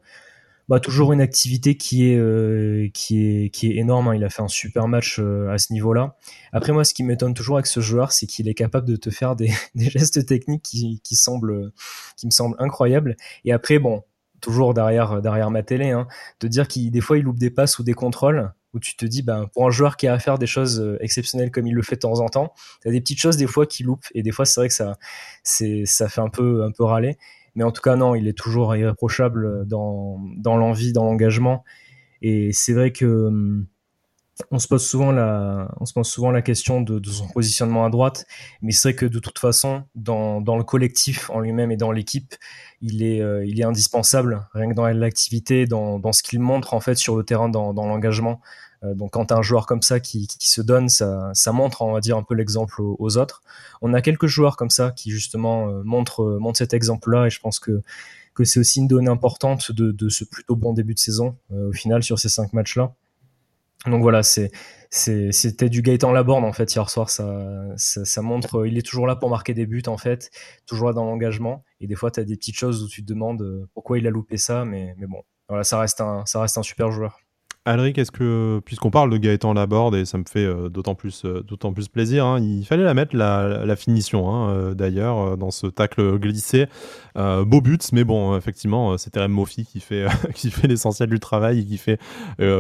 bah, 0.68 0.80
toujours 0.82 1.14
une 1.14 1.22
activité 1.22 1.78
qui 1.78 2.12
est, 2.12 2.18
euh, 2.18 2.90
qui 2.94 3.26
est, 3.26 3.50
qui 3.52 3.72
est 3.72 3.76
énorme. 3.78 4.10
Hein. 4.10 4.16
Il 4.16 4.24
a 4.24 4.30
fait 4.30 4.42
un 4.42 4.50
super 4.50 4.88
match 4.88 5.20
euh, 5.20 5.50
à 5.50 5.60
ce 5.60 5.72
niveau-là. 5.72 6.18
Après, 6.52 6.74
moi, 6.74 6.84
ce 6.84 6.94
qui 6.94 7.04
m'étonne 7.04 7.36
toujours 7.36 7.58
avec 7.58 7.68
ce 7.68 7.80
joueur, 7.80 8.12
c'est 8.12 8.26
qu'il 8.26 8.50
est 8.50 8.56
capable 8.56 8.88
de 8.88 8.96
te 8.96 9.10
faire 9.10 9.36
des, 9.36 9.52
gestes 9.76 10.26
techniques 10.26 10.64
qui, 10.64 11.00
qui, 11.04 11.16
semblent, 11.16 11.72
qui 12.18 12.26
me 12.26 12.32
semblent 12.32 12.58
incroyables. 12.60 13.16
Et 13.46 13.54
après, 13.54 13.80
bon, 13.80 14.04
toujours 14.42 14.74
derrière, 14.74 15.22
derrière 15.22 15.52
ma 15.52 15.64
télé, 15.64 15.92
hein, 15.92 16.08
de 16.40 16.48
dire 16.48 16.68
qu'il 16.68 16.92
des 16.92 17.02
fois 17.02 17.18
il 17.18 17.24
loupe 17.24 17.40
des 17.40 17.50
passes 17.50 17.80
ou 17.80 17.84
des 17.84 17.94
contrôles 17.94 18.52
où 18.78 18.80
tu 18.80 18.96
te 18.96 19.06
dis, 19.06 19.22
ben, 19.22 19.48
pour 19.54 19.68
un 19.68 19.72
joueur 19.72 19.98
qui 19.98 20.08
a 20.08 20.14
à 20.14 20.20
faire 20.20 20.38
des 20.38 20.48
choses 20.48 20.80
euh, 20.80 20.98
exceptionnelles 21.02 21.52
comme 21.52 21.68
il 21.68 21.74
le 21.74 21.82
fait 21.82 21.96
de 21.96 22.02
temps 22.02 22.20
en 22.20 22.30
temps, 22.30 22.54
tu 22.82 22.88
as 22.88 22.92
des 22.92 23.02
petites 23.02 23.20
choses 23.20 23.38
des 23.38 23.48
fois 23.48 23.66
qui 23.66 23.84
loupent, 23.84 24.08
et 24.14 24.24
des 24.24 24.32
fois 24.32 24.46
c'est 24.46 24.62
vrai 24.62 24.70
que 24.70 24.74
ça, 24.74 24.98
fait 25.44 26.22
un 26.22 26.30
peu, 26.30 26.70
râler. 26.80 27.18
Mais 27.56 27.64
en 27.64 27.72
tout 27.72 27.82
cas, 27.82 27.96
non, 27.96 28.16
il 28.16 28.28
est 28.28 28.38
toujours 28.38 28.76
irréprochable 28.76 29.68
dans, 29.68 30.20
l'envie, 30.46 30.94
dans 30.94 31.06
l'engagement. 31.06 31.64
Et 32.22 32.52
c'est 32.54 32.74
vrai 32.74 32.92
que 32.92 33.06
hum, 33.06 33.66
on 34.52 34.60
se 34.60 34.68
pose 34.68 34.86
souvent 34.86 35.12
la, 35.12 36.42
question 36.42 36.82
de, 36.82 37.02
son 37.10 37.28
positionnement 37.28 37.86
à 37.86 37.90
droite, 37.90 38.26
mais 38.62 38.72
c'est 38.72 38.90
vrai 38.90 38.96
que 38.96 39.06
de 39.06 39.20
toute 39.20 39.40
façon, 39.40 39.84
dans, 39.96 40.40
le 40.40 40.64
collectif 40.64 41.30
en 41.30 41.40
lui-même 41.40 41.72
et 41.72 41.78
dans 41.78 41.92
l'équipe, 41.92 42.36
il 42.82 43.04
est, 43.04 43.22
euh, 43.22 43.68
indispensable, 43.68 44.48
rien 44.54 44.70
que 44.70 44.76
dans 44.76 44.88
l'activité, 44.88 45.66
dans, 45.66 46.12
ce 46.12 46.24
qu'il 46.24 46.40
montre 46.40 46.74
en 46.74 46.80
fait 46.80 46.96
sur 46.96 47.16
le 47.16 47.24
terrain, 47.24 47.50
dans 47.50 47.74
l'engagement. 47.74 48.42
Euh, 48.84 48.94
donc 48.94 49.12
quand 49.12 49.32
un 49.32 49.42
joueur 49.42 49.66
comme 49.66 49.82
ça 49.82 50.00
qui, 50.00 50.28
qui, 50.28 50.50
se 50.50 50.62
donne, 50.62 50.90
ça, 50.90 51.32
ça 51.34 51.52
montre, 51.52 51.82
on 51.82 51.94
va 51.94 52.00
dire, 52.00 52.18
un 52.18 52.24
peu 52.24 52.36
l'exemple 52.36 52.82
aux, 52.82 53.18
autres. 53.18 53.42
On 53.82 53.94
a 53.94 54.02
quelques 54.02 54.28
joueurs 54.28 54.58
comme 54.58 54.70
ça 54.70 54.92
qui 54.92 55.12
justement 55.12 55.70
euh, 55.70 55.84
montrent, 55.84 56.38
montrent 56.40 56.58
cet 56.58 56.74
exemple-là, 56.74 57.28
et 57.28 57.30
je 57.30 57.40
pense 57.40 57.60
que 57.60 57.82
que 58.34 58.44
c'est 58.44 58.60
aussi 58.60 58.82
une 58.82 58.88
donnée 58.88 59.10
importante 59.10 59.72
de, 59.72 59.92
de 59.92 60.10
ce 60.10 60.24
plutôt 60.24 60.56
bon 60.56 60.72
début 60.72 60.94
de 60.94 61.00
saison 61.00 61.36
au 61.50 61.72
final 61.72 62.04
sur 62.04 62.20
ces 62.20 62.30
cinq 62.30 62.54
matchs-là. 62.54 62.94
Donc 63.86 64.02
voilà, 64.02 64.22
c'était 64.24 65.70
du 65.70 65.82
Gaëtan 65.82 66.12
Laborde 66.12 66.44
en 66.44 66.54
fait 66.54 66.74
hier 66.74 66.90
soir. 66.90 67.10
Ça, 67.10 67.74
ça, 67.78 68.22
montre, 68.22 68.66
il 68.66 68.78
est 68.78 68.82
toujours 68.82 69.08
là 69.08 69.16
pour 69.16 69.30
marquer 69.30 69.54
des 69.54 69.66
buts 69.66 69.84
en 69.88 69.98
fait, 69.98 70.32
toujours 70.66 70.88
là 70.88 70.94
dans 70.94 71.06
l'engagement. 71.06 71.64
Et 71.80 71.88
des 71.88 71.96
fois, 71.96 72.12
tu 72.12 72.20
as 72.20 72.24
des 72.24 72.36
petites 72.36 72.58
choses 72.58 72.84
où 72.84 72.88
tu 72.88 73.04
te 73.04 73.08
demandes 73.08 73.42
euh, 73.42 73.70
pourquoi 73.74 73.98
il 73.98 74.08
a 74.08 74.10
loupé 74.10 74.38
ça, 74.38 74.66
mais, 74.66 74.96
mais 74.98 75.06
bon, 75.08 75.22
voilà, 75.48 75.64
ça 75.64 75.80
reste 75.80 76.02
un, 76.02 76.26
ça 76.26 76.42
reste 76.42 76.58
un 76.58 76.64
super 76.64 76.92
joueur. 76.92 77.20
Alric, 77.68 77.98
est-ce 77.98 78.14
que, 78.14 78.62
puisqu'on 78.64 78.92
parle 78.92 79.10
de 79.10 79.18
Gaëtan 79.18 79.54
Laborde, 79.54 79.94
et 79.94 80.06
ça 80.06 80.18
me 80.18 80.24
fait 80.26 80.46
euh, 80.46 80.70
d'autant 80.70 80.96
plus, 80.96 81.26
euh, 81.26 81.44
d'autant 81.44 81.74
plus 81.74 81.90
plaisir, 81.90 82.26
hein, 82.26 82.40
il 82.40 82.64
fallait 82.66 82.86
la 82.86 82.94
mettre, 82.94 83.14
la, 83.14 83.66
la 83.66 83.76
finition, 83.76 84.34
hein, 84.34 84.50
euh, 84.52 84.74
d'ailleurs, 84.74 85.36
dans 85.36 85.52
ce 85.52 85.68
tacle 85.68 86.18
glissé. 86.18 86.68
beau 87.16 87.60
but, 87.60 87.92
mais 87.92 88.06
bon, 88.06 88.38
effectivement, 88.38 88.98
c'est 88.98 89.10
Terem 89.10 89.34
Mofi 89.34 89.66
qui 89.66 89.82
fait, 89.82 90.06
qui 90.34 90.50
fait 90.50 90.68
l'essentiel 90.68 91.10
du 91.10 91.20
travail 91.20 91.60
et 91.60 91.66
qui, 91.66 91.78
fait, 91.78 92.00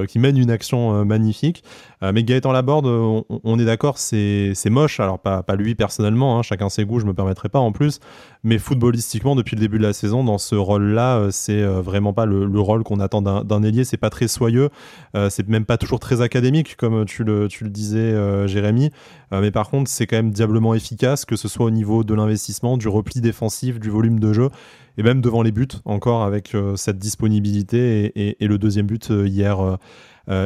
qui 0.09 0.19
mène 0.19 0.37
une 0.37 0.51
action 0.51 1.05
magnifique. 1.05 1.63
mais 2.01 2.23
Gaëtan 2.23 2.51
Laborde, 2.51 2.87
on, 2.87 3.23
on 3.29 3.59
est 3.59 3.65
d'accord, 3.65 3.99
c'est, 3.99 4.53
moche, 4.65 4.99
alors 4.99 5.19
pas, 5.19 5.41
pas 5.41 5.55
lui 5.55 5.73
personnellement, 5.75 6.37
hein, 6.37 6.41
chacun 6.41 6.67
ses 6.67 6.83
goûts, 6.83 6.99
je 6.99 7.05
me 7.05 7.13
permettrai 7.13 7.47
pas 7.47 7.59
en 7.59 7.71
plus, 7.71 8.01
mais 8.43 8.57
footballistiquement, 8.57 9.35
depuis 9.35 9.55
le 9.55 9.61
début 9.61 9.77
de 9.77 9.83
la 9.83 9.93
saison, 9.93 10.25
dans 10.25 10.37
ce 10.37 10.55
rôle-là, 10.55 11.27
c'est 11.31 11.63
vraiment 11.63 12.11
pas 12.11 12.25
le, 12.25 12.45
le 12.45 12.59
rôle 12.59 12.83
qu'on 12.83 12.99
attend 12.99 13.21
d'un, 13.21 13.45
d'un 13.45 13.63
ailier, 13.63 13.85
c'est 13.85 13.95
pas 13.95 14.09
très 14.09 14.27
soyeux. 14.27 14.69
Euh, 15.15 15.29
c'est 15.29 15.47
même 15.47 15.65
pas 15.65 15.77
toujours 15.77 15.99
très 15.99 16.21
académique, 16.21 16.75
comme 16.75 17.05
tu 17.05 17.23
le, 17.23 17.47
disais, 17.63 17.99
euh, 17.99 18.47
Jérémy. 18.47 18.91
Euh, 19.33 19.41
mais 19.41 19.51
par 19.51 19.69
contre, 19.69 19.89
c'est 19.89 20.07
quand 20.07 20.17
même 20.17 20.31
diablement 20.31 20.73
efficace, 20.73 21.25
que 21.25 21.35
ce 21.35 21.47
soit 21.47 21.65
au 21.65 21.71
niveau 21.71 22.03
de 22.03 22.13
l'investissement, 22.13 22.77
du 22.77 22.87
repli 22.87 23.21
défensif, 23.21 23.79
du 23.79 23.89
volume 23.89 24.19
de 24.19 24.33
jeu, 24.33 24.49
et 24.97 25.03
même 25.03 25.21
devant 25.21 25.41
les 25.41 25.51
buts, 25.51 25.67
encore 25.85 26.23
avec 26.23 26.55
cette 26.75 26.97
disponibilité. 26.97 28.35
Et, 28.39 28.47
le 28.47 28.57
deuxième 28.57 28.87
but 28.87 29.09
hier. 29.09 29.77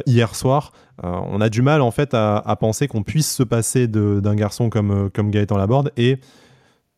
hier 0.06 0.36
soir. 0.36 0.74
on 1.02 1.42
a 1.42 1.50
du 1.50 1.62
mal 1.62 1.82
en 1.82 1.92
fait 1.92 2.14
à, 2.14 2.58
penser 2.60 2.88
qu'on 2.88 3.04
puisse 3.04 3.32
se 3.32 3.44
passer 3.44 3.88
d'un 3.88 4.36
garçon 4.36 4.70
comme, 4.70 5.10
comme 5.12 5.32
Gaëtan 5.32 5.58
Laborde 5.58 5.92
et 5.98 6.20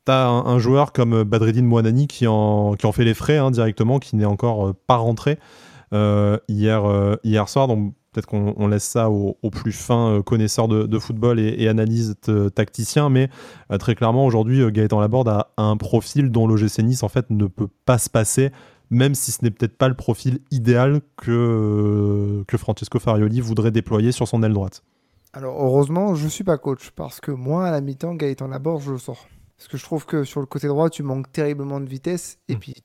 T'as 0.05 0.25
un, 0.25 0.45
un, 0.47 0.59
joueur 0.59 0.91
comme 0.91 1.23
Badreddine 1.23 1.65
Moanani 1.65 2.07
qui 2.07 2.27
en, 2.27 2.73
qui 2.73 2.85
en 2.85 2.91
fait 2.91 3.05
les 3.05 3.13
frais 3.13 3.37
hein, 3.37 3.51
directement, 3.51 3.99
qui 3.99 4.17
n'est 4.17 4.25
encore 4.25 4.75
pas 4.85 4.97
rentré. 4.97 5.39
Euh, 5.93 6.37
hier, 6.47 6.85
euh, 6.85 7.15
hier 7.23 7.47
soir. 7.47 7.67
Donc 7.67 7.93
peut-être 8.11 8.27
qu'on 8.27 8.67
laisse 8.67 8.83
ça 8.83 9.09
aux, 9.09 9.35
plus 9.51 9.71
fins 9.71 10.09
euh, 10.09 10.21
connaisseurs 10.21 10.67
de, 10.67 10.99
football 10.99 11.39
et, 11.39 11.55
et 11.57 11.67
analystes 11.67 12.31
tacticiens, 12.53 13.09
mais 13.09 13.29
très 13.79 13.95
clairement 13.95 14.25
aujourd'hui 14.25 14.71
Gaëtan 14.71 14.99
Laborde 14.99 15.29
a 15.29 15.49
un 15.57 15.77
profil 15.77 16.29
dont 16.29 16.45
l'OGC 16.45 16.79
Nice 16.83 17.01
en 17.01 17.09
fait 17.09 17.31
ne 17.31 17.47
peut 17.47 17.69
pas 17.85 17.97
se 17.97 18.11
passer, 18.11 18.51
même 18.91 19.15
si 19.15 19.31
ce 19.31 19.43
n'est 19.43 19.49
peut-être 19.49 19.77
pas 19.77 19.87
le 19.87 19.95
profil 19.95 20.39
idéal 20.51 21.01
que, 21.17 22.43
que 22.47 22.57
Francesco 22.57 22.99
Farioli 22.99 23.41
voudrait 23.41 23.71
déployer 23.71 24.11
sur 24.11 24.27
son 24.27 24.43
aile 24.43 24.53
droite. 24.53 24.83
Alors 25.33 25.59
heureusement, 25.59 26.13
je 26.13 26.27
suis 26.27 26.43
pas 26.43 26.59
coach 26.59 26.91
parce 26.95 27.19
que 27.19 27.31
moi 27.31 27.65
à 27.65 27.71
la 27.71 27.81
mi-temps 27.81 28.13
Gaëtan 28.13 28.47
Laborde 28.47 28.83
je 28.83 28.91
le 28.91 28.99
sors. 28.99 29.27
Parce 29.57 29.67
que 29.67 29.77
je 29.77 29.83
trouve 29.83 30.05
que 30.05 30.23
sur 30.23 30.39
le 30.39 30.45
côté 30.45 30.67
droit, 30.67 30.91
tu 30.91 31.01
manques 31.01 31.31
terriblement 31.31 31.79
de 31.79 31.87
vitesse 31.87 32.37
et 32.47 32.55
mmh. 32.55 32.59
puis 32.59 32.75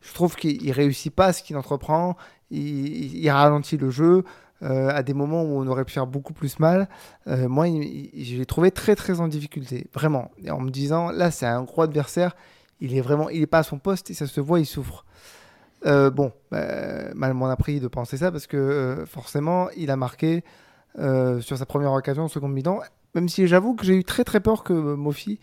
je 0.00 0.12
trouve 0.14 0.36
qu'il 0.36 0.70
réussit 0.72 1.14
pas 1.14 1.32
ce 1.32 1.42
qu'il 1.42 1.56
entreprend 1.56 2.16
il, 2.50 3.30
ralentit 3.30 3.76
le 3.76 3.90
jeu. 3.90 4.24
Euh, 4.64 4.88
à 4.88 5.04
des 5.04 5.14
moments 5.14 5.44
où 5.44 5.62
on 5.62 5.68
aurait 5.68 5.84
pu 5.84 5.92
faire 5.92 6.08
beaucoup 6.08 6.32
plus 6.32 6.58
mal. 6.58 6.88
Euh, 7.28 7.48
moi, 7.48 7.66
je 7.66 8.36
l'ai 8.36 8.44
trouvé 8.44 8.72
très 8.72 8.96
très 8.96 9.20
en 9.20 9.28
difficulté, 9.28 9.86
vraiment. 9.94 10.32
Et 10.42 10.50
en 10.50 10.58
me 10.58 10.70
disant, 10.70 11.12
là, 11.12 11.30
c'est 11.30 11.46
un 11.46 11.62
gros 11.62 11.82
adversaire. 11.82 12.34
Il 12.80 12.96
est 12.96 13.00
vraiment, 13.00 13.28
il 13.28 13.40
est 13.40 13.46
pas 13.46 13.58
à 13.58 13.62
son 13.62 13.78
poste 13.78 14.10
et 14.10 14.14
ça 14.14 14.26
se 14.26 14.40
voit, 14.40 14.58
il 14.58 14.66
souffre. 14.66 15.04
Euh, 15.86 16.10
bon, 16.10 16.32
bah, 16.50 17.14
mal 17.14 17.34
m'en 17.34 17.46
a 17.46 17.54
pris 17.54 17.78
de 17.78 17.86
penser 17.86 18.16
ça 18.16 18.32
parce 18.32 18.48
que 18.48 19.04
forcément, 19.06 19.68
il 19.76 19.92
a 19.92 19.96
marqué 19.96 20.42
sur 20.96 21.56
sa 21.56 21.64
première 21.64 21.92
occasion 21.92 22.24
en 22.24 22.28
seconde 22.28 22.52
mi-temps. 22.52 22.80
Même 23.14 23.28
si 23.28 23.46
j'avoue 23.46 23.76
que 23.76 23.84
j'ai 23.84 23.94
eu 23.94 24.02
très 24.02 24.24
très 24.24 24.40
peur 24.40 24.64
que 24.64 24.72
Mofi 24.72 25.38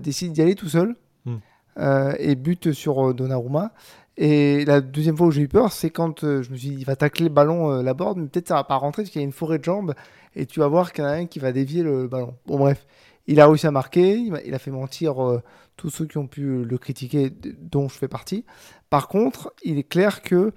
décide 0.00 0.32
d'y 0.32 0.42
aller 0.42 0.56
tout 0.56 0.68
seul 0.68 0.96
hmm. 1.24 1.36
Et 1.76 2.34
bute 2.34 2.72
sur 2.72 3.14
Donnarumma. 3.14 3.72
Et 4.16 4.64
la 4.64 4.80
deuxième 4.80 5.16
fois 5.16 5.26
où 5.26 5.30
j'ai 5.32 5.42
eu 5.42 5.48
peur, 5.48 5.72
c'est 5.72 5.90
quand 5.90 6.22
euh, 6.22 6.42
je 6.42 6.50
me 6.50 6.56
suis 6.56 6.70
dit, 6.70 6.76
il 6.78 6.84
va 6.84 6.94
tacler 6.94 7.24
le 7.24 7.34
ballon, 7.34 7.72
euh, 7.72 7.82
la 7.82 7.94
board, 7.94 8.18
mais 8.18 8.28
peut-être 8.28 8.48
ça 8.48 8.54
va 8.54 8.64
pas 8.64 8.76
rentrer 8.76 9.02
parce 9.02 9.10
qu'il 9.10 9.20
y 9.20 9.24
a 9.24 9.26
une 9.26 9.32
forêt 9.32 9.58
de 9.58 9.64
jambes 9.64 9.94
et 10.36 10.46
tu 10.46 10.60
vas 10.60 10.68
voir 10.68 10.92
qu'il 10.92 11.02
y 11.02 11.06
en 11.06 11.10
a 11.10 11.14
un 11.14 11.26
qui 11.26 11.40
va 11.40 11.50
dévier 11.50 11.82
le 11.82 12.06
ballon. 12.06 12.36
Bon, 12.46 12.58
bref, 12.58 12.86
il 13.26 13.40
a 13.40 13.48
réussi 13.48 13.66
à 13.66 13.72
marquer, 13.72 14.12
il 14.14 14.54
a, 14.54 14.58
fait 14.60 14.70
mentir 14.70 15.24
euh, 15.24 15.42
tous 15.76 15.90
ceux 15.90 16.06
qui 16.06 16.18
ont 16.18 16.28
pu 16.28 16.64
le 16.64 16.78
critiquer, 16.78 17.32
dont 17.60 17.88
je 17.88 17.98
fais 17.98 18.06
partie. 18.06 18.44
Par 18.88 19.08
contre, 19.08 19.52
il 19.64 19.78
est 19.78 19.88
clair 19.88 20.22
que 20.22 20.52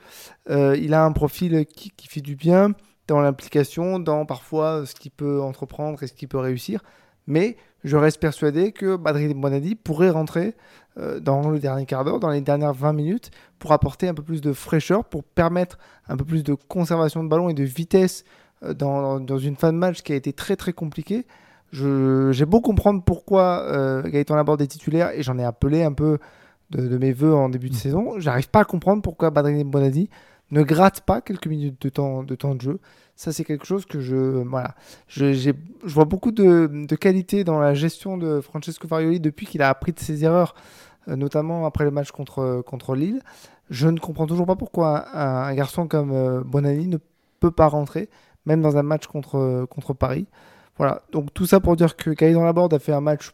il 0.47 0.93
a 0.93 1.03
un 1.03 1.11
profil 1.11 1.65
qui, 1.65 1.89
qui 1.91 2.07
fait 2.07 2.21
du 2.21 2.35
bien 2.35 2.73
dans 3.07 3.21
l'implication, 3.21 3.97
dans 3.97 4.25
parfois 4.25 4.85
ce 4.85 4.93
qu'il 4.93 5.11
peut 5.11 5.41
entreprendre 5.41 6.03
et 6.03 6.07
ce 6.07 6.13
qu'il 6.13 6.27
peut 6.27 6.37
réussir. 6.37 6.83
Mais 7.25 7.57
je 7.87 7.97
reste 7.97 8.19
persuadé 8.19 8.71
que 8.71 8.95
Badri 8.95 9.33
Bonadi 9.33 9.75
pourrait 9.75 10.09
rentrer 10.09 10.55
euh, 10.97 11.19
dans 11.19 11.49
le 11.49 11.59
dernier 11.59 11.85
quart 11.85 12.03
d'heure, 12.03 12.19
dans 12.19 12.29
les 12.29 12.41
dernières 12.41 12.73
20 12.73 12.93
minutes, 12.93 13.31
pour 13.59 13.71
apporter 13.71 14.07
un 14.07 14.13
peu 14.13 14.23
plus 14.23 14.41
de 14.41 14.53
fraîcheur, 14.53 15.05
pour 15.05 15.23
permettre 15.23 15.77
un 16.07 16.17
peu 16.17 16.25
plus 16.25 16.43
de 16.43 16.53
conservation 16.53 17.23
de 17.23 17.29
ballon 17.29 17.49
et 17.49 17.53
de 17.53 17.63
vitesse 17.63 18.23
euh, 18.63 18.73
dans, 18.73 19.19
dans, 19.19 19.37
une 19.37 19.55
fin 19.55 19.71
de 19.71 19.77
match 19.77 20.01
qui 20.01 20.13
a 20.13 20.15
été 20.15 20.33
très 20.33 20.55
très 20.55 20.73
compliquée. 20.73 21.25
J'ai 21.71 22.45
beau 22.45 22.61
comprendre 22.61 23.03
pourquoi 23.03 23.63
euh, 23.63 24.01
Gaëtan 24.03 24.35
Laborde 24.35 24.61
est 24.61 24.67
titulaire 24.67 25.11
et 25.11 25.21
j'en 25.21 25.37
ai 25.37 25.43
appelé 25.43 25.83
un 25.83 25.91
peu 25.91 26.17
de, 26.69 26.97
mes 26.97 27.11
voeux 27.11 27.33
en 27.33 27.49
début 27.49 27.69
de 27.69 27.75
mmh. 27.75 27.77
saison. 27.77 28.19
J'arrive 28.19 28.49
pas 28.49 28.61
à 28.61 28.65
comprendre 28.65 29.01
pourquoi 29.01 29.31
Badri 29.31 29.63
Bonadi 29.63 30.09
ne 30.51 30.63
gratte 30.63 31.01
pas 31.01 31.21
quelques 31.21 31.47
minutes 31.47 31.81
de 31.81 31.89
temps 31.89 32.23
de, 32.23 32.35
temps 32.35 32.55
de 32.55 32.61
jeu. 32.61 32.79
Ça, 33.17 33.33
c'est 33.33 33.43
quelque 33.43 33.65
chose 33.65 33.85
que 33.85 33.99
je. 33.99 34.15
Voilà. 34.15 34.75
Je, 35.07 35.33
je 35.33 35.51
vois 35.83 36.05
beaucoup 36.05 36.31
de, 36.31 36.69
de 36.71 36.95
qualité 36.95 37.43
dans 37.43 37.59
la 37.59 37.73
gestion 37.73 38.15
de 38.15 38.41
Francesco 38.41 38.87
Farioli 38.87 39.19
depuis 39.19 39.47
qu'il 39.47 39.63
a 39.63 39.69
appris 39.69 39.91
de 39.91 39.99
ses 39.99 40.23
erreurs, 40.23 40.53
euh, 41.07 41.15
notamment 41.15 41.65
après 41.65 41.83
le 41.83 41.89
match 41.89 42.11
contre, 42.11 42.61
contre 42.61 42.93
Lille. 42.93 43.23
Je 43.71 43.87
ne 43.87 43.97
comprends 43.99 44.27
toujours 44.27 44.45
pas 44.45 44.55
pourquoi 44.55 45.17
un, 45.17 45.51
garçon 45.55 45.87
comme 45.87 46.11
euh, 46.11 46.43
Bonani 46.45 46.87
ne 46.87 46.97
peut 47.39 47.49
pas 47.49 47.65
rentrer, 47.65 48.07
même 48.45 48.61
dans 48.61 48.77
un 48.77 48.83
match 48.83 49.07
contre, 49.07 49.65
contre 49.67 49.95
Paris. 49.95 50.27
Voilà. 50.77 51.01
Donc, 51.11 51.33
tout 51.33 51.47
ça 51.47 51.59
pour 51.59 51.75
dire 51.75 51.95
que 51.95 52.11
la 52.21 52.43
Laborde 52.43 52.75
a 52.75 52.79
fait 52.79 52.93
un 52.93 53.01
match 53.01 53.31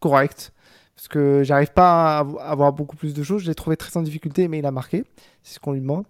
correct 0.00 0.52
parce 0.94 1.08
que 1.08 1.42
j'arrive 1.42 1.72
pas 1.72 2.18
à 2.18 2.50
avoir 2.50 2.74
beaucoup 2.74 2.96
plus 2.96 3.14
de 3.14 3.22
choses. 3.22 3.42
Je 3.44 3.48
l'ai 3.48 3.54
trouvé 3.54 3.78
très 3.78 3.96
en 3.96 4.02
difficulté, 4.02 4.46
mais 4.46 4.58
il 4.58 4.66
a 4.66 4.70
marqué. 4.70 5.04
C'est 5.42 5.54
ce 5.54 5.60
qu'on 5.60 5.72
lui 5.72 5.80
demande. 5.80 6.04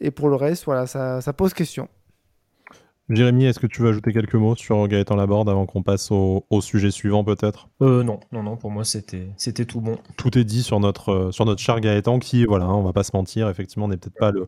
Et 0.00 0.10
pour 0.10 0.30
le 0.30 0.36
reste, 0.36 0.64
voilà, 0.64 0.86
ça, 0.86 1.20
ça 1.20 1.34
pose 1.34 1.52
question. 1.52 1.86
Jérémy, 3.10 3.44
est-ce 3.44 3.60
que 3.60 3.66
tu 3.66 3.82
veux 3.82 3.90
ajouter 3.90 4.14
quelques 4.14 4.34
mots 4.34 4.56
sur 4.56 4.88
Gaëtan 4.88 5.16
Laborde 5.16 5.50
avant 5.50 5.66
qu'on 5.66 5.82
passe 5.82 6.10
au, 6.10 6.46
au, 6.48 6.62
sujet 6.62 6.90
suivant 6.90 7.22
peut-être? 7.22 7.68
Euh, 7.82 8.02
Non, 8.02 8.18
non, 8.32 8.42
non, 8.42 8.56
pour 8.56 8.70
moi 8.70 8.84
c'était, 8.84 9.28
c'était 9.36 9.66
tout 9.66 9.82
bon. 9.82 9.96
Tout 10.16 10.38
est 10.38 10.44
dit 10.44 10.62
sur 10.62 10.80
notre, 10.80 11.10
euh, 11.10 11.30
sur 11.30 11.44
notre 11.44 11.60
cher 11.60 11.80
Gaëtan 11.80 12.18
qui, 12.18 12.46
voilà, 12.46 12.66
on 12.70 12.82
va 12.82 12.94
pas 12.94 13.02
se 13.02 13.14
mentir, 13.14 13.50
effectivement 13.50 13.88
n'est 13.88 13.98
peut-être 13.98 14.18
pas 14.18 14.30
le, 14.30 14.46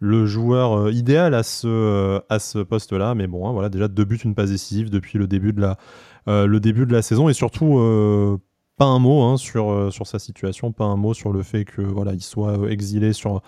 le 0.00 0.26
joueur 0.26 0.76
euh, 0.76 0.92
idéal 0.92 1.32
à 1.32 1.44
ce, 1.44 1.68
euh, 1.68 2.18
à 2.28 2.40
ce 2.40 2.58
poste-là, 2.58 3.14
mais 3.14 3.28
bon, 3.28 3.48
hein, 3.48 3.52
voilà, 3.52 3.68
déjà 3.68 3.86
deux 3.86 4.04
buts, 4.04 4.20
une 4.24 4.34
passe 4.34 4.50
décisive 4.50 4.90
depuis 4.90 5.16
le 5.16 5.28
début 5.28 5.52
de 5.52 5.60
la, 5.60 5.76
le 6.26 6.58
début 6.58 6.86
de 6.86 6.92
la 6.92 7.02
saison. 7.02 7.28
Et 7.28 7.34
surtout 7.34 8.40
pas 8.78 8.86
un 8.86 8.98
mot 8.98 9.22
hein, 9.22 9.36
sur, 9.36 9.92
sur 9.92 10.06
sa 10.08 10.18
situation, 10.18 10.72
pas 10.72 10.84
un 10.84 10.96
mot 10.96 11.14
sur 11.14 11.32
le 11.32 11.42
fait 11.42 11.64
que 11.64 11.82
voilà, 11.82 12.14
il 12.14 12.22
soit 12.22 12.68
exilé 12.68 13.12
sur 13.12 13.42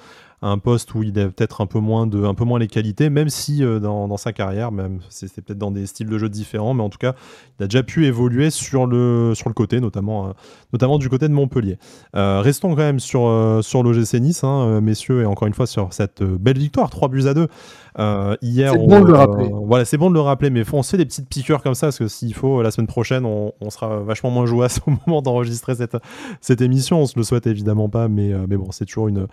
un 0.44 0.58
poste 0.58 0.94
où 0.94 1.02
il 1.02 1.18
a 1.18 1.26
peut-être 1.28 1.62
un 1.62 1.66
peu 1.66 1.78
moins 1.78 2.06
de, 2.06 2.22
un 2.22 2.34
peu 2.34 2.44
moins 2.44 2.58
les 2.58 2.68
qualités, 2.68 3.08
même 3.08 3.30
si 3.30 3.64
euh, 3.64 3.80
dans, 3.80 4.06
dans, 4.08 4.18
sa 4.18 4.34
carrière, 4.34 4.72
même 4.72 5.00
c'est 5.08 5.32
peut-être 5.42 5.58
dans 5.58 5.70
des 5.70 5.86
styles 5.86 6.08
de 6.08 6.18
jeu 6.18 6.28
différents, 6.28 6.74
mais 6.74 6.82
en 6.82 6.90
tout 6.90 6.98
cas, 6.98 7.14
il 7.58 7.64
a 7.64 7.66
déjà 7.66 7.82
pu 7.82 8.04
évoluer 8.04 8.50
sur 8.50 8.86
le, 8.86 9.32
sur 9.34 9.48
le 9.48 9.54
côté, 9.54 9.80
notamment, 9.80 10.28
euh, 10.28 10.32
notamment 10.74 10.98
du 10.98 11.08
côté 11.08 11.28
de 11.28 11.32
Montpellier. 11.32 11.78
Euh, 12.14 12.42
restons 12.42 12.70
quand 12.70 12.82
même 12.82 13.00
sur, 13.00 13.22
sur 13.62 13.82
l'OGC 13.82 14.20
Nice, 14.20 14.44
hein, 14.44 14.82
messieurs, 14.82 15.22
et 15.22 15.26
encore 15.26 15.48
une 15.48 15.54
fois 15.54 15.66
sur 15.66 15.94
cette 15.94 16.22
belle 16.22 16.58
victoire, 16.58 16.90
3 16.90 17.08
buts 17.08 17.26
à 17.26 17.32
2. 17.32 17.48
hier, 18.42 18.72
c'est 18.72 18.78
bon 18.78 19.00
de 19.00 19.06
le 19.06 19.14
rappeler. 19.14 19.48
voilà, 19.50 19.86
c'est 19.86 19.96
bon 19.96 20.10
de 20.10 20.14
le 20.14 20.20
rappeler, 20.20 20.50
mais 20.50 20.62
on 20.74 20.82
se 20.82 20.90
fait 20.90 20.98
des 20.98 21.06
petites 21.06 21.28
piqûres 21.28 21.62
comme 21.62 21.74
ça, 21.74 21.86
parce 21.86 21.98
que 21.98 22.08
s'il 22.08 22.34
faut, 22.34 22.60
la 22.60 22.70
semaine 22.70 22.86
prochaine, 22.86 23.24
on, 23.24 23.52
on 23.62 23.70
sera 23.70 24.00
vachement 24.00 24.30
moins 24.30 24.44
jouasse 24.44 24.80
au 24.86 24.90
moment 25.06 25.22
d'enregistrer 25.22 25.74
cette, 25.74 25.96
cette 26.42 26.60
émission. 26.60 27.00
On 27.00 27.06
se 27.06 27.18
le 27.18 27.22
souhaite 27.22 27.46
évidemment 27.46 27.88
pas, 27.88 28.08
mais, 28.08 28.34
mais 28.46 28.58
bon, 28.58 28.70
c'est 28.72 28.84
toujours 28.84 29.08
une, 29.08 29.26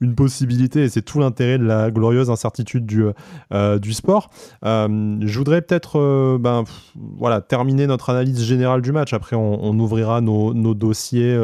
une 0.00 0.14
possibilité 0.14 0.84
et 0.84 0.88
c'est 0.88 1.02
tout 1.02 1.18
l'intérêt 1.18 1.58
de 1.58 1.64
la 1.64 1.90
glorieuse 1.90 2.30
incertitude 2.30 2.84
du, 2.84 3.04
euh, 3.52 3.78
du 3.78 3.92
sport. 3.92 4.30
Euh, 4.64 5.16
je 5.20 5.38
voudrais 5.38 5.62
peut-être 5.62 5.98
euh, 5.98 6.38
ben, 6.38 6.64
voilà, 6.94 7.40
terminer 7.40 7.86
notre 7.86 8.10
analyse 8.10 8.42
générale 8.42 8.82
du 8.82 8.92
match. 8.92 9.12
Après, 9.14 9.36
on, 9.36 9.78
ouvrira 9.78 10.20
nos 10.20 10.74
dossiers, 10.74 11.38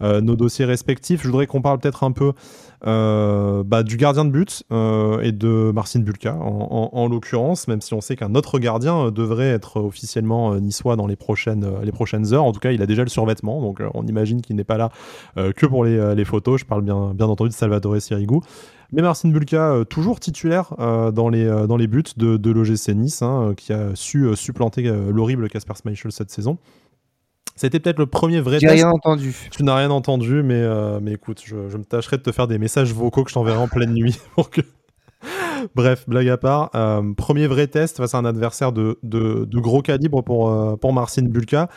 nos 0.00 0.36
dossiers 0.36 0.64
respectifs. 0.64 1.22
Je 1.22 1.28
voudrais 1.28 1.46
qu'on 1.46 1.62
parle 1.62 1.78
peut-être 1.78 2.04
un 2.04 2.12
peu 2.12 2.32
euh, 2.86 3.64
bah, 3.64 3.82
du 3.82 3.96
gardien 3.96 4.24
de 4.24 4.30
but 4.30 4.62
euh, 4.70 5.20
et 5.20 5.32
de 5.32 5.72
Marcin 5.74 6.00
Bulka 6.00 6.34
en, 6.36 7.08
l'occurrence, 7.08 7.66
même 7.66 7.80
si 7.80 7.94
on 7.94 8.00
sait 8.00 8.14
qu'un 8.14 8.34
autre 8.34 8.58
gardien 8.58 9.06
euh, 9.06 9.10
devrait 9.10 9.48
être 9.48 9.80
officiellement 9.80 10.54
niçois 10.56 10.94
dans 10.94 11.06
les 11.06 11.16
prochaines, 11.16 11.66
les 11.82 11.92
prochaines 11.92 12.32
heures. 12.32 12.44
En 12.44 12.52
tout 12.52 12.60
cas, 12.60 12.70
il 12.70 12.82
a 12.82 12.86
déjà 12.86 13.02
le 13.02 13.08
survêtement, 13.08 13.60
donc 13.60 13.82
on 13.94 14.06
imagine 14.06 14.40
qu'il 14.40 14.56
n'est 14.56 14.64
pas 14.64 14.76
là 14.76 14.90
que 15.34 15.66
pour 15.66 15.84
les, 15.84 16.14
les, 16.14 16.24
photos. 16.24 16.60
Je 16.60 16.64
parle 16.64 16.82
bien, 16.82 17.12
bien 17.14 17.26
entendu 17.26 17.50
de 17.50 17.54
Salvatore 17.54 18.00
Sirigu. 18.00 18.38
Mais 18.92 19.02
Marcin 19.02 19.30
Bulka, 19.30 19.84
toujours 19.90 20.20
titulaire 20.20 20.74
dans, 21.12 21.28
les, 21.28 21.44
dans 21.66 21.76
les 21.76 21.86
buts 21.86 22.04
de, 22.16 22.36
de 22.36 22.50
l'OGC 22.50 22.94
Nice, 22.94 23.22
hein, 23.22 23.54
qui 23.56 23.72
a 23.72 23.94
su 23.94 24.34
supplanter 24.36 24.82
l'horrible 25.12 25.48
Casper 25.48 25.74
Schmeichel 25.74 26.12
cette 26.12 26.30
saison. 26.30 26.58
C'était 27.56 27.80
peut-être 27.80 27.98
le 27.98 28.06
premier 28.06 28.40
vrai 28.40 28.58
test. 28.58 28.70
rien 28.70 28.90
entendu. 28.90 29.34
Tu 29.50 29.64
n'as 29.64 29.74
rien 29.74 29.90
entendu, 29.90 30.42
mais, 30.42 30.60
euh, 30.60 31.00
mais 31.02 31.12
écoute, 31.12 31.42
je, 31.44 31.56
me 31.56 31.84
tâcherai 31.84 32.18
de 32.18 32.22
te 32.22 32.30
faire 32.30 32.46
des 32.46 32.58
messages 32.58 32.92
vocaux 32.92 33.24
que 33.24 33.30
je 33.30 33.34
t'enverrai 33.34 33.58
en 33.58 33.68
pleine 33.68 33.94
nuit 33.94 34.18
pour 34.34 34.50
que. 34.50 34.60
Bref, 35.74 36.04
blague 36.06 36.28
à 36.28 36.36
part. 36.36 36.70
Euh, 36.74 37.14
premier 37.14 37.46
vrai 37.46 37.66
test 37.66 37.96
face 37.96 38.14
à 38.14 38.18
un 38.18 38.26
adversaire 38.26 38.72
de, 38.72 38.98
de, 39.02 39.58
gros 39.58 39.80
calibre 39.80 40.22
pour, 40.22 40.50
euh, 40.50 40.76
pour 40.76 40.92
Marcin 40.92 41.22
Bulka. 41.22 41.68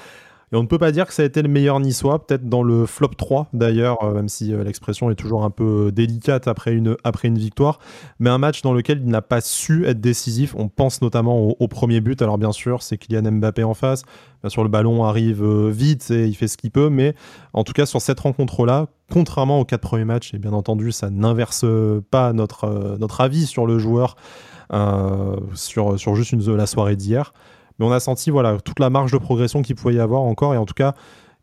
Et 0.51 0.55
on 0.55 0.63
ne 0.63 0.67
peut 0.67 0.79
pas 0.79 0.91
dire 0.91 1.05
que 1.05 1.13
ça 1.13 1.21
a 1.21 1.25
été 1.25 1.43
le 1.43 1.47
meilleur 1.47 1.79
niçois, 1.79 2.25
peut-être 2.25 2.49
dans 2.49 2.63
le 2.63 2.87
flop 2.87 3.09
3 3.09 3.49
d'ailleurs, 3.53 4.03
euh, 4.03 4.13
même 4.13 4.29
si 4.29 4.51
euh, 4.51 4.63
l'expression 4.63 5.11
est 5.11 5.15
toujours 5.15 5.43
un 5.43 5.51
peu 5.51 5.91
délicate 5.91 6.47
après 6.47 6.73
une, 6.73 6.97
victoire. 7.37 7.79
Mais 8.19 8.31
un 8.31 8.39
match 8.39 8.63
dans 8.63 8.73
lequel 8.73 9.01
il 9.03 9.09
n'a 9.09 9.21
pas 9.21 9.41
su 9.41 9.85
être 9.85 10.01
décisif. 10.01 10.55
On 10.57 10.67
pense 10.67 11.01
notamment 11.01 11.55
au, 11.59 11.67
premier 11.67 12.01
but. 12.01 12.21
Alors 12.23 12.39
bien 12.39 12.51
sûr, 12.51 12.81
c'est 12.81 12.97
Kylian 12.97 13.31
Mbappé 13.31 13.63
en 13.63 13.75
face. 13.75 14.03
Bien 14.41 14.49
sûr, 14.49 14.63
le 14.63 14.69
ballon 14.69 15.03
arrive 15.03 15.43
euh, 15.43 15.69
vite 15.69 16.09
et 16.09 16.25
il 16.25 16.33
fait 16.33 16.47
ce 16.47 16.57
qu'il 16.57 16.71
peut. 16.71 16.89
Mais 16.89 17.13
en 17.53 17.63
tout 17.63 17.73
cas, 17.73 17.85
sur 17.85 18.01
cette 18.01 18.19
rencontre-là, 18.19 18.87
contrairement 19.11 19.59
aux 19.59 19.65
quatre 19.65 19.81
premiers 19.81 20.05
matchs, 20.05 20.33
et 20.33 20.39
bien 20.39 20.53
entendu, 20.53 20.91
ça 20.91 21.11
n'inverse 21.11 21.65
pas 22.09 22.33
notre, 22.33 23.21
avis 23.21 23.45
sur 23.45 23.67
le 23.67 23.77
joueur. 23.77 24.15
sur, 25.53 26.15
juste 26.15 26.33
la 26.47 26.65
soirée 26.65 26.95
d'hier. 26.95 27.33
Mais 27.79 27.85
on 27.85 27.91
a 27.91 27.99
senti 27.99 28.29
voilà, 28.29 28.57
toute 28.59 28.79
la 28.79 28.89
marge 28.89 29.11
de 29.11 29.17
progression 29.17 29.61
qu'il 29.61 29.75
pouvait 29.75 29.95
y 29.95 29.99
avoir 29.99 30.21
encore. 30.21 30.53
Et 30.53 30.57
en 30.57 30.65
tout 30.65 30.73
cas, 30.73 30.93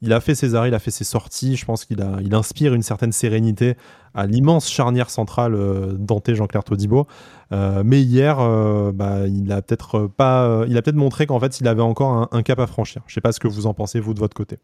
il 0.02 0.12
a 0.12 0.20
fait 0.20 0.34
ses 0.34 0.54
arrêts, 0.54 0.68
il 0.68 0.74
a 0.74 0.78
fait 0.78 0.90
ses 0.90 1.04
sorties. 1.04 1.56
Je 1.56 1.64
pense 1.64 1.84
qu'il 1.84 2.04
il 2.22 2.34
inspire 2.34 2.74
une 2.74 2.82
certaine 2.82 3.12
sérénité 3.12 3.76
à 4.14 4.26
l'immense 4.26 4.68
charnière 4.70 5.10
centrale 5.10 5.54
euh, 5.54 5.92
Dante 5.92 6.32
Jean-Claire 6.32 6.64
Todibo. 6.64 7.06
Euh, 7.52 7.82
mais 7.84 8.02
hier, 8.02 8.38
euh, 8.40 8.92
bah, 8.92 9.26
il 9.26 9.50
a 9.52 9.62
peut-être 9.62 10.06
pas, 10.06 10.64
il 10.68 10.76
a 10.76 10.82
peut-être 10.82 10.96
montré 10.96 11.26
qu'en 11.26 11.40
fait, 11.40 11.60
il 11.60 11.68
avait 11.68 11.82
encore 11.82 12.28
un, 12.30 12.42
cap 12.42 12.58
à 12.58 12.66
franchir. 12.66 13.02
Je 13.06 13.12
ne 13.12 13.14
sais 13.14 13.20
pas 13.20 13.32
ce 13.32 13.40
que 13.40 13.48
vous 13.48 13.66
en 13.66 13.74
pensez 13.74 14.00
vous 14.00 14.14
de 14.14 14.20
votre 14.20 14.36
côté. 14.36 14.58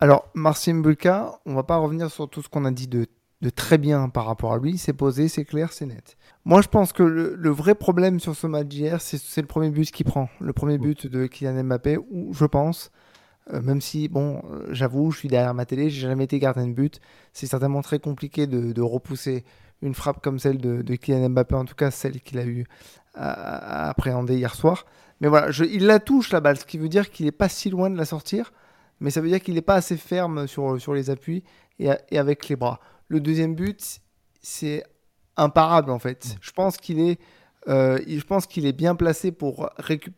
Alors, 0.00 0.28
Marcin 0.34 0.80
Bulka, 0.80 1.38
on 1.46 1.54
va 1.54 1.62
pas 1.62 1.76
revenir 1.76 2.10
sur 2.10 2.28
tout 2.28 2.42
ce 2.42 2.48
qu'on 2.48 2.64
a 2.64 2.70
dit 2.70 2.88
de 2.88 3.06
de 3.44 3.50
très 3.50 3.76
bien 3.76 4.08
par 4.08 4.24
rapport 4.24 4.54
à 4.54 4.58
lui. 4.58 4.78
C'est 4.78 4.94
posé, 4.94 5.28
c'est 5.28 5.44
clair, 5.44 5.70
c'est 5.70 5.84
net. 5.84 6.16
Moi, 6.46 6.62
je 6.62 6.68
pense 6.68 6.94
que 6.94 7.02
le, 7.02 7.50
vrai 7.50 7.74
problème 7.74 8.18
sur 8.18 8.34
ce 8.34 8.46
match 8.46 8.66
d'hier, 8.66 9.02
c'est 9.02 9.40
le 9.40 9.46
premier 9.46 9.68
but 9.68 9.90
qu'il 9.90 10.06
prend. 10.06 10.30
Le 10.40 10.54
premier 10.54 10.78
but 10.78 11.06
de 11.06 11.26
Kylian 11.26 11.62
Mbappé, 11.64 11.98
où 12.10 12.32
je 12.32 12.46
pense, 12.46 12.90
euh, 13.52 13.60
même 13.60 13.82
si, 13.82 14.08
bon, 14.08 14.42
euh, 14.50 14.66
j'avoue, 14.70 15.10
je 15.10 15.18
suis 15.18 15.28
derrière 15.28 15.52
ma 15.52 15.66
télé, 15.66 15.90
j'ai 15.90 16.08
jamais 16.08 16.24
été 16.24 16.38
gardien 16.38 16.66
de 16.66 16.72
but, 16.72 17.00
c'est 17.34 17.46
certainement 17.46 17.82
très 17.82 17.98
compliqué 17.98 18.46
de, 18.46 18.80
repousser 18.80 19.44
une 19.82 19.94
frappe 19.94 20.22
comme 20.22 20.38
celle 20.38 20.56
de, 20.56 20.94
Kylian 20.96 21.28
Mbappé, 21.28 21.54
en 21.54 21.66
tout 21.66 21.74
cas 21.74 21.90
celle 21.90 22.22
qu'il 22.22 22.38
a 22.38 22.46
eu 22.46 22.64
à, 23.14 23.90
appréhender 23.90 24.36
hier 24.36 24.54
soir. 24.54 24.86
Mais 25.20 25.28
voilà, 25.28 25.50
il 25.70 25.84
la 25.84 26.00
touche 26.00 26.32
la 26.32 26.40
balle, 26.40 26.56
ce 26.56 26.64
qui 26.64 26.78
veut 26.78 26.88
dire 26.88 27.10
qu'il 27.10 27.26
n'est 27.26 27.32
pas 27.32 27.50
si 27.50 27.68
loin 27.68 27.90
de 27.90 27.98
la 27.98 28.06
sortir, 28.06 28.54
mais 29.00 29.10
ça 29.10 29.20
veut 29.20 29.28
dire 29.28 29.40
qu'il 29.40 29.54
n'est 29.54 29.62
pas 29.62 29.74
assez 29.74 29.98
ferme 29.98 30.46
sur, 30.46 30.80
sur 30.80 30.94
les 30.94 31.10
appuis 31.10 31.44
et 31.78 32.18
avec 32.18 32.48
les 32.48 32.56
bras. 32.56 32.80
Le 33.08 33.20
deuxième 33.20 33.54
but, 33.54 34.00
c'est 34.40 34.84
imparable 35.36 35.90
en 35.90 35.98
fait. 35.98 36.26
Mm. 36.26 36.38
Je 36.40 36.52
pense 36.52 36.76
qu'il 36.76 37.00
est, 37.00 37.18
euh, 37.68 37.98
je 38.06 38.24
pense 38.24 38.46
qu'il 38.46 38.66
est 38.66 38.72
bien 38.72 38.94
placé 38.94 39.32
pour, 39.32 39.70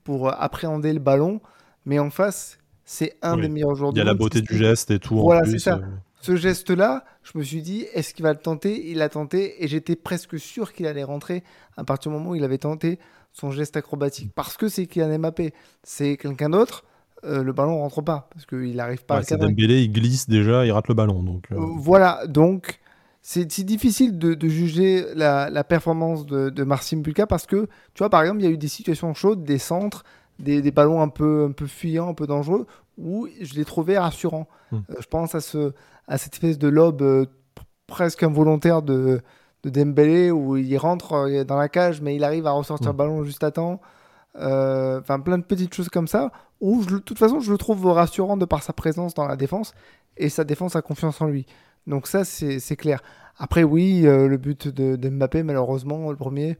pour 0.04 0.28
appréhender 0.28 0.92
le 0.92 1.00
ballon, 1.00 1.40
mais 1.84 1.98
en 1.98 2.10
face, 2.10 2.58
c'est 2.84 3.16
un 3.22 3.36
des 3.36 3.48
meilleurs 3.48 3.74
joueurs 3.74 3.92
Il 3.94 3.98
y 3.98 4.00
a 4.00 4.04
la 4.04 4.14
beauté 4.14 4.40
du 4.40 4.56
geste 4.56 4.90
et 4.90 4.98
tout. 4.98 5.18
Voilà, 5.18 5.44
c'est 5.44 5.58
ça. 5.58 5.76
Euh. 5.76 5.86
Ce 6.20 6.34
geste-là, 6.34 7.04
je 7.22 7.38
me 7.38 7.44
suis 7.44 7.62
dit, 7.62 7.86
est-ce 7.92 8.14
qu'il 8.14 8.22
va 8.24 8.32
le 8.32 8.38
tenter? 8.38 8.90
Il 8.90 8.98
l'a 8.98 9.08
tenté 9.08 9.62
et 9.62 9.68
j'étais 9.68 9.96
presque 9.96 10.38
sûr 10.38 10.72
qu'il 10.72 10.86
allait 10.86 11.04
rentrer 11.04 11.44
à 11.76 11.84
partir 11.84 12.10
du 12.10 12.18
moment 12.18 12.30
où 12.30 12.34
il 12.34 12.42
avait 12.42 12.58
tenté 12.58 12.98
son 13.32 13.50
geste 13.50 13.76
acrobatique. 13.76 14.32
Parce 14.34 14.56
que 14.56 14.68
c'est 14.68 14.86
Kylian 14.86 15.18
Mbappé. 15.18 15.52
C'est 15.82 16.16
quelqu'un 16.16 16.50
d'autre. 16.50 16.84
Euh, 17.26 17.42
le 17.42 17.52
ballon 17.52 17.78
rentre 17.78 18.02
pas 18.02 18.28
parce 18.32 18.46
qu'il 18.46 18.76
n'arrive 18.76 19.04
pas 19.04 19.16
à 19.16 19.20
le 19.20 19.36
Dembélé, 19.36 19.82
il 19.82 19.92
glisse 19.92 20.28
déjà, 20.28 20.64
il 20.64 20.72
rate 20.72 20.88
le 20.88 20.94
ballon. 20.94 21.22
Donc, 21.22 21.48
euh. 21.52 21.56
Voilà, 21.58 22.26
donc 22.26 22.78
c'est 23.22 23.44
difficile 23.64 24.18
de, 24.18 24.48
juger 24.48 25.04
la, 25.14 25.64
performance 25.64 26.26
de, 26.26 26.50
de 26.50 26.64
Marcin 26.64 26.98
Bulka 26.98 27.26
parce 27.26 27.46
que, 27.46 27.66
tu 27.94 27.98
vois, 27.98 28.10
par 28.10 28.22
exemple, 28.22 28.40
il 28.40 28.44
y 28.44 28.48
a 28.48 28.50
eu 28.50 28.58
des 28.58 28.68
situations 28.68 29.12
chaudes, 29.14 29.42
des 29.42 29.58
centres, 29.58 30.04
des, 30.38 30.70
ballons 30.70 31.00
un 31.00 31.08
peu, 31.08 31.46
un 31.48 31.52
peu 31.52 31.66
fuyants, 31.66 32.08
un 32.08 32.14
peu 32.14 32.26
dangereux, 32.26 32.66
où 32.98 33.26
je 33.40 33.54
l'ai 33.54 33.64
trouvé 33.64 33.98
rassurant. 33.98 34.46
Hmm. 34.70 34.76
Euh, 34.90 34.94
je 35.00 35.06
pense 35.06 35.34
à, 35.34 35.40
ce, 35.40 35.72
à 36.06 36.18
cette 36.18 36.34
espèce 36.34 36.58
de 36.58 36.68
lobe 36.68 37.26
presque 37.88 38.22
involontaire 38.22 38.82
de, 38.82 39.20
de 39.64 39.70
Dembélé 39.70 40.30
où 40.30 40.56
il 40.56 40.76
rentre 40.76 41.44
dans 41.44 41.56
la 41.56 41.68
cage, 41.68 42.00
mais 42.00 42.14
il 42.14 42.22
arrive 42.22 42.46
à 42.46 42.52
ressortir 42.52 42.88
hmm. 42.88 42.92
le 42.92 42.96
ballon 42.96 43.24
juste 43.24 43.42
à 43.42 43.50
temps. 43.50 43.80
Enfin, 44.38 45.20
plein 45.20 45.38
de 45.38 45.44
petites 45.44 45.74
choses 45.74 45.88
comme 45.88 46.08
ça 46.08 46.30
où 46.60 46.84
de 46.84 46.98
toute 46.98 47.18
façon 47.18 47.40
je 47.40 47.52
le 47.52 47.58
trouve 47.58 47.86
rassurant 47.86 48.36
de 48.36 48.44
par 48.44 48.62
sa 48.62 48.72
présence 48.72 49.14
dans 49.14 49.26
la 49.26 49.36
défense 49.36 49.74
et 50.16 50.28
sa 50.28 50.44
défense 50.44 50.76
a 50.76 50.82
confiance 50.82 51.20
en 51.20 51.26
lui. 51.26 51.46
Donc 51.86 52.06
ça 52.06 52.24
c'est 52.24 52.76
clair. 52.76 53.02
Après 53.38 53.62
oui, 53.62 54.06
euh, 54.06 54.28
le 54.28 54.38
but 54.38 54.68
de, 54.68 55.08
Mbappé 55.08 55.42
malheureusement, 55.42 56.10
le 56.10 56.16
premier, 56.16 56.58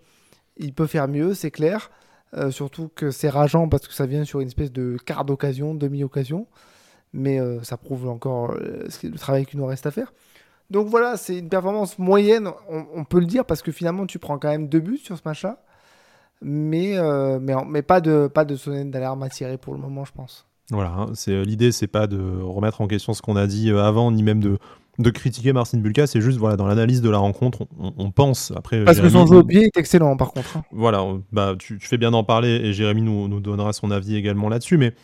il 0.57 0.74
peut 0.74 0.87
faire 0.87 1.09
mieux, 1.09 1.35
c'est 1.35 1.51
clair. 1.51 1.91
Euh, 2.35 2.51
surtout 2.51 2.91
que 2.95 3.11
c'est 3.11 3.29
rageant 3.29 3.68
parce 3.68 3.87
que 3.87 3.95
ça 3.95 4.05
vient 4.05 4.24
sur 4.24 4.41
une 4.41 4.49
espèce 4.49 4.72
de 4.72 4.97
quart 5.05 5.24
d'occasion, 5.24 5.74
demi-occasion. 5.74 6.47
Mais 7.12 7.41
euh, 7.41 7.62
ça 7.62 7.77
prouve 7.77 8.09
encore 8.09 8.55
le 8.55 9.18
travail 9.18 9.47
qu'il 9.47 9.59
nous 9.59 9.66
reste 9.66 9.87
à 9.87 9.91
faire. 9.91 10.12
Donc 10.68 10.89
voilà, 10.89 11.16
c'est 11.16 11.39
une 11.39 11.49
performance 11.49 11.99
moyenne, 11.99 12.51
on, 12.68 13.05
peut 13.05 13.20
le 13.20 13.27
dire, 13.27 13.45
parce 13.45 13.62
que 13.62 13.70
finalement, 13.70 14.05
tu 14.05 14.18
prends 14.18 14.37
quand 14.37 14.49
même 14.49 14.68
deux 14.68 14.81
buts 14.81 14.99
sur 14.99 15.16
ce 15.16 15.22
match-là. 15.24 15.62
Mais, 16.43 16.99
euh, 16.99 17.39
mais, 17.41 17.55
mais, 17.66 17.82
pas 17.82 18.01
de, 18.01 18.26
pas 18.26 18.45
de 18.45 18.57
sonnette 18.57 18.91
d'alarme 18.91 19.22
à 19.22 19.28
tirer 19.28 19.57
pour 19.57 19.74
le 19.74 19.80
moment, 19.80 20.05
je 20.05 20.12
pense. 20.12 20.47
Voilà, 20.70 20.91
hein, 20.91 21.07
c'est 21.14 21.45
l'idée, 21.45 21.72
c'est 21.72 21.87
pas 21.87 22.07
de 22.07 22.18
remettre 22.43 22.80
en 22.80 22.89
question 22.89 23.14
ce 23.14 23.22
qu'on 23.22 23.37
a 23.37 23.47
dit 23.47 23.70
avant, 23.70 24.11
ni 24.11 24.22
même 24.22 24.41
de, 24.41 24.59
de 24.99 25.11
critiquer 25.11 25.53
Marcin 25.53 25.78
Bulka, 25.78 26.07
c'est 26.07 26.20
juste 26.20 26.39
voilà 26.39 26.57
dans 26.57 26.66
l'analyse 26.66 27.03
de 27.03 27.11
la 27.11 27.18
rencontre, 27.18 27.66
on, 27.78 28.11
pense 28.11 28.53
après. 28.57 28.84
Parce 28.84 29.01
que 29.01 29.09
son 29.09 29.26
jeu 29.26 29.37
au 29.37 29.45
pied 29.45 29.64
est 29.64 29.76
excellent 29.76 30.16
par 30.16 30.32
contre. 30.32 30.57
Hein. 30.57 30.62
Voilà, 30.72 31.05
bah 31.32 31.55
tu, 31.59 31.78
fais 31.80 31.99
bien 31.99 32.11
d'en 32.11 32.24
parler 32.24 32.49
et 32.49 32.72
Jérémy 32.72 33.03
nous, 33.03 33.28
nous 33.28 33.41
donnera 33.41 33.72
son 33.72 33.91
avis 33.91 34.16
également 34.16 34.49
là-dessus, 34.49 34.78
mais 34.78 34.95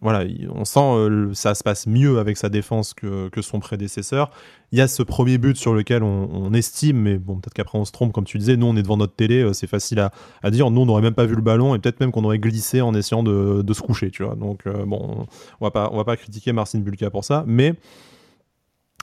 voilà, 0.00 0.24
on 0.54 0.64
sent 0.64 0.80
euh, 0.80 1.34
ça 1.34 1.54
se 1.54 1.64
passe 1.64 1.86
mieux 1.86 2.18
avec 2.18 2.36
sa 2.36 2.48
défense 2.48 2.94
que, 2.94 3.30
son 3.40 3.60
prédécesseur. 3.60 4.30
Il 4.70 4.78
y 4.78 4.82
a 4.82 4.88
ce 4.88 5.02
premier 5.02 5.38
but 5.38 5.56
sur 5.56 5.74
lequel 5.74 6.02
on, 6.02 6.52
estime, 6.52 6.98
mais 6.98 7.18
bon, 7.18 7.36
peut-être 7.36 7.54
qu'après 7.54 7.78
on 7.78 7.84
se 7.84 7.92
trompe, 7.92 8.12
comme 8.12 8.24
tu 8.24 8.38
disais, 8.38 8.56
nous 8.56 8.66
on 8.66 8.76
est 8.76 8.82
devant 8.82 8.96
notre 8.96 9.14
télé, 9.14 9.42
euh, 9.42 9.52
c'est 9.52 9.66
facile 9.66 9.98
à, 10.00 10.50
dire. 10.50 10.70
Nous 10.70 10.80
on 10.80 10.86
n'aurait 10.86 11.02
même 11.02 11.14
pas 11.14 11.24
vu 11.24 11.34
le 11.34 11.42
ballon 11.42 11.74
et 11.74 11.78
peut-être 11.78 12.00
même 12.00 12.12
qu'on 12.12 12.24
aurait 12.24 12.38
glissé 12.38 12.80
en 12.80 12.94
essayant 12.94 13.22
de, 13.22 13.72
se 13.72 13.80
coucher, 13.80 14.10
tu 14.10 14.22
vois. 14.22 14.34
Donc 14.34 14.66
euh, 14.66 14.84
bon, 14.84 15.26
on 15.60 15.64
va 15.64 15.70
pas, 15.70 15.90
va 15.90 16.04
pas 16.04 16.16
critiquer 16.16 16.52
Marcin 16.52 16.80
Bulka 16.80 17.10
pour 17.10 17.24
ça, 17.24 17.44
mais 17.46 17.74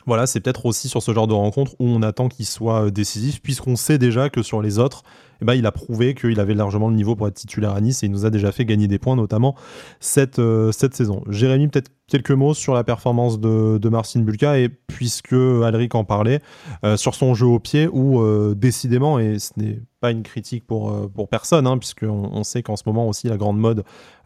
voilà, 0.06 0.28
c'est 0.28 0.40
peut-être 0.40 0.66
aussi 0.66 0.88
sur 0.88 1.02
ce 1.02 1.14
genre 1.14 1.28
de 1.28 1.34
rencontre 1.34 1.74
où 1.80 1.88
on 1.88 2.04
attend 2.04 2.30
qu'il 2.30 2.46
soit 2.46 2.92
décisif, 2.92 3.42
puisqu'on 3.42 3.76
sait 3.76 3.98
déjà 3.98 4.30
que 4.30 4.44
sur 4.44 4.62
les 4.62 4.78
autres, 4.78 5.04
eh 5.42 5.46
ben, 5.46 5.54
il 5.54 5.66
a 5.66 5.72
prouvé 5.72 6.14
qu'il 6.14 6.40
avait 6.40 6.54
largement 6.54 6.90
le 6.90 6.96
niveau 6.96 7.16
pour 7.16 7.28
être 7.28 7.36
titulaire 7.36 7.72
à 7.72 7.82
Nice 7.82 8.04
et 8.04 8.08
il 8.08 8.12
nous 8.12 8.26
a 8.26 8.30
déjà 8.30 8.52
fait 8.52 8.66
gagner 8.66 8.88
des 8.88 9.00
points, 9.00 9.16
notamment 9.16 9.56
cette, 10.00 10.40
euh, 10.40 10.72
saison. 10.72 11.24
Jérémy, 11.30 11.68
peut-être 11.68 11.92
quelques 12.08 12.32
mots 12.32 12.54
sur 12.54 12.74
la 12.74 12.84
performance 12.84 13.40
de, 13.40 13.78
de 13.78 13.90
Marcin 13.90 14.22
Bulka 14.22 14.60
et 14.60 14.70
puisque 14.70 15.34
Alric 15.34 15.96
en 15.96 16.04
parlait, 16.04 16.42
euh, 16.84 16.98
sur 16.98 17.16
son 17.16 17.34
jeu 17.34 17.48
au 17.48 17.60
pied 17.60 17.88
où 17.92 18.22
euh, 18.22 18.54
décidément, 18.56 19.18
et 19.20 19.40
ce 19.40 19.52
n'est 19.58 19.82
pas 20.02 20.12
une 20.12 20.24
critique 20.24 20.68
pour, 20.68 21.12
pour 21.12 21.30
personne, 21.30 21.66
hein, 21.66 21.78
puisqu'on 21.78 22.30
on 22.32 22.44
sait 22.44 22.62
qu'en 22.62 22.76
ce 22.76 22.84
moment 22.86 23.08
aussi 23.08 23.28
la 23.28 23.38
grande 23.38 23.58
mode, 23.58 23.84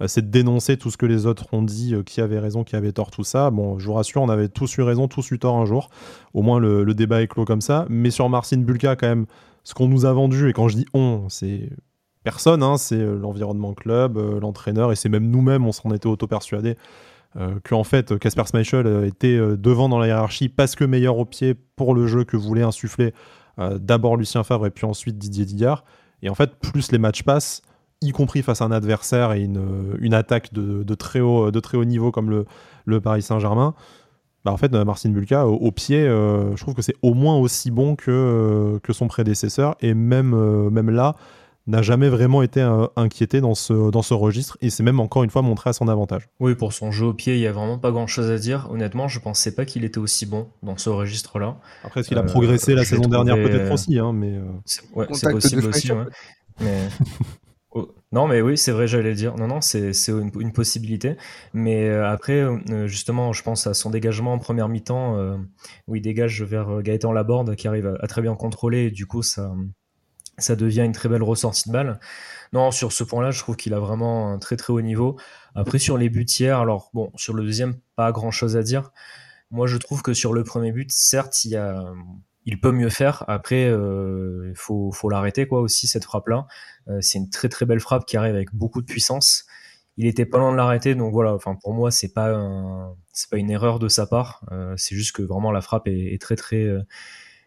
c'est 0.08 0.26
de 0.26 0.32
dénoncer 0.32 0.76
tout 0.76 0.92
ce 0.92 0.98
que 0.98 1.06
les 1.06 1.26
autres 1.26 1.46
ont 1.54 1.64
dit, 1.64 1.96
qui 2.06 2.20
avait 2.20 2.40
raison, 2.40 2.66
qui 2.66 2.76
avait 2.76 2.92
tort, 2.92 3.12
tout 3.12 3.24
ça. 3.24 3.50
Bon, 3.50 3.80
je 3.80 3.86
vous 3.86 3.94
rassure, 3.94 4.22
on 4.22 4.30
avait 4.30 4.50
tous 4.50 4.78
eu 4.78 4.82
raison, 4.82 5.08
tous 5.08 5.32
eu 5.32 5.40
tort 5.40 5.56
un 5.56 5.66
jour. 5.66 5.90
Au 6.34 6.42
moins 6.42 6.60
le, 6.60 6.94
débat 6.94 7.22
est 7.22 7.28
clos 7.28 7.46
comme 7.46 7.62
ça. 7.62 7.86
Mais 7.90 8.12
sur 8.12 8.28
Marcin 8.28 8.58
Bulka, 8.58 8.98
quand 8.98 9.08
même, 9.08 9.26
ce 9.64 9.74
qu'on 9.74 9.88
nous 9.88 10.06
a 10.06 10.12
vendu, 10.12 10.50
et 10.50 10.54
quand 10.54 10.68
je 10.68 10.76
dis 10.76 10.86
on, 10.94 11.30
c'est 11.30 11.70
personne, 12.24 12.64
hein, 12.64 12.78
c'est 12.78 12.96
euh, 12.96 13.18
l'environnement 13.18 13.74
club, 13.74 14.18
euh, 14.18 14.40
l'entraîneur, 14.40 14.92
et 14.92 14.96
c'est 14.96 15.10
même 15.10 15.30
nous-mêmes, 15.30 15.66
on 15.66 15.72
s'en 15.72 15.92
était 15.92 16.08
auto-persuadé, 16.08 16.76
euh, 17.38 17.60
qu'en 17.64 17.84
fait, 17.84 18.18
Casper 18.18 18.44
Schmeichel 18.46 19.06
était 19.06 19.38
devant 19.58 19.90
dans 19.90 20.00
la 20.00 20.08
hiérarchie 20.08 20.50
parce 20.50 20.76
que 20.76 20.84
meilleur 20.84 21.18
au 21.18 21.26
pied 21.26 21.56
pour 21.76 21.94
le 21.94 22.08
jeu 22.08 22.24
que 22.24 22.38
voulait 22.38 22.64
insuffler 22.64 23.14
d'abord 23.58 24.16
Lucien 24.16 24.46
Favre 24.46 24.68
et 24.68 24.70
puis 24.70 24.86
ensuite 24.86 25.18
Didier 25.18 25.44
Digard. 25.44 25.84
Et 26.22 26.30
en 26.30 26.36
fait, 26.36 26.56
plus 26.56 26.94
les 26.94 26.98
matchs 26.98 27.24
passent, 27.24 27.62
y 28.02 28.12
compris 28.12 28.42
face 28.42 28.62
à 28.62 28.66
un 28.66 28.72
adversaire 28.72 29.34
et 29.34 29.42
une, 29.42 29.98
une 30.00 30.14
attaque 30.14 30.54
de, 30.54 30.96
très 30.96 31.20
haut, 31.20 31.52
de 31.52 31.60
très 31.60 31.78
haut 31.78 31.84
niveau 31.84 32.10
comme 32.10 32.30
le, 32.30 32.46
le 32.86 33.02
Paris 33.02 33.22
Saint-Germain, 33.22 33.76
bah, 34.46 34.54
en 34.54 34.58
fait, 34.58 34.74
euh, 34.74 34.86
Marcin 34.86 35.10
Bulka, 35.10 35.48
au, 35.48 35.72
pied, 35.72 36.02
euh, 36.02 36.56
je 36.56 36.62
trouve 36.62 36.74
que 36.74 36.82
c'est 36.82 36.96
au 37.02 37.14
moins 37.14 37.38
aussi 37.38 37.72
bon 37.72 37.96
que, 37.96 38.10
euh, 38.10 38.80
que 38.80 38.94
son 38.94 39.08
prédécesseur. 39.08 39.76
Et 39.82 39.94
même, 39.94 40.70
même 40.70 40.90
là, 40.90 41.16
n'a 41.70 41.82
jamais 41.82 42.10
vraiment 42.10 42.42
été 42.42 42.62
inquiété 42.96 43.42
dans 43.42 43.56
ce, 43.56 43.92
dans 43.92 44.02
ce 44.02 44.14
registre 44.14 44.58
et 44.62 44.70
c'est 44.70 44.84
même 44.84 45.00
encore 45.00 45.24
une 45.24 45.30
fois 45.30 45.42
montré 45.42 45.70
à 45.70 45.74
son 45.74 45.88
avantage. 45.88 46.30
Oui, 46.40 46.56
pour 46.56 46.74
son 46.74 46.92
jeu 46.92 47.06
au 47.06 47.14
pied, 47.14 47.36
il 47.36 47.40
n'y 47.40 47.48
a 47.48 47.52
vraiment 47.52 47.78
pas 47.78 47.92
grand 47.92 48.08
chose 48.08 48.30
à 48.32 48.38
dire. 48.38 48.68
Honnêtement, 48.72 49.08
je 49.08 49.20
pensais 49.20 49.54
pas 49.54 49.66
qu'il 49.66 49.84
était 49.84 50.00
aussi 50.00 50.26
bon 50.26 50.50
dans 50.64 50.78
ce 50.78 50.90
registre-là. 50.90 51.58
Après, 51.84 52.02
est-ce 52.02 52.10
qu'il 52.10 52.18
a 52.18 52.24
progressé 52.24 52.74
la 52.74 52.86
saison 52.86 53.04
dernière? 53.04 53.36
Peut-être 53.36 53.72
aussi, 53.72 54.00
hein, 54.00 54.14
mais. 54.14 54.40
C'est 54.66 55.32
possible 55.32 55.66
aussi. 55.66 55.92
Mais... 56.60 56.90
Oh, 57.72 57.94
non, 58.12 58.28
mais 58.28 58.42
oui, 58.42 58.58
c'est 58.58 58.72
vrai, 58.72 58.88
j'allais 58.88 59.14
dire. 59.14 59.36
Non, 59.36 59.48
non, 59.48 59.62
c'est 59.62 59.92
une, 60.08 60.52
possibilité. 60.52 61.18
Mais 61.54 61.88
euh, 61.88 62.10
après, 62.10 62.42
euh, 62.42 62.88
justement, 62.88 63.32
je 63.32 63.44
pense 63.44 63.68
à 63.68 63.76
son 63.76 63.92
dégagement 63.92 64.34
en 64.34 64.40
première 64.40 64.68
mi-temps, 64.70 65.18
euh, 65.18 65.38
où 65.88 65.96
il 65.96 66.02
dégage 66.02 66.42
vers 66.42 66.82
Gaëtan 66.82 67.12
Laborde, 67.12 67.56
qui 67.56 67.68
arrive 67.68 67.96
à, 68.02 68.08
très 68.08 68.24
bien 68.24 68.34
contrôler, 68.34 68.86
et 68.86 68.92
du 68.92 69.06
coup, 69.06 69.22
ça, 69.22 69.54
ça 70.40 70.56
devient 70.56 70.82
une 70.82 70.92
très 70.92 71.10
belle 71.10 71.24
ressortie 71.24 71.70
de 71.70 71.74
balle. 71.74 72.00
Non, 72.54 72.72
sur 72.72 72.92
ce 72.92 73.04
point-là, 73.04 73.32
je 73.32 73.40
trouve 73.40 73.56
qu'il 73.56 73.74
a 73.74 73.80
vraiment 73.80 74.32
un 74.32 74.40
très 74.40 74.56
très 74.56 74.74
haut 74.74 74.82
niveau. 74.82 75.18
Après, 75.56 75.80
sur 75.80 75.98
les 75.98 76.10
buts 76.10 76.26
alors, 76.42 76.90
bon, 76.94 77.12
sur 77.16 77.34
le 77.34 77.44
deuxième, 77.44 77.76
pas 77.96 78.12
grand-chose 78.12 78.58
à 78.58 78.64
dire. 78.64 78.92
Moi, 79.52 79.68
je 79.68 79.78
trouve 79.78 80.02
que 80.02 80.14
sur 80.14 80.34
le 80.34 80.44
premier 80.44 80.72
but, 80.72 80.92
certes, 80.92 81.46
il 82.46 82.60
peut 82.60 82.72
mieux 82.72 82.90
faire. 82.90 83.24
Après, 83.28 83.64
il 83.64 83.74
euh, 83.74 84.54
faut, 84.56 84.92
l'arrêter 85.10 85.48
quoi 85.48 85.62
aussi 85.62 85.88
cette 85.88 86.04
frappe 86.04 86.28
là. 86.28 86.48
Euh, 86.88 87.00
c'est 87.02 87.20
une 87.20 87.30
très 87.30 87.50
très 87.50 87.66
belle 87.66 87.80
frappe 87.80 88.06
qui 88.06 88.18
arrive 88.18 88.36
avec 88.36 88.54
beaucoup 88.54 88.82
de 88.82 88.88
puissance. 88.88 89.46
Il 89.98 90.08
était 90.08 90.26
pas 90.26 90.38
loin 90.38 90.52
de 90.52 90.58
l'arrêter, 90.58 90.96
donc 90.96 91.12
voilà. 91.12 91.34
Enfin 91.34 91.56
pour 91.62 91.74
moi 91.74 91.92
c'est 91.92 92.14
pas 92.14 92.30
pas 93.30 93.38
une 93.38 93.52
erreur 93.52 93.80
de 93.80 93.90
sa 93.90 94.08
part. 94.08 94.46
Euh, 94.52 94.74
c'est 94.78 94.96
juste 94.96 95.12
que 95.12 95.22
vraiment 95.22 95.52
la 95.52 95.62
frappe 95.62 95.88
est 95.88 96.22
très 96.22 96.36
très 96.36 96.66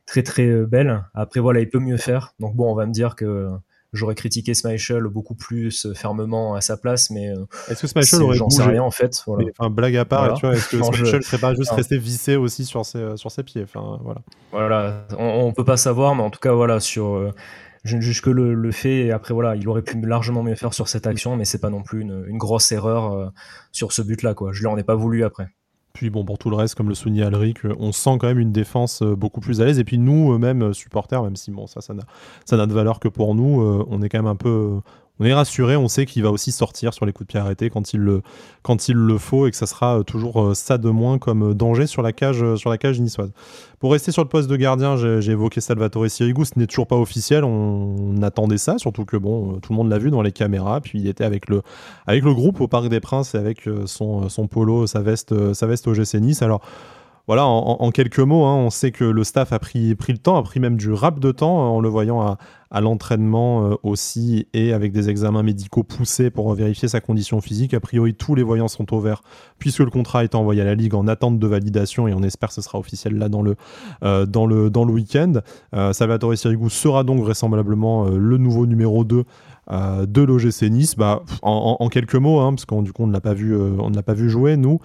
très 0.07 0.23
très 0.23 0.65
belle. 0.67 1.05
Après 1.15 1.41
voilà 1.41 1.61
il 1.61 1.69
peut 1.69 1.79
mieux 1.79 1.97
faire. 1.97 2.35
Donc 2.41 2.57
bon 2.57 2.71
on 2.71 2.75
va 2.75 2.87
me 2.87 2.93
dire 2.93 3.17
que 3.17 3.49
J'aurais 3.93 4.15
critiqué 4.15 4.55
Smichel 4.55 5.03
beaucoup 5.05 5.35
plus 5.35 5.85
euh, 5.85 5.93
fermement 5.93 6.55
à 6.55 6.63
sa 6.63 6.79
place, 6.79 7.11
mais 7.11 7.29
euh, 7.29 7.45
est-ce 7.69 7.83
que 7.83 7.87
Smichel 7.87 8.23
aurait 8.23 8.37
J'en 8.39 8.49
sais 8.49 8.63
rien 8.63 8.83
en 8.83 8.91
fait. 8.91 9.23
Voilà. 9.27 9.51
enfin, 9.59 9.69
blague 9.69 9.97
à 9.97 10.07
part, 10.07 10.33
tu 10.33 10.47
vois, 10.47 10.55
est-ce 10.55 10.71
que 10.71 10.83
Smichel 10.83 11.23
serait 11.23 11.37
pas 11.39 11.55
juste 11.55 11.73
resté 11.73 11.99
vissé 11.99 12.37
aussi 12.37 12.65
sur 12.65 12.87
ses, 12.87 12.99
euh, 12.99 13.17
sur 13.17 13.31
ses 13.31 13.43
pieds 13.43 13.65
enfin, 13.65 13.99
voilà. 14.03 14.23
voilà, 14.51 15.07
on, 15.19 15.47
on, 15.47 15.53
peut 15.53 15.65
pas 15.65 15.77
savoir, 15.77 16.15
mais 16.15 16.23
en 16.23 16.31
tout 16.31 16.41
cas, 16.41 16.53
voilà, 16.53 16.81
sur. 16.81 17.35
je 17.85 17.97
ne 17.97 18.01
juge 18.01 18.23
que 18.23 18.31
le, 18.31 18.55
le, 18.55 18.73
fait, 18.73 19.05
et 19.05 19.13
après, 19.13 19.35
voilà, 19.35 19.57
il 19.57 19.69
aurait 19.69 19.83
pu 19.83 20.01
largement 20.01 20.43
mieux 20.43 20.55
faire 20.55 20.73
sur 20.73 20.89
cette 20.89 21.07
action, 21.07 21.37
mais 21.37 21.45
c'est 21.45 21.61
pas 21.61 21.71
non 21.71 21.83
plus 21.83 22.01
une, 22.01 22.25
une 22.29 22.39
grosse 22.39 22.73
erreur 22.73 23.31
sur 23.73 23.93
ce 23.93 24.01
but-là, 24.01 24.33
quoi. 24.33 24.53
Je 24.55 24.61
lui 24.61 24.69
en 24.69 24.79
ai 24.79 24.85
pas 24.85 24.95
voulu 24.95 25.23
après. 25.23 25.49
Puis 26.03 26.11
bon, 26.11 26.25
pour 26.25 26.37
tout 26.37 26.51
le 26.51 26.57
reste, 26.57 26.75
comme 26.75 26.89
le 26.89 26.97
soulignait 26.97 27.23
Alric, 27.23 27.59
on 27.79 27.93
sent 27.93 28.17
quand 28.19 28.27
même 28.27 28.41
une 28.41 28.51
défense 28.51 29.03
euh, 29.03 29.15
beaucoup 29.15 29.41
plus 29.41 29.61
à 29.61 29.67
l'aise. 29.67 29.79
Et 29.79 29.85
puis 29.85 29.99
nous, 29.99 30.37
même 30.37 30.75
supporters, 30.75 31.23
même 31.23 31.37
si 31.37 31.53
bon, 31.53 31.69
ça, 31.69 31.81
ça 31.81 31.95
n'a 32.57 32.67
de 32.67 32.73
valeur 32.73 32.99
que 32.99 33.07
pour 33.07 33.37
nous, 33.37 33.63
euh, 33.63 33.87
on 33.89 34.03
est 34.03 34.09
quand 34.09 34.19
même 34.19 34.27
un 34.27 34.35
peu, 34.35 34.81
on 35.21 35.25
est 35.25 35.35
rassuré, 35.35 35.77
on 35.77 35.89
sait 35.89 36.07
qu'il 36.07 36.23
va 36.23 36.31
aussi 36.31 36.53
sortir 36.53 36.95
sur 36.95 37.05
les 37.07 37.13
coups 37.13 37.29
de 37.29 37.33
pied 37.33 37.41
arrêtés 37.41 37.71
quand 37.71 37.93
il 37.93 38.01
le, 38.01 38.23
quand 38.63 38.89
il 38.89 38.97
le 38.97 39.19
faut 39.19 39.47
et 39.47 39.51
que 39.51 39.57
ça 39.57 39.67
sera 39.67 39.99
euh, 39.99 40.03
toujours 40.03 40.43
euh, 40.43 40.55
ça 40.55 40.79
de 40.79 40.89
moins 40.89 41.19
comme 41.19 41.51
euh, 41.51 41.55
danger 41.55 41.87
sur 41.87 42.03
la 42.03 42.13
cage, 42.13 42.43
sur 42.57 42.71
la 42.71 42.79
cage 42.79 42.99
niçoise. 42.99 43.31
Pour 43.79 43.93
rester 43.93 44.11
sur 44.11 44.23
le 44.23 44.29
poste 44.29 44.49
de 44.49 44.57
gardien, 44.57 44.97
j'ai 44.97 45.33
évoqué 45.33 45.61
Salvatore 45.61 46.09
Sirigu, 46.09 46.45
ce 46.45 46.59
n'est 46.59 46.67
toujours 46.67 46.87
pas 46.87 46.97
officiel, 46.97 47.45
on, 47.45 48.23
attendait 48.23 48.59
ça, 48.59 48.79
surtout 48.79 49.05
que 49.05 49.17
bon, 49.17 49.59
tout 49.61 49.73
le 49.73 49.77
monde 49.77 49.91
l'a 49.91 49.99
vu 49.99 50.11
dans 50.11 50.23
les 50.23 50.33
caméras, 50.33 50.81
puis 50.81 51.01
il 51.01 51.09
était 51.09 51.25
avec 51.25 51.49
le, 51.49 51.63
avec 52.07 52.23
le 52.23 52.33
groupe 52.33 52.61
au 52.61 52.69
Parc 52.69 52.89
des 52.89 53.01
Princes 53.01 53.35
et 53.35 53.39
avec 53.39 53.69
son, 53.87 54.29
son 54.29 54.47
polo, 54.47 54.87
sa 54.87 55.01
veste, 55.01 55.53
sa 55.53 55.67
veste 55.67 55.89
au 55.89 55.95
GC 55.95 56.21
Nice. 56.21 56.43
Alors, 56.43 56.63
voilà, 57.29 57.47
en, 57.47 57.91
quelques 57.93 58.19
mots, 58.19 58.45
hein, 58.45 58.57
on 58.57 58.71
sait 58.71 58.91
que 58.91 59.05
le 59.05 59.23
staff 59.23 59.53
a 59.53 59.61
pris, 59.61 59.91
le 59.91 60.19
temps, 60.19 60.37
a 60.37 60.43
pris 60.43 60.59
même 60.59 60.77
du 60.77 60.93
rap 60.93 61.21
de 61.21 61.31
temps 61.31 61.73
en 61.77 61.81
le 61.81 61.89
voyant 61.89 62.21
à, 62.21 62.81
l'entraînement 62.81 63.67
euh, 63.67 63.75
aussi 63.85 64.49
et 64.55 64.73
avec 64.73 64.93
des 64.93 65.09
examens 65.09 65.43
médicaux 65.43 65.85
poussés 65.85 66.31
pour 66.31 66.53
vérifier 66.55 66.89
sa 66.89 67.01
condition 67.01 67.41
physique. 67.41 67.75
A 67.75 67.81
priori, 67.81 68.15
tous 68.15 68.35
les 68.35 68.43
voyants 68.43 68.67
sont 68.67 68.93
au 68.93 69.05
puisque 69.59 69.81
le 69.81 69.91
contrat 69.91 70.25
est 70.25 70.35
envoyé 70.35 70.63
à 70.63 70.65
la 70.65 70.75
Ligue 70.75 70.95
en 70.95 71.07
attente 71.07 71.39
de 71.39 71.47
validation 71.47 72.09
et 72.09 72.15
on 72.15 72.23
espère 72.23 72.49
que 72.49 72.57
ce 72.57 72.63
sera 72.63 72.79
officiel 72.79 73.19
là 73.19 73.29
dans 73.29 73.43
le, 73.43 73.57
euh, 74.03 74.27
week-end. 74.75 75.35
Euh, 75.75 75.93
Salvatore 75.93 76.37
Sirigu 76.37 76.71
sera 76.71 77.05
donc 77.05 77.21
vraisemblablement 77.21 78.09
le 78.09 78.37
nouveau 78.37 78.67
numéro 78.67 79.05
2 79.05 79.25
de 79.71 80.23
l'OGC 80.23 80.71
Nice. 80.71 80.97
Bah, 80.97 81.23
en, 81.43 81.89
quelques 81.89 82.17
mots, 82.17 82.41
hein, 82.41 82.53
parce 82.55 82.65
qu'on 82.65 82.85
on 82.99 83.07
ne 83.07 83.13
l'a 83.13 83.21
pas 84.03 84.15
vu 84.15 84.29
jouer 84.29 84.57
nous. 84.57 84.81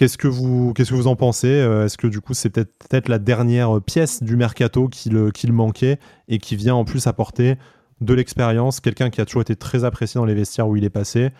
Qu'est-ce 0.00 0.16
que 0.16 0.28
vous, 0.28 0.72
qu'est-ce 0.72 0.92
que 0.92 0.94
vous 0.94 1.08
en 1.08 1.14
pensez 1.14 1.46
euh, 1.46 1.84
Est-ce 1.84 1.98
que 1.98 2.06
du 2.06 2.22
coup 2.22 2.32
c'est 2.32 2.48
peut-être 2.48 3.04
peut 3.04 3.10
la 3.10 3.18
dernière 3.18 3.82
pièce 3.82 4.22
du 4.22 4.34
mercato 4.34 4.88
qu'il 4.88 5.30
qu'il 5.32 5.52
manquait 5.52 5.98
et 6.26 6.38
qui 6.38 6.56
vient 6.56 6.74
en 6.74 6.86
plus 6.86 7.06
apporter 7.06 7.56
de 8.00 8.14
l'expérience, 8.14 8.80
quelqu'un 8.80 9.10
qui 9.10 9.20
a 9.20 9.26
toujours 9.26 9.42
été 9.42 9.56
très 9.56 9.84
apprécié 9.84 10.18
dans 10.18 10.24
les 10.24 10.32
vestiaires 10.32 10.66
où 10.66 10.74
il 10.74 10.84
est 10.84 10.88
passé, 10.88 11.32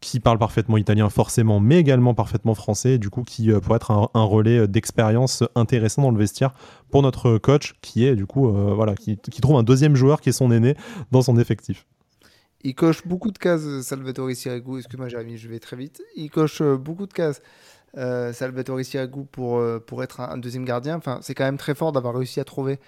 qui 0.00 0.18
parle 0.18 0.38
parfaitement 0.38 0.76
italien 0.76 1.08
forcément, 1.08 1.60
mais 1.60 1.78
également 1.78 2.12
parfaitement 2.12 2.56
français, 2.56 2.94
et 2.94 2.98
du 2.98 3.10
coup 3.10 3.22
qui 3.22 3.52
euh, 3.52 3.60
pourrait 3.60 3.76
être 3.76 3.92
un, 3.92 4.24
relais 4.24 4.66
d'expérience 4.66 5.44
intéressant 5.54 6.02
dans 6.02 6.10
le 6.10 6.18
vestiaire 6.18 6.52
pour 6.90 7.02
notre 7.02 7.38
coach, 7.38 7.74
qui 7.80 8.04
est 8.06 8.16
du 8.16 8.26
coup 8.26 8.48
euh, 8.48 8.74
voilà, 8.74 8.96
qui, 8.96 9.18
trouve 9.18 9.54
un 9.54 9.62
deuxième 9.62 9.94
joueur 9.94 10.20
qui 10.20 10.30
est 10.30 10.32
son 10.32 10.50
aîné 10.50 10.74
dans 11.12 11.22
son 11.22 11.38
effectif. 11.38 11.86
Il 12.62 12.74
coche 12.74 13.06
beaucoup 13.06 13.30
de 13.30 13.38
cases, 13.38 13.82
Salvatore 13.82 14.32
Sirigu. 14.32 14.78
Excuse-moi, 14.78 15.08
Jérémy, 15.08 15.38
je 15.38 15.48
vais 15.48 15.60
très 15.60 15.76
vite. 15.76 16.02
Il 16.14 16.28
coche 16.28 16.60
beaucoup 16.60 17.06
de 17.06 17.12
cases 17.12 17.40
euh, 17.96 18.32
Salvatore 18.32 18.84
Sirigu 18.84 19.24
pour, 19.30 19.58
euh, 19.58 19.78
pour 19.84 20.02
être 20.02 20.20
un, 20.20 20.38
deuxième 20.38 20.64
gardien. 20.64 20.96
Enfin, 20.96 21.18
c'est 21.22 21.34
quand 21.34 21.44
même 21.44 21.58
très 21.58 21.74
fort 21.74 21.92
d'avoir 21.92 22.14
réussi 22.14 22.40
à 22.40 22.44
trouver 22.44 22.78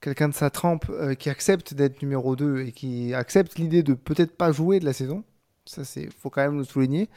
quelqu'un 0.00 0.28
de 0.28 0.34
sa 0.34 0.50
trempe 0.50 0.86
euh, 0.90 1.14
qui 1.14 1.28
accepte 1.30 1.74
d'être 1.74 2.02
numéro 2.02 2.36
2 2.36 2.60
et 2.60 2.72
qui 2.72 3.14
accepte 3.14 3.58
l'idée 3.58 3.82
de 3.82 3.94
peut-être 3.94 4.36
pas 4.36 4.52
jouer 4.52 4.80
de 4.80 4.84
la 4.84 4.92
saison. 4.92 5.24
Ça, 5.66 5.84
c'est 5.84 6.08
faut 6.12 6.30
quand 6.30 6.42
même 6.42 6.58
le 6.58 6.64
souligner. 6.64 7.08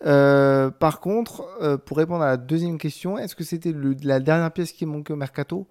par 0.00 1.00
contre, 1.00 1.78
pour 1.86 1.96
répondre 1.96 2.22
à 2.24 2.28
la 2.28 2.36
deuxième 2.36 2.78
question, 2.78 3.18
est-ce 3.18 3.36
que 3.36 3.44
c'était 3.44 3.72
la 4.02 4.20
dernière 4.20 4.52
pièce 4.52 4.72
qui 4.72 4.86
manquait 4.86 5.12
au 5.12 5.16
mercato? 5.16 5.68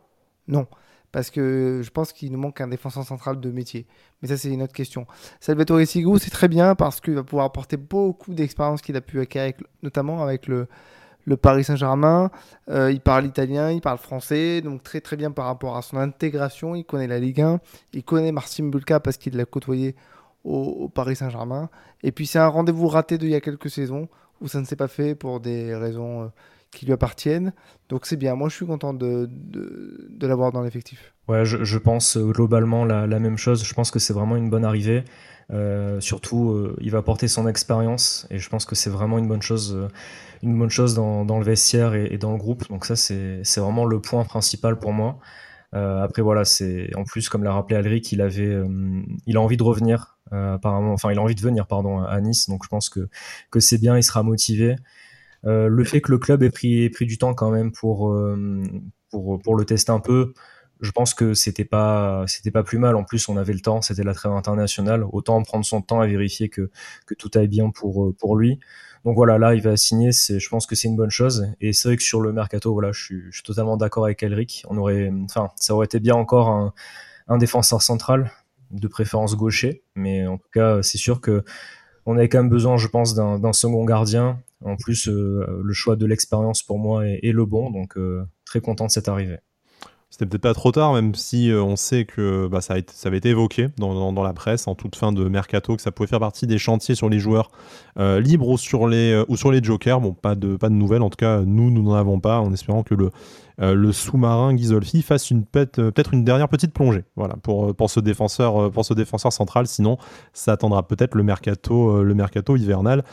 Non 0.47 0.67
parce 1.13 1.29
que 1.29 1.81
je 1.83 1.91
pense 1.91 2.11
qu'il 2.11 2.31
nous 2.31 2.39
manque 2.39 2.59
un 2.59 2.67
défenseur 2.67 3.05
central 3.05 3.39
de 3.39 3.51
métier. 3.51 3.85
Mais 4.21 4.27
ça, 4.27 4.35
c'est 4.35 4.49
une 4.49 4.63
autre 4.63 4.73
question. 4.73 5.05
Salvatore 5.39 5.85
Sigou, 5.85 6.17
c'est 6.17 6.31
très 6.31 6.47
bien 6.47 6.73
parce 6.73 6.99
qu'il 6.99 7.13
va 7.13 7.23
pouvoir 7.23 7.45
apporter 7.45 7.77
beaucoup 7.77 8.33
d'expérience 8.33 8.81
qu'il 8.81 8.97
a 8.97 9.01
pu 9.01 9.21
acquérir, 9.21 9.53
notamment 9.83 10.23
avec 10.23 10.47
le, 10.47 10.67
Paris 11.39 11.63
Saint-Germain. 11.65 12.31
Euh, 12.69 12.91
il 12.91 12.99
parle 12.99 13.27
italien, 13.27 13.69
il 13.69 13.79
parle 13.79 13.99
français, 13.99 14.61
donc 14.61 14.81
très 14.81 15.01
très 15.01 15.15
bien 15.15 15.29
par 15.29 15.45
rapport 15.45 15.77
à 15.77 15.83
son 15.83 15.97
intégration. 15.97 16.73
Il 16.73 16.83
connaît 16.83 17.07
la 17.07 17.19
Ligue 17.19 17.41
1, 17.41 17.59
il 17.93 18.03
connaît 18.03 18.31
Marcin 18.31 18.65
Bulka 18.65 18.99
parce 18.99 19.17
qu'il 19.17 19.37
l'a 19.37 19.45
côtoyé 19.45 19.95
au, 20.43 20.89
Paris 20.89 21.15
Saint-Germain. 21.15 21.69
Et 22.01 22.11
puis 22.11 22.25
c'est 22.25 22.39
un 22.39 22.47
rendez-vous 22.47 22.87
raté 22.87 23.19
d'il 23.19 23.29
y 23.29 23.35
a 23.35 23.41
quelques 23.41 23.69
saisons 23.69 24.09
où 24.41 24.47
ça 24.47 24.59
ne 24.59 24.65
s'est 24.65 24.75
pas 24.75 24.87
fait 24.87 25.13
pour 25.13 25.39
des 25.39 25.75
raisons... 25.75 26.31
Qui 26.73 26.85
lui 26.85 26.93
appartiennent. 26.93 27.53
Donc 27.89 28.05
c'est 28.05 28.15
bien. 28.15 28.35
Moi, 28.35 28.49
je 28.49 28.55
suis 28.55 28.65
content 28.65 28.93
de, 28.93 29.29
de, 29.29 30.27
l'avoir 30.27 30.51
dans 30.51 30.63
l'effectif. 30.63 31.13
Ouais, 31.27 31.45
je, 31.45 31.77
pense 31.77 32.17
euh, 32.17 32.31
globalement 32.31 32.85
la, 32.85 33.19
même 33.19 33.37
chose. 33.37 33.63
Je 33.63 33.73
pense 33.73 33.91
que 33.91 33.99
c'est 33.99 34.13
vraiment 34.13 34.35
une 34.35 34.49
bonne 34.49 34.65
arrivée. 34.65 35.03
Euh, 35.51 35.99
surtout, 35.99 36.51
euh, 36.51 36.75
il 36.81 36.89
va 36.89 36.99
apporter 36.99 37.27
son 37.27 37.47
expérience 37.47 38.25
et 38.31 38.39
je 38.39 38.49
pense 38.49 38.65
que 38.65 38.75
c'est 38.75 38.89
vraiment 38.89 39.19
une 39.19 39.27
bonne 39.27 39.41
chose, 39.41 39.77
une 40.41 40.57
bonne 40.57 40.69
chose 40.71 40.95
dans, 40.95 41.25
dans 41.25 41.37
le 41.37 41.45
vestiaire 41.45 41.93
et, 41.93 42.17
dans 42.17 42.31
le 42.31 42.37
groupe. 42.37 42.67
Donc 42.69 42.85
ça, 42.85 42.95
c'est 42.95 43.57
vraiment 43.57 43.85
le 43.85 43.99
point 43.99 44.23
principal 44.23 44.79
pour 44.79 44.93
moi. 44.93 45.19
après 45.73 46.21
voilà, 46.23 46.45
c'est 46.45 46.89
en 46.95 47.03
plus 47.03 47.29
comme 47.29 47.43
l'a 47.43 47.53
rappelé 47.53 47.75
Alric, 47.75 48.11
il 48.11 48.21
avait, 48.21 48.57
il 49.27 49.37
a 49.37 49.41
envie 49.41 49.57
de 49.57 49.63
revenir 49.63 50.17
apparemment, 50.31 50.93
enfin 50.93 51.11
il 51.11 51.19
a 51.19 51.21
envie 51.21 51.35
de 51.35 51.41
venir 51.41 51.67
pardon 51.67 52.01
à 52.01 52.19
Nice. 52.21 52.49
Donc 52.49 52.63
je 52.63 52.69
pense 52.69 52.89
que 52.89 53.07
que 53.51 53.59
c'est 53.59 53.77
bien, 53.77 53.97
il 53.97 54.03
sera 54.03 54.23
motivé. 54.23 54.77
Euh, 55.45 55.67
le 55.67 55.83
fait 55.83 56.01
que 56.01 56.11
le 56.11 56.17
club 56.17 56.43
ait 56.43 56.49
pris, 56.49 56.89
du 57.01 57.17
temps 57.17 57.33
quand 57.33 57.51
même 57.51 57.71
pour, 57.71 58.11
euh, 58.11 58.63
pour, 59.09 59.55
le 59.55 59.65
tester 59.65 59.91
un 59.91 59.99
peu, 59.99 60.33
je 60.81 60.91
pense 60.91 61.13
que 61.13 61.33
c'était 61.33 61.65
pas 61.65 62.25
pas 62.53 62.63
plus 62.63 62.77
mal. 62.77 62.95
En 62.95 63.03
plus, 63.03 63.29
on 63.29 63.37
avait 63.37 63.53
le 63.53 63.59
temps, 63.59 63.81
c'était 63.81 64.03
la 64.03 64.13
trêve 64.13 64.33
internationale. 64.33 65.05
Autant 65.11 65.41
prendre 65.43 65.65
son 65.65 65.81
temps 65.81 66.01
à 66.01 66.07
vérifier 66.07 66.49
que, 66.49 66.69
tout 67.17 67.31
aille 67.35 67.47
bien 67.47 67.69
pour, 67.69 68.13
pour 68.17 68.35
lui. 68.35 68.59
Donc 69.05 69.15
voilà, 69.15 69.37
là, 69.37 69.53
il 69.53 69.61
va 69.61 69.75
signer. 69.77 70.11
Je 70.11 70.49
pense 70.49 70.65
que 70.65 70.75
c'est 70.75 70.87
une 70.87 70.95
bonne 70.95 71.09
chose. 71.09 71.47
Et 71.61 71.73
c'est 71.73 71.89
vrai 71.89 71.97
que 71.97 72.03
sur 72.03 72.21
le 72.21 72.33
mercato, 72.33 72.73
voilà, 72.73 72.91
je 72.91 73.03
suis, 73.31 73.43
totalement 73.43 73.77
d'accord 73.77 74.05
avec 74.05 74.23
Elric. 74.23 74.63
On 74.69 74.77
aurait, 74.77 75.11
ça 75.55 75.73
aurait 75.73 75.85
été 75.85 75.99
bien 75.99 76.15
encore 76.15 76.49
un, 76.49 76.73
un 77.27 77.37
défenseur 77.37 77.81
central, 77.81 78.31
de 78.71 78.87
préférence 78.87 79.35
gaucher. 79.35 79.83
Mais 79.95 80.25
en 80.27 80.37
tout 80.37 80.49
cas, 80.53 80.81
c'est 80.81 80.97
sûr 80.97 81.21
que 81.21 81.43
on 82.05 82.17
avait 82.17 82.27
quand 82.29 82.39
même 82.39 82.49
besoin, 82.49 82.77
je 82.77 82.87
pense, 82.87 83.15
d'un 83.15 83.53
second 83.53 83.85
gardien 83.85 84.41
en 84.65 84.75
plus, 84.75 85.07
euh, 85.07 85.45
le 85.63 85.73
choix 85.73 85.95
de 85.95 86.05
l'expérience 86.05 86.63
pour 86.63 86.79
moi 86.79 87.05
est, 87.05 87.31
le 87.31 87.45
bon, 87.45 87.69
donc 87.71 87.97
euh, 87.97 88.23
très 88.45 88.61
content 88.61 88.85
de 88.85 88.91
cette 88.91 89.07
arrivée. 89.07 89.37
C'était 90.09 90.27
peut-être 90.27 90.43
pas 90.43 90.53
trop 90.53 90.71
tard, 90.71 90.93
même 90.93 91.15
si 91.15 91.49
euh, 91.49 91.63
on 91.63 91.75
sait 91.75 92.05
que 92.05 92.47
bah, 92.47 92.61
ça, 92.61 92.75
avait 93.05 93.17
été 93.17 93.29
évoqué 93.29 93.69
dans, 93.77 94.11
la 94.11 94.33
presse 94.33 94.67
en 94.67 94.75
toute 94.75 94.95
fin 94.95 95.11
de 95.11 95.23
mercato, 95.23 95.75
que 95.75 95.81
ça 95.81 95.91
pouvait 95.91 96.07
faire 96.07 96.19
partie 96.19 96.45
des 96.45 96.59
chantiers 96.59 96.93
sur 96.93 97.09
les 97.09 97.17
joueurs 97.17 97.49
libres 97.97 98.47
ou 98.47 98.57
sur 98.57 98.87
les, 98.87 99.23
ou 99.27 99.37
sur 99.37 99.51
les 99.51 99.63
jokers. 99.63 99.99
Bon, 99.99 100.13
pas 100.13 100.35
de, 100.35 100.55
pas 100.55 100.69
de 100.69 100.75
nouvelles, 100.75 101.01
en 101.01 101.09
tout 101.09 101.17
cas, 101.17 101.41
nous, 101.41 101.71
nous 101.71 101.81
n'en 101.81 101.95
avons 101.95 102.19
pas, 102.19 102.39
en 102.39 102.53
espérant 102.53 102.83
que 102.83 102.93
le, 102.93 103.91
sous-marin 103.91 104.53
Ghisolfi 104.53 105.01
fasse 105.01 105.31
une 105.31 105.45
peut-être 105.45 106.13
une 106.13 106.23
dernière 106.23 106.47
petite 106.47 106.73
plongée 106.73 107.05
voilà, 107.15 107.35
pour, 107.37 107.75
pour, 107.75 107.89
ce 107.89 107.99
défenseur, 107.99 108.71
pour 108.71 108.85
ce 108.85 108.93
défenseur 108.93 109.33
central. 109.33 109.65
Sinon, 109.65 109.97
ça 110.31 110.51
attendra 110.51 110.87
peut-être 110.87 111.15
le 111.15 111.23
le 111.23 112.13
mercato 112.13 112.55
hivernal 112.55 113.03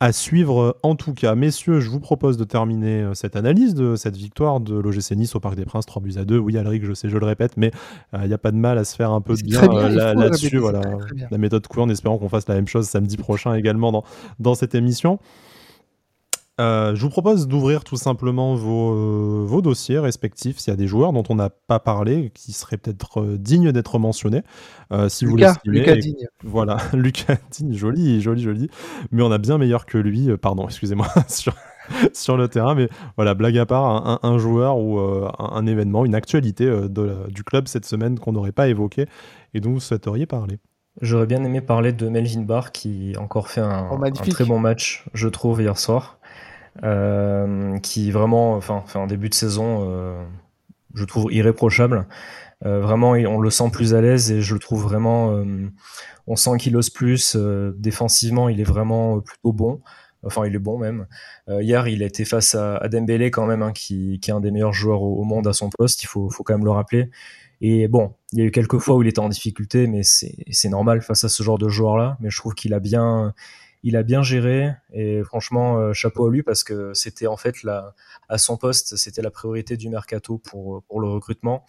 à 0.00 0.12
suivre 0.12 0.78
en 0.82 0.94
tout 0.94 1.12
cas. 1.12 1.34
Messieurs, 1.34 1.80
je 1.80 1.90
vous 1.90 1.98
propose 1.98 2.36
de 2.36 2.44
terminer 2.44 3.02
euh, 3.02 3.14
cette 3.14 3.34
analyse 3.34 3.74
de 3.74 3.96
cette 3.96 4.16
victoire 4.16 4.60
de 4.60 4.78
l'OGC 4.78 5.12
Nice 5.16 5.34
au 5.34 5.40
Parc 5.40 5.56
des 5.56 5.64
Princes, 5.64 5.86
3 5.86 6.02
buts 6.02 6.14
à 6.16 6.24
2. 6.24 6.38
Oui, 6.38 6.56
Alric, 6.56 6.84
je 6.84 6.92
sais, 6.92 7.08
je 7.08 7.18
le 7.18 7.26
répète, 7.26 7.56
mais 7.56 7.72
il 8.12 8.20
euh, 8.20 8.26
n'y 8.28 8.32
a 8.32 8.38
pas 8.38 8.52
de 8.52 8.56
mal 8.56 8.78
à 8.78 8.84
se 8.84 8.94
faire 8.94 9.10
un 9.10 9.20
peu 9.20 9.34
de 9.34 9.42
bien, 9.42 9.62
euh, 9.62 10.14
là-dessus. 10.14 10.58
voilà, 10.58 10.82
la 11.30 11.38
méthode 11.38 11.66
courante, 11.66 11.88
en 11.88 11.92
espérant 11.92 12.18
qu'on 12.18 12.28
fasse 12.28 12.48
la 12.48 12.54
même 12.54 12.68
chose 12.68 12.86
samedi 12.86 13.16
prochain 13.16 13.54
également 13.54 13.90
dans, 13.90 14.04
dans 14.38 14.54
cette 14.54 14.74
émission. 14.74 15.18
Euh, 16.60 16.96
je 16.96 17.02
vous 17.02 17.08
propose 17.08 17.46
d'ouvrir 17.46 17.84
tout 17.84 17.96
simplement 17.96 18.56
vos, 18.56 18.92
euh, 18.92 19.44
vos 19.46 19.62
dossiers 19.62 19.98
respectifs 19.98 20.58
s'il 20.58 20.72
y 20.72 20.74
a 20.74 20.76
des 20.76 20.88
joueurs 20.88 21.12
dont 21.12 21.22
on 21.28 21.36
n'a 21.36 21.50
pas 21.50 21.78
parlé, 21.78 22.30
qui 22.34 22.52
seraient 22.52 22.78
peut-être 22.78 23.20
euh, 23.20 23.38
dignes 23.38 23.70
d'être 23.70 23.98
mentionnés. 23.98 24.42
si 25.08 25.24
Lucas, 25.24 25.54
vous 25.64 25.70
Lucas 25.70 25.96
Digne. 25.96 26.26
Voilà, 26.42 26.78
Lucas 26.94 27.36
Digne, 27.50 27.74
joli, 27.74 28.20
joli, 28.20 28.42
joli. 28.42 28.70
Mais 29.12 29.22
on 29.22 29.30
a 29.30 29.38
bien 29.38 29.58
meilleur 29.58 29.86
que 29.86 29.98
lui, 29.98 30.36
pardon, 30.36 30.66
excusez-moi, 30.66 31.06
sur, 31.28 31.54
sur 32.12 32.36
le 32.36 32.48
terrain. 32.48 32.74
Mais 32.74 32.88
voilà, 33.16 33.34
blague 33.34 33.58
à 33.58 33.66
part, 33.66 34.24
un, 34.24 34.38
joueur 34.38 34.78
ou 34.78 34.98
un, 34.98 35.66
événement, 35.66 36.04
une 36.04 36.14
actualité 36.14 36.66
de, 36.66 37.28
du 37.28 37.44
club 37.44 37.68
cette 37.68 37.84
semaine 37.84 38.18
qu'on 38.18 38.32
n'aurait 38.32 38.52
pas 38.52 38.68
évoqué 38.68 39.06
et 39.54 39.60
dont 39.60 39.70
vous 39.70 39.80
souhaiteriez 39.80 40.26
parler. 40.26 40.58
J'aurais 41.00 41.26
bien 41.26 41.44
aimé 41.44 41.60
parler 41.60 41.92
de 41.92 42.08
Melvin 42.08 42.42
Barr 42.42 42.72
qui 42.72 43.14
a 43.16 43.20
encore 43.20 43.48
fait 43.48 43.60
un, 43.60 43.88
oh, 43.92 44.02
un 44.02 44.10
très 44.10 44.44
bon 44.44 44.58
match, 44.58 45.04
je 45.14 45.28
trouve, 45.28 45.62
hier 45.62 45.78
soir. 45.78 46.17
Euh, 46.84 47.78
qui 47.78 48.10
vraiment, 48.10 48.54
enfin, 48.54 48.84
fait 48.86 49.04
début 49.06 49.28
de 49.28 49.34
saison, 49.34 49.88
euh, 49.90 50.22
je 50.94 51.04
trouve 51.04 51.32
irréprochable. 51.32 52.06
Euh, 52.64 52.80
vraiment, 52.80 53.10
on 53.10 53.40
le 53.40 53.50
sent 53.50 53.70
plus 53.72 53.94
à 53.94 54.00
l'aise 54.00 54.30
et 54.30 54.40
je 54.42 54.54
le 54.54 54.60
trouve 54.60 54.82
vraiment. 54.82 55.42
on 56.26 56.36
sent 56.36 56.56
qu'il 56.58 56.76
ose 56.76 56.90
plus. 56.90 57.36
défensivement, 57.76 58.48
il 58.48 58.60
est 58.60 58.64
vraiment 58.64 59.20
plutôt 59.20 59.52
bon. 59.52 59.80
Enfin, 60.24 60.46
il 60.46 60.54
est 60.54 60.58
bon 60.58 60.78
même. 60.78 61.06
hier, 61.48 61.88
il 61.88 62.02
a 62.02 62.06
été 62.06 62.24
face 62.24 62.54
à, 62.54 62.88
Dembélé 62.88 63.30
quand 63.30 63.46
même, 63.46 63.62
hein, 63.62 63.72
qui, 63.72 64.20
est 64.22 64.30
un 64.30 64.40
des 64.40 64.50
meilleurs 64.50 64.72
joueurs 64.72 65.02
au, 65.02 65.24
monde 65.24 65.46
à 65.46 65.52
son 65.52 65.70
poste. 65.70 66.02
Il 66.02 66.06
faut, 66.06 66.28
quand 66.44 66.54
même 66.54 66.64
le 66.64 66.70
rappeler. 66.70 67.10
Et 67.60 67.88
bon, 67.88 68.14
il 68.32 68.38
y 68.38 68.42
a 68.42 68.44
eu 68.44 68.50
quelques 68.52 68.78
fois 68.78 68.96
où 68.96 69.02
il 69.02 69.08
était 69.08 69.18
en 69.20 69.28
difficulté, 69.28 69.86
mais 69.88 70.02
c'est 70.04 70.68
normal 70.68 71.02
face 71.02 71.24
à 71.24 71.28
ce 71.28 71.42
genre 71.42 71.58
de 71.58 71.68
joueur-là. 71.68 72.18
Mais 72.20 72.30
je 72.30 72.36
trouve 72.38 72.54
qu'il 72.54 72.74
a 72.74 72.80
bien, 72.80 73.34
il 73.82 73.96
a 73.96 74.02
bien 74.02 74.22
géré 74.22 74.72
et 74.92 75.22
franchement 75.22 75.78
euh, 75.78 75.92
chapeau 75.92 76.26
à 76.26 76.30
lui 76.30 76.42
parce 76.42 76.64
que 76.64 76.92
c'était 76.94 77.26
en 77.26 77.36
fait 77.36 77.62
la, 77.62 77.94
à 78.28 78.38
son 78.38 78.56
poste 78.56 78.96
c'était 78.96 79.22
la 79.22 79.30
priorité 79.30 79.76
du 79.76 79.88
mercato 79.88 80.38
pour, 80.38 80.82
pour 80.84 81.00
le 81.00 81.08
recrutement. 81.08 81.64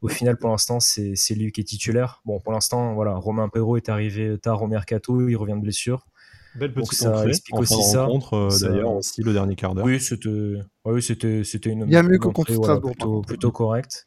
Au 0.00 0.08
final 0.08 0.36
pour 0.36 0.50
l'instant 0.50 0.78
c'est, 0.78 1.14
lui 1.30 1.50
qui 1.50 1.60
est 1.60 1.64
titulaire. 1.64 2.22
Bon 2.24 2.38
pour 2.40 2.52
l'instant 2.52 2.94
voilà 2.94 3.14
Romain 3.14 3.48
Perrault 3.48 3.76
est 3.76 3.88
arrivé 3.88 4.38
tard 4.38 4.62
au 4.62 4.68
mercato, 4.68 5.28
il 5.28 5.36
revient 5.36 5.56
de 5.56 5.62
blessure. 5.62 6.06
Belle 6.54 6.72
petite 6.72 6.94
ça 6.94 7.26
explique 7.26 7.58
aussi 7.58 7.82
ça. 7.82 8.04
Rencontre, 8.04 8.34
euh, 8.34 8.68
d'ailleurs 8.68 8.92
aussi 8.92 9.22
le 9.22 9.32
dernier 9.32 9.56
quart 9.56 9.74
d'heure. 9.74 9.84
Oui 9.84 10.00
c'était 10.00 10.54
oui 10.84 11.02
c'était 11.02 11.42
c'était 11.44 11.70
une. 11.70 11.84
Bien 11.84 12.02
mieux 12.02 12.18
que 12.18 12.28
contre 12.28 12.80
plutôt, 12.80 13.22
plutôt 13.22 13.52
correct. 13.52 14.06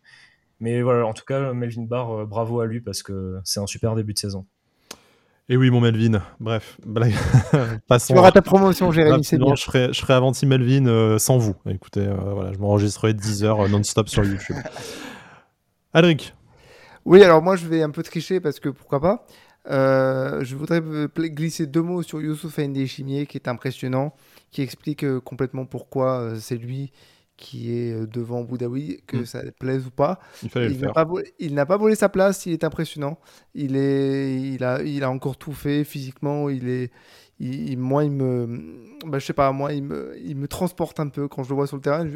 Mais 0.62 0.82
voilà 0.82 1.06
en 1.06 1.14
tout 1.14 1.26
cas 1.26 1.54
Melvin 1.54 1.84
Barr 1.84 2.12
euh, 2.12 2.26
bravo 2.26 2.62
à 2.62 2.66
lui 2.66 2.82
parce 2.82 3.04
que 3.04 3.39
c'est 3.43 3.60
un 3.60 3.68
super 3.68 3.95
début 3.95 4.14
de 4.14 4.20
saison. 4.20 4.45
Et 5.52 5.58
oui, 5.58 5.70
mon 5.70 5.82
Melvin. 5.82 6.22
Bref, 6.39 6.78
passons. 7.89 8.14
Tu 8.14 8.18
auras 8.18 8.32
ta 8.32 8.41
promotion, 8.41 8.89
Jérémy, 8.93 9.22
c'est 9.26 9.38
bien. 9.38 9.54
Je 9.54 9.64
ferai, 9.64 9.91
je 9.91 9.99
ferai 9.99 10.14
Avanti 10.14 10.45
Melvin 10.45 10.86
euh, 10.86 11.20
sans 11.20 11.39
vous. 11.39 11.56
Écoutez, 11.68 12.08
euh, 12.08 12.16
voilà, 12.16 12.54
je 12.54 12.58
m'enregistrerai 12.58 13.14
10 13.14 13.43
heures 13.43 13.60
euh, 13.60 13.68
non-stop 13.68 14.08
sur 14.08 14.24
YouTube. 14.24 14.56
Adric. 15.93 16.34
Oui, 17.04 17.22
alors 17.22 17.41
moi, 17.41 17.58
je 17.58 17.68
vais 17.68 17.84
un 17.84 17.89
peu 17.89 18.02
tricher 18.02 18.39
parce 18.39 18.62
que 18.62 18.70
pourquoi 18.70 19.02
pas. 19.02 19.26
je 19.66 20.56
voudrais 20.56 20.82
glisser 21.18 21.68
deux 21.68 21.82
mots 21.82 22.02
sur 22.02 22.22
Youssouf 22.22 22.58
Aïndé 22.58 22.88
Chimier, 22.88 23.26
qui 23.26 23.36
est 23.38 23.49
impressionnant, 23.49 24.14
qui 24.52 24.62
explique 24.62 25.06
complètement 25.20 25.66
pourquoi 25.66 26.32
c'est 26.39 26.56
lui 26.56 26.93
qui 27.41 27.75
est 27.75 27.91
euh, 27.91 28.07
devant 28.07 28.43
Boudaoui, 28.43 29.01
que 29.07 29.17
mm. 29.17 29.25
ça 29.25 29.41
plaise 29.59 29.87
ou 29.87 29.91
pas. 29.91 30.19
Il, 30.55 30.79
n'a 30.79 30.93
pas, 30.93 31.07
il 31.39 31.53
n'a 31.55 31.65
pas 31.65 31.75
volé 31.75 31.95
sa 31.95 32.07
place, 32.07 32.45
il 32.45 32.53
est 32.53 32.63
impressionnant. 32.63 33.19
Il, 33.55 33.75
est, 33.75 34.39
il, 34.39 34.63
a, 34.63 34.81
il 34.83 35.03
a 35.03 35.09
encore 35.09 35.37
tout 35.37 35.51
fait 35.51 35.83
physiquement. 35.83 36.49
Il 36.49 36.69
est, 36.69 36.91
il, 37.39 37.77
moi, 37.77 38.03
il 38.03 38.11
me, 38.11 38.61
bah, 39.05 39.19
je 39.19 39.25
sais 39.25 39.33
pas, 39.33 39.51
moi, 39.51 39.73
il 39.73 39.83
me, 39.83 40.15
il 40.23 40.37
me 40.37 40.47
transporte 40.47 40.99
un 40.99 41.09
peu 41.09 41.27
quand 41.27 41.43
je 41.43 41.49
le 41.49 41.55
vois 41.55 41.67
sur 41.67 41.75
le 41.75 41.81
terrain. 41.81 42.07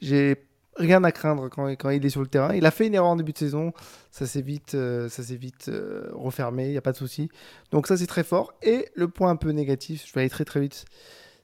J'ai 0.00 0.36
rien 0.76 1.02
à 1.02 1.12
craindre 1.12 1.48
quand, 1.48 1.68
quand, 1.76 1.90
il 1.90 2.06
est 2.06 2.10
sur 2.10 2.20
le 2.20 2.28
terrain. 2.28 2.54
Il 2.54 2.64
a 2.64 2.70
fait 2.70 2.86
une 2.86 2.94
erreur 2.94 3.10
en 3.10 3.16
début 3.16 3.32
de 3.32 3.38
saison, 3.38 3.72
ça 4.12 4.26
s'est 4.26 4.42
vite, 4.42 4.74
euh, 4.74 5.08
ça 5.08 5.24
s'est 5.24 5.36
vite 5.36 5.68
euh, 5.68 6.08
refermé, 6.12 6.66
il 6.66 6.70
n'y 6.70 6.78
a 6.78 6.82
pas 6.82 6.92
de 6.92 6.96
souci. 6.96 7.28
Donc 7.72 7.88
ça, 7.88 7.96
c'est 7.96 8.06
très 8.06 8.24
fort. 8.24 8.54
Et 8.62 8.86
le 8.94 9.08
point 9.08 9.30
un 9.30 9.36
peu 9.36 9.50
négatif, 9.50 10.06
je 10.06 10.12
vais 10.14 10.20
aller 10.20 10.30
très 10.30 10.44
très 10.44 10.60
vite 10.60 10.84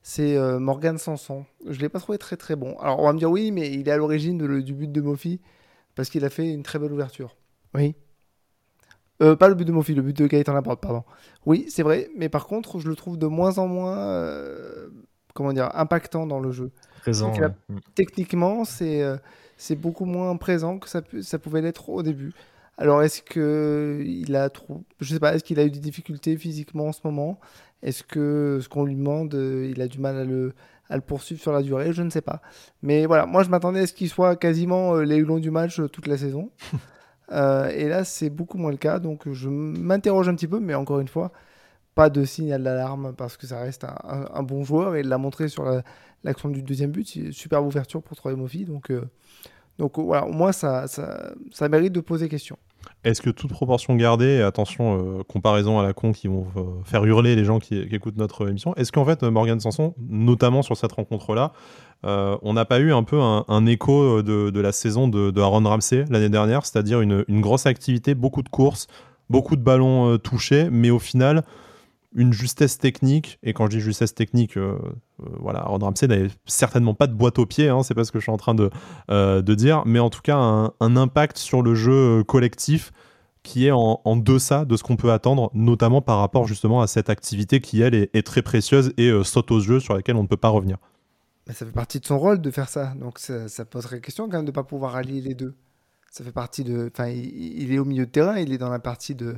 c'est 0.09 0.37
euh, 0.37 0.61
Morgan 0.61 0.99
Sanson. 0.99 1.45
Je 1.67 1.79
ne 1.79 1.83
l'ai 1.83 1.89
pas 1.89 1.99
trouvé 1.99 2.17
très 2.17 2.37
très 2.37 2.55
bon. 2.55 2.79
Alors 2.79 3.01
on 3.01 3.07
va 3.07 3.13
me 3.13 3.19
dire 3.19 3.29
oui, 3.29 3.51
mais 3.51 3.73
il 3.73 3.89
est 3.89 3.91
à 3.91 3.97
l'origine 3.97 4.63
du 4.63 4.73
but 4.73 4.93
de 4.93 5.01
Mofi 5.01 5.41
parce 5.97 6.11
qu'il 6.11 6.25
a 6.25 6.31
fait 6.31 6.49
une 6.49 6.63
très 6.63 6.79
belle 6.79 6.93
ouverture. 6.93 7.37
Oui. 7.75 7.97
Euh, 9.21 9.35
pas 9.35 9.49
le 9.49 9.57
but 9.57 9.65
de 9.65 9.73
Mofi, 9.73 9.97
le 9.97 10.03
but 10.03 10.17
de 10.17 10.29
Gaëtan 10.29 10.53
Laporte, 10.53 10.81
pardon. 10.81 11.03
Oui, 11.45 11.67
c'est 11.69 11.83
vrai, 11.83 12.09
mais 12.17 12.29
par 12.29 12.47
contre, 12.47 12.79
je 12.79 12.89
le 12.89 12.95
trouve 12.95 13.19
de 13.19 13.27
moins 13.27 13.59
en 13.59 13.67
moins, 13.67 13.99
euh, 13.99 14.91
comment 15.35 15.53
dire, 15.53 15.71
impactant 15.75 16.25
dans 16.25 16.39
le 16.39 16.53
jeu. 16.53 16.71
Présent. 17.01 17.33
Techniquement, 17.97 18.65
c'est 18.65 19.03
c'est 19.57 19.75
beaucoup 19.75 20.05
moins 20.05 20.37
présent 20.37 20.79
que 20.79 20.89
ça, 20.89 21.01
ça 21.21 21.41
pouvait 21.41 21.63
l'être 21.63 21.89
au 21.89 22.05
début. 22.05 22.33
Alors, 22.79 23.03
est-ce 23.03 23.23
que 23.23 24.03
il 24.05 24.37
a 24.37 24.51
trop, 24.51 24.85
je 25.01 25.15
sais 25.15 25.21
pas, 25.21 25.35
est-ce 25.35 25.43
qu'il 25.43 25.59
a 25.59 25.65
eu 25.65 25.71
des 25.71 25.81
difficultés 25.81 26.37
physiquement 26.37 26.87
en 26.87 26.93
ce 26.93 27.01
moment? 27.05 27.41
Est-ce 27.83 28.03
que 28.03 28.59
ce 28.63 28.69
qu'on 28.69 28.85
lui 28.85 28.97
demande, 28.97 29.35
euh, 29.35 29.71
il 29.71 29.81
a 29.81 29.89
du 29.89 29.99
mal 29.99 30.17
à 30.17 30.25
le, 30.25 30.55
à 30.89 30.97
le 30.97 31.03
poursuivre 31.03 31.41
sur 31.41 31.53
la 31.53 31.63
durée? 31.63 31.93
Je 31.93 32.03
ne 32.03 32.11
sais 32.11 32.23
pas. 32.23 32.41
Mais 32.83 33.07
voilà, 33.07 33.27
moi 33.27 33.43
je 33.43 33.51
m'attendais 33.51 33.81
à 33.81 33.87
ce 33.87 33.93
qu'il 33.93 34.09
soit 34.09 34.37
quasiment 34.37 34.97
euh, 34.97 35.05
les 35.05 35.21
long 35.21 35.39
du 35.39 35.51
match 35.51 35.81
euh, 35.81 35.89
toute 35.89 36.07
la 36.07 36.17
saison. 36.17 36.51
et 37.31 37.89
là, 37.89 38.05
c'est 38.05 38.31
beaucoup 38.31 38.59
moins 38.59 38.71
le 38.71 38.77
cas, 38.77 38.99
donc 38.99 39.31
je 39.31 39.49
m'interroge 39.49 40.29
un 40.29 40.35
petit 40.35 40.47
peu, 40.47 40.61
mais 40.61 40.75
encore 40.75 41.01
une 41.01 41.09
fois, 41.09 41.33
pas 41.95 42.09
de 42.11 42.25
signal 42.25 42.63
d'alarme 42.63 43.15
parce 43.17 43.37
que 43.37 43.47
ça 43.47 43.59
reste 43.61 43.85
un, 43.85 44.43
bon 44.43 44.65
joueur 44.65 44.97
et 44.97 45.01
il 45.01 45.09
l'a 45.09 45.19
montré 45.19 45.49
sur 45.49 45.65
l'action 46.23 46.51
du 46.51 46.63
deuxième 46.63 46.93
but. 46.93 47.33
Superbe 47.33 47.67
ouverture 47.67 48.03
pour 48.03 48.17
Troy 48.17 48.37
Moffi. 48.37 48.65
Donc, 48.65 48.93
donc 49.79 49.99
voilà, 49.99 50.27
au 50.27 50.33
moins 50.33 50.53
ça, 50.53 50.87
ça, 50.87 51.33
ça 51.53 51.69
mérite 51.69 51.93
de 51.93 52.01
poser 52.01 52.29
question. 52.29 52.59
Est-ce 53.05 53.23
que 53.23 53.31
toute 53.31 53.51
proportion 53.51 53.95
gardée, 53.95 54.39
et 54.39 54.43
attention, 54.43 54.99
euh, 54.99 55.23
comparaison 55.23 55.79
à 55.79 55.83
la 55.83 55.93
con 55.93 56.13
qui 56.13 56.29
vont 56.29 56.47
euh, 56.57 56.63
faire 56.85 57.05
hurler 57.05 57.37
les 57.37 57.45
gens 57.45 57.59
qui, 57.59 57.79
écoutent 57.79 58.17
notre 58.17 58.49
émission, 58.49 58.75
est-ce 58.77 58.93
qu'en 58.93 59.05
fait, 59.05 59.23
Morgan 59.23 59.61
Sanson, 59.61 59.95
notamment 60.09 60.63
sur 60.63 60.77
cette 60.77 60.93
rencontre-là, 60.93 61.53
euh, 62.05 62.37
on 62.43 62.53
n'a 62.53 62.65
pas 62.65 62.79
eu 62.79 62.93
un 62.93 63.03
peu 63.03 63.21
un, 63.21 63.67
écho 63.67 64.23
de, 64.23 64.61
la 64.61 64.73
saison 64.73 65.09
de, 65.09 65.41
Aaron 65.41 65.63
Ramsey 65.63 66.05
l'année 66.11 66.29
dernière, 66.29 66.67
c'est-à-dire 66.67 67.01
une, 67.01 67.25
grosse 67.41 67.67
activité, 67.67 68.15
beaucoup 68.15 68.43
de 68.43 68.49
courses, 68.49 68.87
beaucoup 69.31 69.57
de 69.57 69.63
ballons 69.63 70.19
touchés, 70.19 70.69
mais 70.71 70.91
au 70.91 70.99
final, 70.99 71.43
une 72.17 72.33
justesse 72.33 72.79
technique, 72.79 73.39
et 73.43 73.53
quand 73.53 73.67
je 73.67 73.77
dis 73.77 73.81
justesse 73.81 74.15
technique, 74.15 74.57
euh, 74.57 74.79
euh, 75.21 75.27
voilà, 75.39 75.61
Aaron 75.61 75.79
Ramsey 75.79 76.09
n'avait 76.09 76.31
certainement 76.47 76.95
pas 76.95 77.07
de 77.07 77.13
boîte 77.13 77.39
au 77.39 77.45
pied, 77.45 77.69
hein, 77.69 77.83
c'est 77.83 77.95
pas 77.95 78.05
ce 78.05 78.11
que 78.11 78.19
je 78.19 78.25
suis 78.25 78.33
en 78.33 78.39
train 78.39 78.55
de, 78.55 78.71
euh, 79.11 79.43
dire, 79.43 79.83
mais 79.85 79.99
en 79.99 80.09
tout 80.09 80.23
cas 80.23 80.37
un, 80.37 80.97
impact 80.97 81.37
sur 81.37 81.61
le 81.61 81.75
jeu 81.75 82.25
collectif 82.25 82.91
qui 83.43 83.67
est 83.67 83.71
en, 83.71 84.17
deçà 84.17 84.65
de 84.65 84.77
ce 84.77 84.83
qu'on 84.83 84.97
peut 84.97 85.13
attendre, 85.13 85.51
notamment 85.53 86.01
par 86.01 86.19
rapport 86.19 86.49
justement 86.49 86.81
à 86.81 86.87
cette 86.87 87.11
activité 87.11 87.61
qui, 87.61 87.83
elle, 87.83 87.95
est, 87.95 88.27
très 88.27 88.43
précieuse 88.43 88.93
et 88.97 89.13
saute 89.23 89.51
aux 89.51 89.61
yeux 89.61 89.79
sur 89.79 89.95
laquelle 89.95 90.17
on 90.17 90.23
ne 90.23 90.29
peut 90.29 90.39
pas 90.39 90.49
revenir. 90.49 90.79
ça 91.47 91.67
fait 91.67 91.73
partie 91.73 92.01
de 92.01 92.07
son 92.07 92.19
rôle 92.19 92.41
de 92.41 92.51
faire 92.51 92.71
ça, 92.71 92.95
donc 92.99 93.19
ça, 93.19 93.47
ça 93.49 93.67
poserait 93.67 94.01
question 94.01 94.25
quand 94.25 94.39
même 94.39 94.47
de 94.47 94.51
ne 94.51 94.55
pas 94.55 94.65
pouvoir 94.65 94.97
allier 94.97 95.21
les 95.21 95.35
deux. 95.35 95.55
Ça 96.11 96.25
fait 96.25 96.33
partie 96.33 96.65
de... 96.65 96.91
Enfin, 96.91 97.09
il 97.09 97.73
est 97.73 97.79
au 97.79 97.85
milieu 97.85 98.07
de 98.07 98.11
terrain, 98.11 98.39
il 98.39 98.53
est 98.53 98.59
dans 98.59 98.71
la 98.71 98.79
partie 98.79 99.15
de 99.15 99.37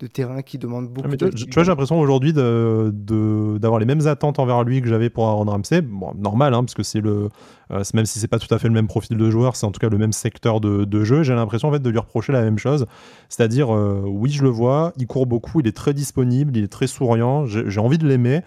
de 0.00 0.06
terrain 0.06 0.42
qui 0.42 0.58
demande 0.58 0.88
beaucoup. 0.88 1.08
Ah, 1.12 1.16
tu, 1.16 1.50
vois, 1.52 1.62
j'ai 1.62 1.70
l'impression 1.70 2.00
aujourd'hui 2.00 2.32
d'avoir 2.32 2.90
de, 2.90 3.78
les 3.78 3.84
mêmes 3.84 4.06
attentes 4.06 4.38
envers 4.38 4.64
lui 4.64 4.80
que 4.80 4.88
j'avais 4.88 5.10
pour 5.10 5.26
Aaron 5.26 5.44
Ramsey. 5.44 5.82
Bon, 5.82 6.12
normal, 6.18 6.54
hein, 6.54 6.64
parce 6.64 6.74
que 6.74 6.82
c'est 6.82 7.00
le, 7.00 7.28
euh, 7.70 7.82
même 7.92 8.06
si 8.06 8.18
c'est 8.18 8.28
pas 8.28 8.38
tout 8.38 8.52
à 8.52 8.58
fait 8.58 8.68
le 8.68 8.74
même 8.74 8.86
profil 8.86 9.16
de 9.16 9.30
joueur, 9.30 9.56
c'est 9.56 9.66
en 9.66 9.70
tout 9.70 9.78
cas 9.78 9.90
le 9.90 9.98
même 9.98 10.12
secteur 10.12 10.60
de, 10.60 11.04
jeu. 11.04 11.22
J'ai 11.22 11.34
l'impression 11.34 11.68
en 11.68 11.72
fait 11.72 11.82
de 11.82 11.90
lui 11.90 11.98
reprocher 11.98 12.32
la 12.32 12.42
même 12.42 12.58
chose, 12.58 12.86
c'est-à-dire, 13.28 13.74
euh, 13.74 14.02
oui, 14.06 14.30
je 14.30 14.42
le 14.42 14.48
vois, 14.48 14.92
il 14.96 15.06
court 15.06 15.26
beaucoup, 15.26 15.60
il 15.60 15.66
est 15.66 15.76
très 15.76 15.92
disponible, 15.92 16.56
il 16.56 16.64
est 16.64 16.68
très 16.68 16.86
souriant, 16.86 17.44
j'ai 17.46 17.80
envie 17.80 17.98
de 17.98 18.06
l'aimer, 18.06 18.40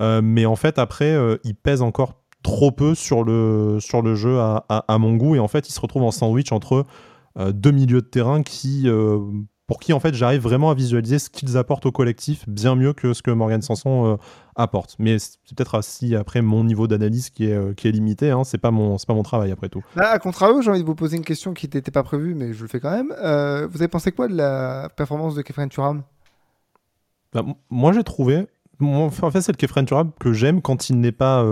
euh, 0.00 0.20
mais 0.22 0.46
en 0.46 0.56
fait 0.56 0.78
après, 0.78 1.16
il 1.44 1.54
pèse 1.54 1.80
encore 1.80 2.20
trop 2.42 2.70
peu 2.70 2.94
sur 2.94 3.24
le, 3.24 3.78
sur 3.80 4.02
le 4.02 4.14
jeu 4.14 4.38
à, 4.38 4.64
à, 4.68 4.98
mon 4.98 5.16
goût, 5.16 5.34
et 5.34 5.38
en 5.38 5.48
fait, 5.48 5.68
il 5.68 5.72
se 5.72 5.80
retrouve 5.80 6.02
en 6.02 6.10
sandwich 6.10 6.52
entre 6.52 6.84
deux 7.38 7.70
milieux 7.70 8.02
de 8.02 8.06
terrain 8.06 8.42
qui 8.42 8.88
pour 9.68 9.78
qui 9.78 9.92
en 9.92 10.00
fait 10.00 10.14
j'arrive 10.14 10.40
vraiment 10.40 10.70
à 10.70 10.74
visualiser 10.74 11.20
ce 11.20 11.28
qu'ils 11.30 11.56
apportent 11.56 11.86
au 11.86 11.92
collectif 11.92 12.48
bien 12.48 12.74
mieux 12.74 12.94
que 12.94 13.12
ce 13.12 13.22
que 13.22 13.30
Morgan 13.30 13.60
Sanson 13.62 14.06
euh, 14.06 14.16
apporte. 14.56 14.96
Mais 14.98 15.18
c'est 15.18 15.36
peut-être 15.54 15.78
aussi 15.78 16.16
après 16.16 16.40
mon 16.40 16.64
niveau 16.64 16.88
d'analyse 16.88 17.28
qui 17.30 17.48
est, 17.48 17.52
euh, 17.52 17.74
qui 17.74 17.86
est 17.86 17.92
limité, 17.92 18.30
hein. 18.30 18.44
c'est 18.44 18.58
pas, 18.58 18.70
mon, 18.70 18.96
pas 18.96 19.14
mon 19.14 19.22
travail 19.22 19.52
après 19.52 19.68
tout. 19.68 19.84
Là, 19.94 20.10
à 20.10 20.18
contrario, 20.18 20.62
j'ai 20.62 20.70
envie 20.70 20.80
de 20.80 20.86
vous 20.86 20.94
poser 20.94 21.18
une 21.18 21.24
question 21.24 21.52
qui 21.52 21.68
n'était 21.72 21.90
pas 21.90 22.02
prévue, 22.02 22.34
mais 22.34 22.54
je 22.54 22.62
le 22.62 22.68
fais 22.68 22.80
quand 22.80 22.90
même. 22.90 23.14
Euh, 23.22 23.68
vous 23.70 23.82
avez 23.82 23.88
pensé 23.88 24.10
quoi 24.10 24.26
de 24.26 24.34
la 24.34 24.88
performance 24.96 25.34
de 25.34 25.42
Kefren 25.42 25.68
Turam 25.68 26.02
bah, 27.34 27.44
Moi 27.68 27.92
j'ai 27.92 28.02
trouvé, 28.02 28.48
en 28.80 29.10
fait 29.10 29.42
c'est 29.42 29.52
le 29.52 29.58
Kefren 29.58 29.84
Turam 29.84 30.12
que 30.18 30.32
j'aime 30.32 30.62
quand 30.62 30.88
il 30.88 30.98
n'est 30.98 31.12
pas 31.12 31.44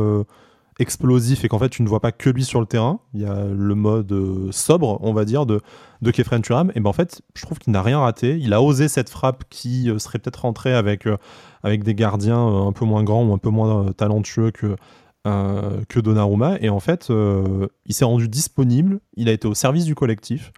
explosif 0.78 1.44
et 1.44 1.48
qu'en 1.48 1.58
fait 1.58 1.70
tu 1.70 1.82
ne 1.82 1.88
vois 1.88 2.00
pas 2.00 2.12
que 2.12 2.28
lui 2.30 2.44
sur 2.44 2.60
le 2.60 2.66
terrain. 2.66 3.00
Il 3.14 3.22
y 3.22 3.26
a 3.26 3.44
le 3.44 3.74
mode 3.74 4.12
euh, 4.12 4.48
sobre, 4.52 4.98
on 5.02 5.12
va 5.12 5.24
dire, 5.24 5.46
de, 5.46 5.60
de 6.02 6.10
Kefren 6.10 6.42
Turam. 6.42 6.70
Et 6.74 6.80
ben 6.80 6.90
en 6.90 6.92
fait, 6.92 7.22
je 7.34 7.42
trouve 7.42 7.58
qu'il 7.58 7.72
n'a 7.72 7.82
rien 7.82 7.98
raté. 8.00 8.38
Il 8.38 8.52
a 8.52 8.60
osé 8.60 8.88
cette 8.88 9.08
frappe 9.08 9.44
qui 9.48 9.90
euh, 9.90 9.98
serait 9.98 10.18
peut-être 10.18 10.42
rentrée 10.42 10.74
avec, 10.74 11.06
euh, 11.06 11.16
avec 11.62 11.82
des 11.82 11.94
gardiens 11.94 12.46
un 12.46 12.72
peu 12.72 12.84
moins 12.84 13.04
grands 13.04 13.24
ou 13.24 13.32
un 13.32 13.38
peu 13.38 13.50
moins 13.50 13.92
talentueux 13.92 14.50
que, 14.50 14.76
que 15.24 15.98
Donnarumma. 15.98 16.56
Et 16.60 16.68
en 16.68 16.78
fait, 16.78 17.10
il 17.10 17.94
s'est 17.94 18.04
rendu 18.04 18.28
disponible. 18.28 19.00
Il 19.16 19.28
a 19.28 19.32
été 19.32 19.48
au 19.48 19.54
service 19.54 19.84
du 19.84 19.96
collectif. 19.96 20.52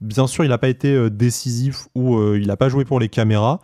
Bien 0.00 0.26
sûr, 0.26 0.44
il 0.44 0.48
n'a 0.48 0.56
pas 0.56 0.68
été 0.68 1.10
décisif 1.10 1.88
ou 1.94 2.18
il 2.34 2.46
n'a 2.46 2.56
pas 2.56 2.70
joué 2.70 2.86
pour 2.86 2.98
les 2.98 3.10
caméras. 3.10 3.60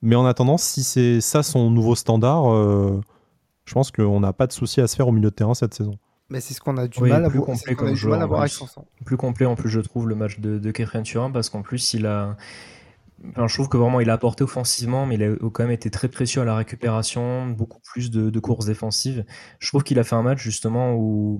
Mais 0.00 0.16
en 0.16 0.24
attendant, 0.24 0.56
si 0.56 0.84
c'est 0.84 1.20
ça 1.20 1.42
son 1.42 1.70
nouveau 1.70 1.94
standard 1.94 2.44
je 3.70 3.74
pense 3.74 3.92
qu'on 3.92 4.18
n'a 4.18 4.32
pas 4.32 4.48
de 4.48 4.52
souci 4.52 4.80
à 4.80 4.88
se 4.88 4.96
faire 4.96 5.06
au 5.06 5.12
milieu 5.12 5.30
de 5.30 5.34
terrain 5.34 5.54
cette 5.54 5.74
saison. 5.74 5.96
Mais 6.28 6.40
c'est 6.40 6.54
ce 6.54 6.60
qu'on 6.60 6.76
a 6.76 6.88
du 6.88 7.00
mal 7.02 7.24
à, 7.24 7.30
plus 7.30 7.40
complet 7.40 7.76
comme 7.76 7.94
joueur, 7.94 8.44
Plus 9.04 9.16
complet 9.16 9.46
en 9.46 9.54
plus, 9.54 9.70
je 9.70 9.78
trouve, 9.78 10.08
le 10.08 10.16
match 10.16 10.40
de, 10.40 10.58
de 10.58 10.70
Kefren 10.72 11.04
Turin, 11.04 11.30
parce 11.30 11.50
qu'en 11.50 11.62
plus, 11.62 11.94
il 11.94 12.04
a. 12.04 12.36
je 13.22 13.54
trouve 13.54 13.68
que 13.68 13.76
vraiment 13.76 14.00
il 14.00 14.10
a 14.10 14.14
apporté 14.14 14.42
offensivement, 14.42 15.06
mais 15.06 15.14
il 15.14 15.22
a 15.22 15.36
quand 15.52 15.62
même 15.62 15.70
été 15.70 15.88
très 15.88 16.08
précieux 16.08 16.42
à 16.42 16.44
la 16.44 16.56
récupération, 16.56 17.46
beaucoup 17.46 17.78
plus 17.78 18.10
de, 18.10 18.28
de 18.28 18.40
courses 18.40 18.66
défensives. 18.66 19.24
Je 19.60 19.68
trouve 19.68 19.84
qu'il 19.84 20.00
a 20.00 20.02
fait 20.02 20.16
un 20.16 20.22
match 20.22 20.40
justement 20.42 20.94
où 20.96 21.38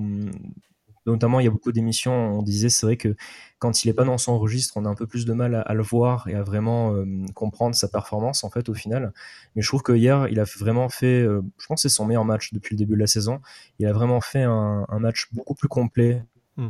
notamment 1.06 1.40
il 1.40 1.44
y 1.44 1.48
a 1.48 1.50
beaucoup 1.50 1.72
d'émissions, 1.72 2.38
on 2.38 2.42
disait 2.42 2.68
c'est 2.68 2.86
vrai 2.86 2.96
que 2.96 3.16
quand 3.60 3.84
il 3.84 3.88
n'est 3.88 3.94
pas 3.94 4.04
dans 4.04 4.18
son 4.18 4.38
registre, 4.38 4.72
on 4.76 4.86
a 4.86 4.88
un 4.88 4.94
peu 4.94 5.06
plus 5.06 5.26
de 5.26 5.34
mal 5.34 5.54
à, 5.54 5.74
le 5.74 5.82
voir 5.82 6.26
et 6.28 6.34
à 6.34 6.42
vraiment 6.42 6.94
euh, 6.94 7.04
comprendre 7.34 7.74
sa 7.74 7.88
performance 7.88 8.42
en 8.42 8.50
fait 8.50 8.70
au 8.70 8.74
final. 8.74 9.12
Mais 9.54 9.60
je 9.60 9.68
trouve 9.68 9.82
que 9.82 9.92
hier, 9.92 10.28
il 10.28 10.40
a 10.40 10.44
vraiment 10.58 10.88
fait, 10.88 11.22
euh, 11.22 11.42
je 11.58 11.66
pense 11.66 11.82
que 11.82 11.88
c'est 11.88 11.94
son 11.94 12.06
meilleur 12.06 12.24
match 12.24 12.54
depuis 12.54 12.74
le 12.74 12.78
début 12.78 12.94
de 12.94 13.00
la 13.00 13.06
saison. 13.06 13.40
Il 13.78 13.86
a 13.86 13.92
vraiment 13.92 14.22
fait 14.22 14.42
un, 14.42 14.86
match 14.98 15.28
beaucoup 15.32 15.54
plus 15.54 15.68
complet. 15.68 16.24
Hmm. 16.56 16.68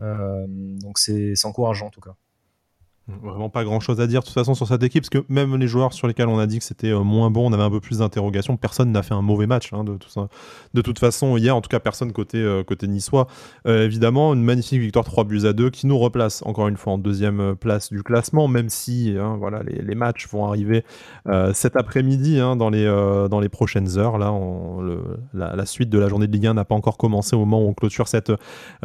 Euh, 0.00 0.46
donc 0.48 0.98
c'est 0.98 1.34
encourageant 1.44 1.86
en 1.86 1.90
tout 1.90 2.00
cas. 2.00 2.16
Vraiment 3.08 3.48
pas 3.48 3.64
grand 3.64 3.80
chose 3.80 4.00
à 4.00 4.06
dire 4.06 4.20
de 4.20 4.26
toute 4.26 4.34
façon 4.34 4.54
sur 4.54 4.68
cette 4.68 4.82
équipe, 4.84 5.02
parce 5.02 5.10
que 5.10 5.26
même 5.28 5.56
les 5.56 5.66
joueurs 5.66 5.92
sur 5.92 6.06
lesquels 6.06 6.28
on 6.28 6.38
a 6.38 6.46
dit 6.46 6.60
que 6.60 6.64
c'était 6.64 6.92
euh, 6.92 7.00
moins 7.00 7.32
bon, 7.32 7.50
on 7.50 7.52
avait 7.52 7.64
un 7.64 7.70
peu 7.70 7.80
plus 7.80 7.98
d'interrogations. 7.98 8.56
Personne 8.56 8.92
n'a 8.92 9.02
fait 9.02 9.14
un 9.14 9.22
mauvais 9.22 9.48
match 9.48 9.72
hein, 9.72 9.82
de, 9.82 9.96
tout 9.96 10.08
ça. 10.08 10.28
de 10.72 10.82
toute 10.82 11.00
façon 11.00 11.36
hier, 11.36 11.56
en 11.56 11.60
tout 11.60 11.68
cas 11.68 11.80
personne 11.80 12.12
côté, 12.12 12.38
euh, 12.38 12.62
côté 12.62 12.86
niçois. 12.86 13.26
Euh, 13.66 13.86
évidemment, 13.86 14.34
une 14.34 14.44
magnifique 14.44 14.80
victoire 14.80 15.04
3 15.04 15.24
buts 15.24 15.46
à 15.46 15.52
2 15.52 15.70
qui 15.70 15.88
nous 15.88 15.98
replace 15.98 16.42
encore 16.46 16.68
une 16.68 16.76
fois 16.76 16.92
en 16.92 16.98
deuxième 16.98 17.56
place 17.56 17.92
du 17.92 18.04
classement, 18.04 18.46
même 18.46 18.68
si 18.68 19.16
hein, 19.18 19.36
voilà, 19.36 19.64
les, 19.64 19.94
matchs 19.96 20.28
vont 20.28 20.46
arriver 20.46 20.84
cet 21.52 21.76
après-midi 21.76 22.38
hein, 22.38 22.56
dans, 22.56 22.70
les, 22.70 22.84
dans 23.28 23.40
les 23.40 23.48
prochaines 23.48 23.98
heures. 23.98 24.16
Là, 24.16 24.32
la, 25.34 25.66
suite 25.66 25.90
de 25.90 25.98
la 25.98 26.08
journée 26.08 26.28
de 26.28 26.32
Ligue 26.32 26.46
1 26.46 26.54
n'a 26.54 26.64
pas 26.64 26.74
encore 26.74 26.96
commencé 26.96 27.34
au 27.34 27.40
moment 27.40 27.62
où 27.62 27.68
on 27.68 27.74
clôture 27.74 28.08
cette, 28.08 28.32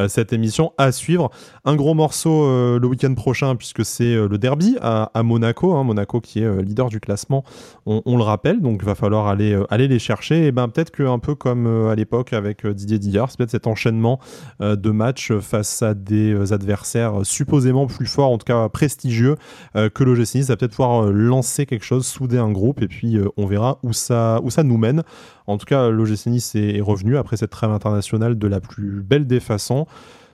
cette 0.08 0.34
émission. 0.34 0.74
À 0.78 0.92
suivre, 0.92 1.30
un 1.66 1.76
gros 1.76 1.94
morceau 1.94 2.78
le 2.78 2.88
week-end 2.88 3.14
prochain, 3.14 3.56
puisque 3.56 3.86
c'est 3.86 4.07
euh, 4.16 4.28
le 4.28 4.38
derby 4.38 4.78
à, 4.82 5.10
Monaco, 5.24 5.74
hein, 5.74 5.84
Monaco 5.84 6.22
qui 6.22 6.40
est 6.40 6.46
euh, 6.46 6.62
leader 6.62 6.90
du 6.90 7.00
classement, 7.00 7.44
on, 7.86 8.18
le 8.18 8.24
rappelle, 8.24 8.62
donc 8.62 8.80
il 8.82 8.86
va 8.86 8.96
falloir 8.96 9.28
aller, 9.28 9.54
euh, 9.54 9.78
les 9.78 10.00
chercher. 10.00 10.48
Et 10.48 10.52
ben 10.52 10.68
peut-être 10.68 10.92
qu'un 10.92 11.20
peu 11.20 11.36
comme 11.36 11.68
à 11.90 11.96
l'époque 11.96 12.34
avec 12.34 12.66
Didier 12.66 13.00
Dillard, 13.00 13.30
c'est 13.30 13.38
peut-être 13.38 13.52
cet 13.52 13.68
enchaînement 13.68 14.20
de 14.60 14.92
matchs 14.92 15.32
face 15.40 15.82
à 15.82 15.94
des 15.94 16.52
adversaires 16.52 17.22
supposément 17.24 17.88
plus 17.88 18.08
forts, 18.08 18.32
en 18.32 18.38
tout 18.38 18.46
cas 18.46 18.68
prestigieux, 18.70 19.36
que 19.74 20.04
l'OGC 20.04 20.36
Nice 20.36 20.48
va 20.48 20.58
peut-être 20.58 20.72
pouvoir 20.72 21.04
lancer 21.04 21.66
quelque 21.66 21.86
chose, 21.86 22.06
souder 22.06 22.38
un 22.38 22.52
groupe, 22.52 22.82
et 22.82 22.88
puis 22.88 23.18
on 23.38 23.46
verra 23.46 23.80
où 23.84 23.94
ça, 23.94 24.42
où 24.44 24.50
ça 24.50 24.64
nous 24.64 24.78
mène. 24.78 25.04
En 25.46 25.58
tout 25.58 25.66
cas, 25.66 25.90
l'OGC 25.90 26.28
Nice 26.28 26.56
est 26.56 26.82
revenu 26.82 27.18
après 27.18 27.38
cette 27.38 27.52
trêve 27.52 27.72
internationale 27.72 28.38
de 28.38 28.48
la 28.48 28.60
plus 28.60 29.02
belle 29.02 29.28
des 29.28 29.40
façons. 29.40 29.86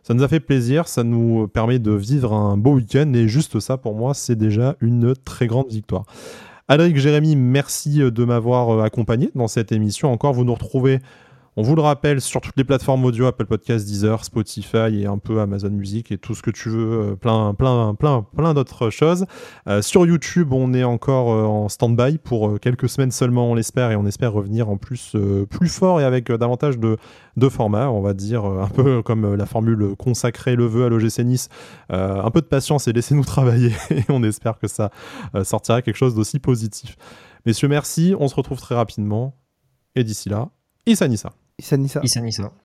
Ça 0.03 0.13
nous 0.13 0.23
a 0.23 0.27
fait 0.27 0.41
plaisir, 0.41 0.87
ça 0.89 1.03
nous 1.03 1.47
permet 1.47 1.79
de 1.79 1.91
vivre 1.91 2.33
un 2.33 2.57
beau 2.57 2.73
week-end 2.73 3.11
et 3.13 3.29
juste 3.29 3.61
ça 3.61 3.77
pour 3.77 3.95
moi 3.95 4.13
c'est 4.13 4.35
déjà 4.35 4.75
une 4.81 5.15
très 5.15 5.47
grande 5.47 5.69
victoire. 5.69 6.03
Alric 6.67 6.97
Jérémy, 6.97 7.35
merci 7.35 7.99
de 7.99 8.25
m'avoir 8.25 8.83
accompagné 8.83 9.29
dans 9.35 9.47
cette 9.47 9.71
émission. 9.71 10.11
Encore, 10.11 10.33
vous 10.33 10.43
nous 10.43 10.53
retrouvez 10.53 10.99
on 11.55 11.61
vous 11.61 11.75
le 11.75 11.81
rappelle 11.81 12.19
sur 12.19 12.41
toutes 12.41 12.57
les 12.57 12.63
plateformes 12.63 13.05
audio, 13.05 13.27
Apple 13.27 13.45
Podcasts, 13.45 13.85
Deezer, 13.85 14.25
Spotify 14.25 15.01
et 15.01 15.05
un 15.05 15.19
peu 15.19 15.39
Amazon 15.39 15.69
Music 15.69 16.11
et 16.11 16.17
tout 16.17 16.33
ce 16.33 16.41
que 16.41 16.49
tu 16.49 16.69
veux, 16.69 17.11
euh, 17.11 17.15
plein, 17.15 17.53
plein, 17.53 17.93
plein, 17.93 18.25
plein 18.35 18.55
d'autres 18.55 18.89
choses. 18.89 19.25
Euh, 19.67 19.83
sur 19.83 20.05
YouTube, 20.05 20.51
on 20.51 20.73
est 20.73 20.83
encore 20.83 21.31
euh, 21.31 21.43
en 21.43 21.69
stand-by 21.69 22.17
pour 22.17 22.59
quelques 22.59 22.89
semaines 22.89 23.11
seulement, 23.11 23.51
on 23.51 23.53
l'espère, 23.53 23.91
et 23.91 23.95
on 23.95 24.05
espère 24.07 24.33
revenir 24.33 24.69
en 24.69 24.77
plus 24.77 25.15
plus 25.49 25.69
fort 25.69 26.01
et 26.01 26.03
avec 26.03 26.31
davantage 26.31 26.79
de, 26.79 26.97
de 27.37 27.49
formats, 27.49 27.91
on 27.91 28.01
va 28.01 28.13
dire, 28.13 28.45
un 28.45 28.69
peu 28.69 29.01
comme 29.05 29.35
la 29.35 29.45
formule 29.45 29.95
consacrée 29.97 30.55
le 30.55 30.65
vœu 30.65 30.85
à 30.85 30.89
l'OGC 30.89 31.19
Nice. 31.19 31.49
un 31.89 32.31
peu 32.31 32.41
de 32.41 32.47
patience 32.47 32.87
et 32.87 32.93
laissez-nous 32.93 33.23
travailler 33.25 33.71
et 33.91 34.03
on 34.09 34.23
espère 34.23 34.57
que 34.57 34.67
ça 34.67 34.89
sortira 35.43 35.81
quelque 35.81 35.97
chose 35.97 36.15
d'aussi 36.15 36.39
positif. 36.39 36.95
Messieurs, 37.45 37.67
merci, 37.67 38.15
on 38.19 38.27
se 38.27 38.35
retrouve 38.35 38.59
très 38.59 38.75
rapidement 38.75 39.35
et 39.95 40.03
d'ici 40.03 40.29
là, 40.29 40.49
Issa 40.85 41.07
Nissa. 41.07 41.33
Issa 41.59 41.77
Nissa. 41.77 41.99
Issa 42.03 42.21
Nissa. 42.21 42.53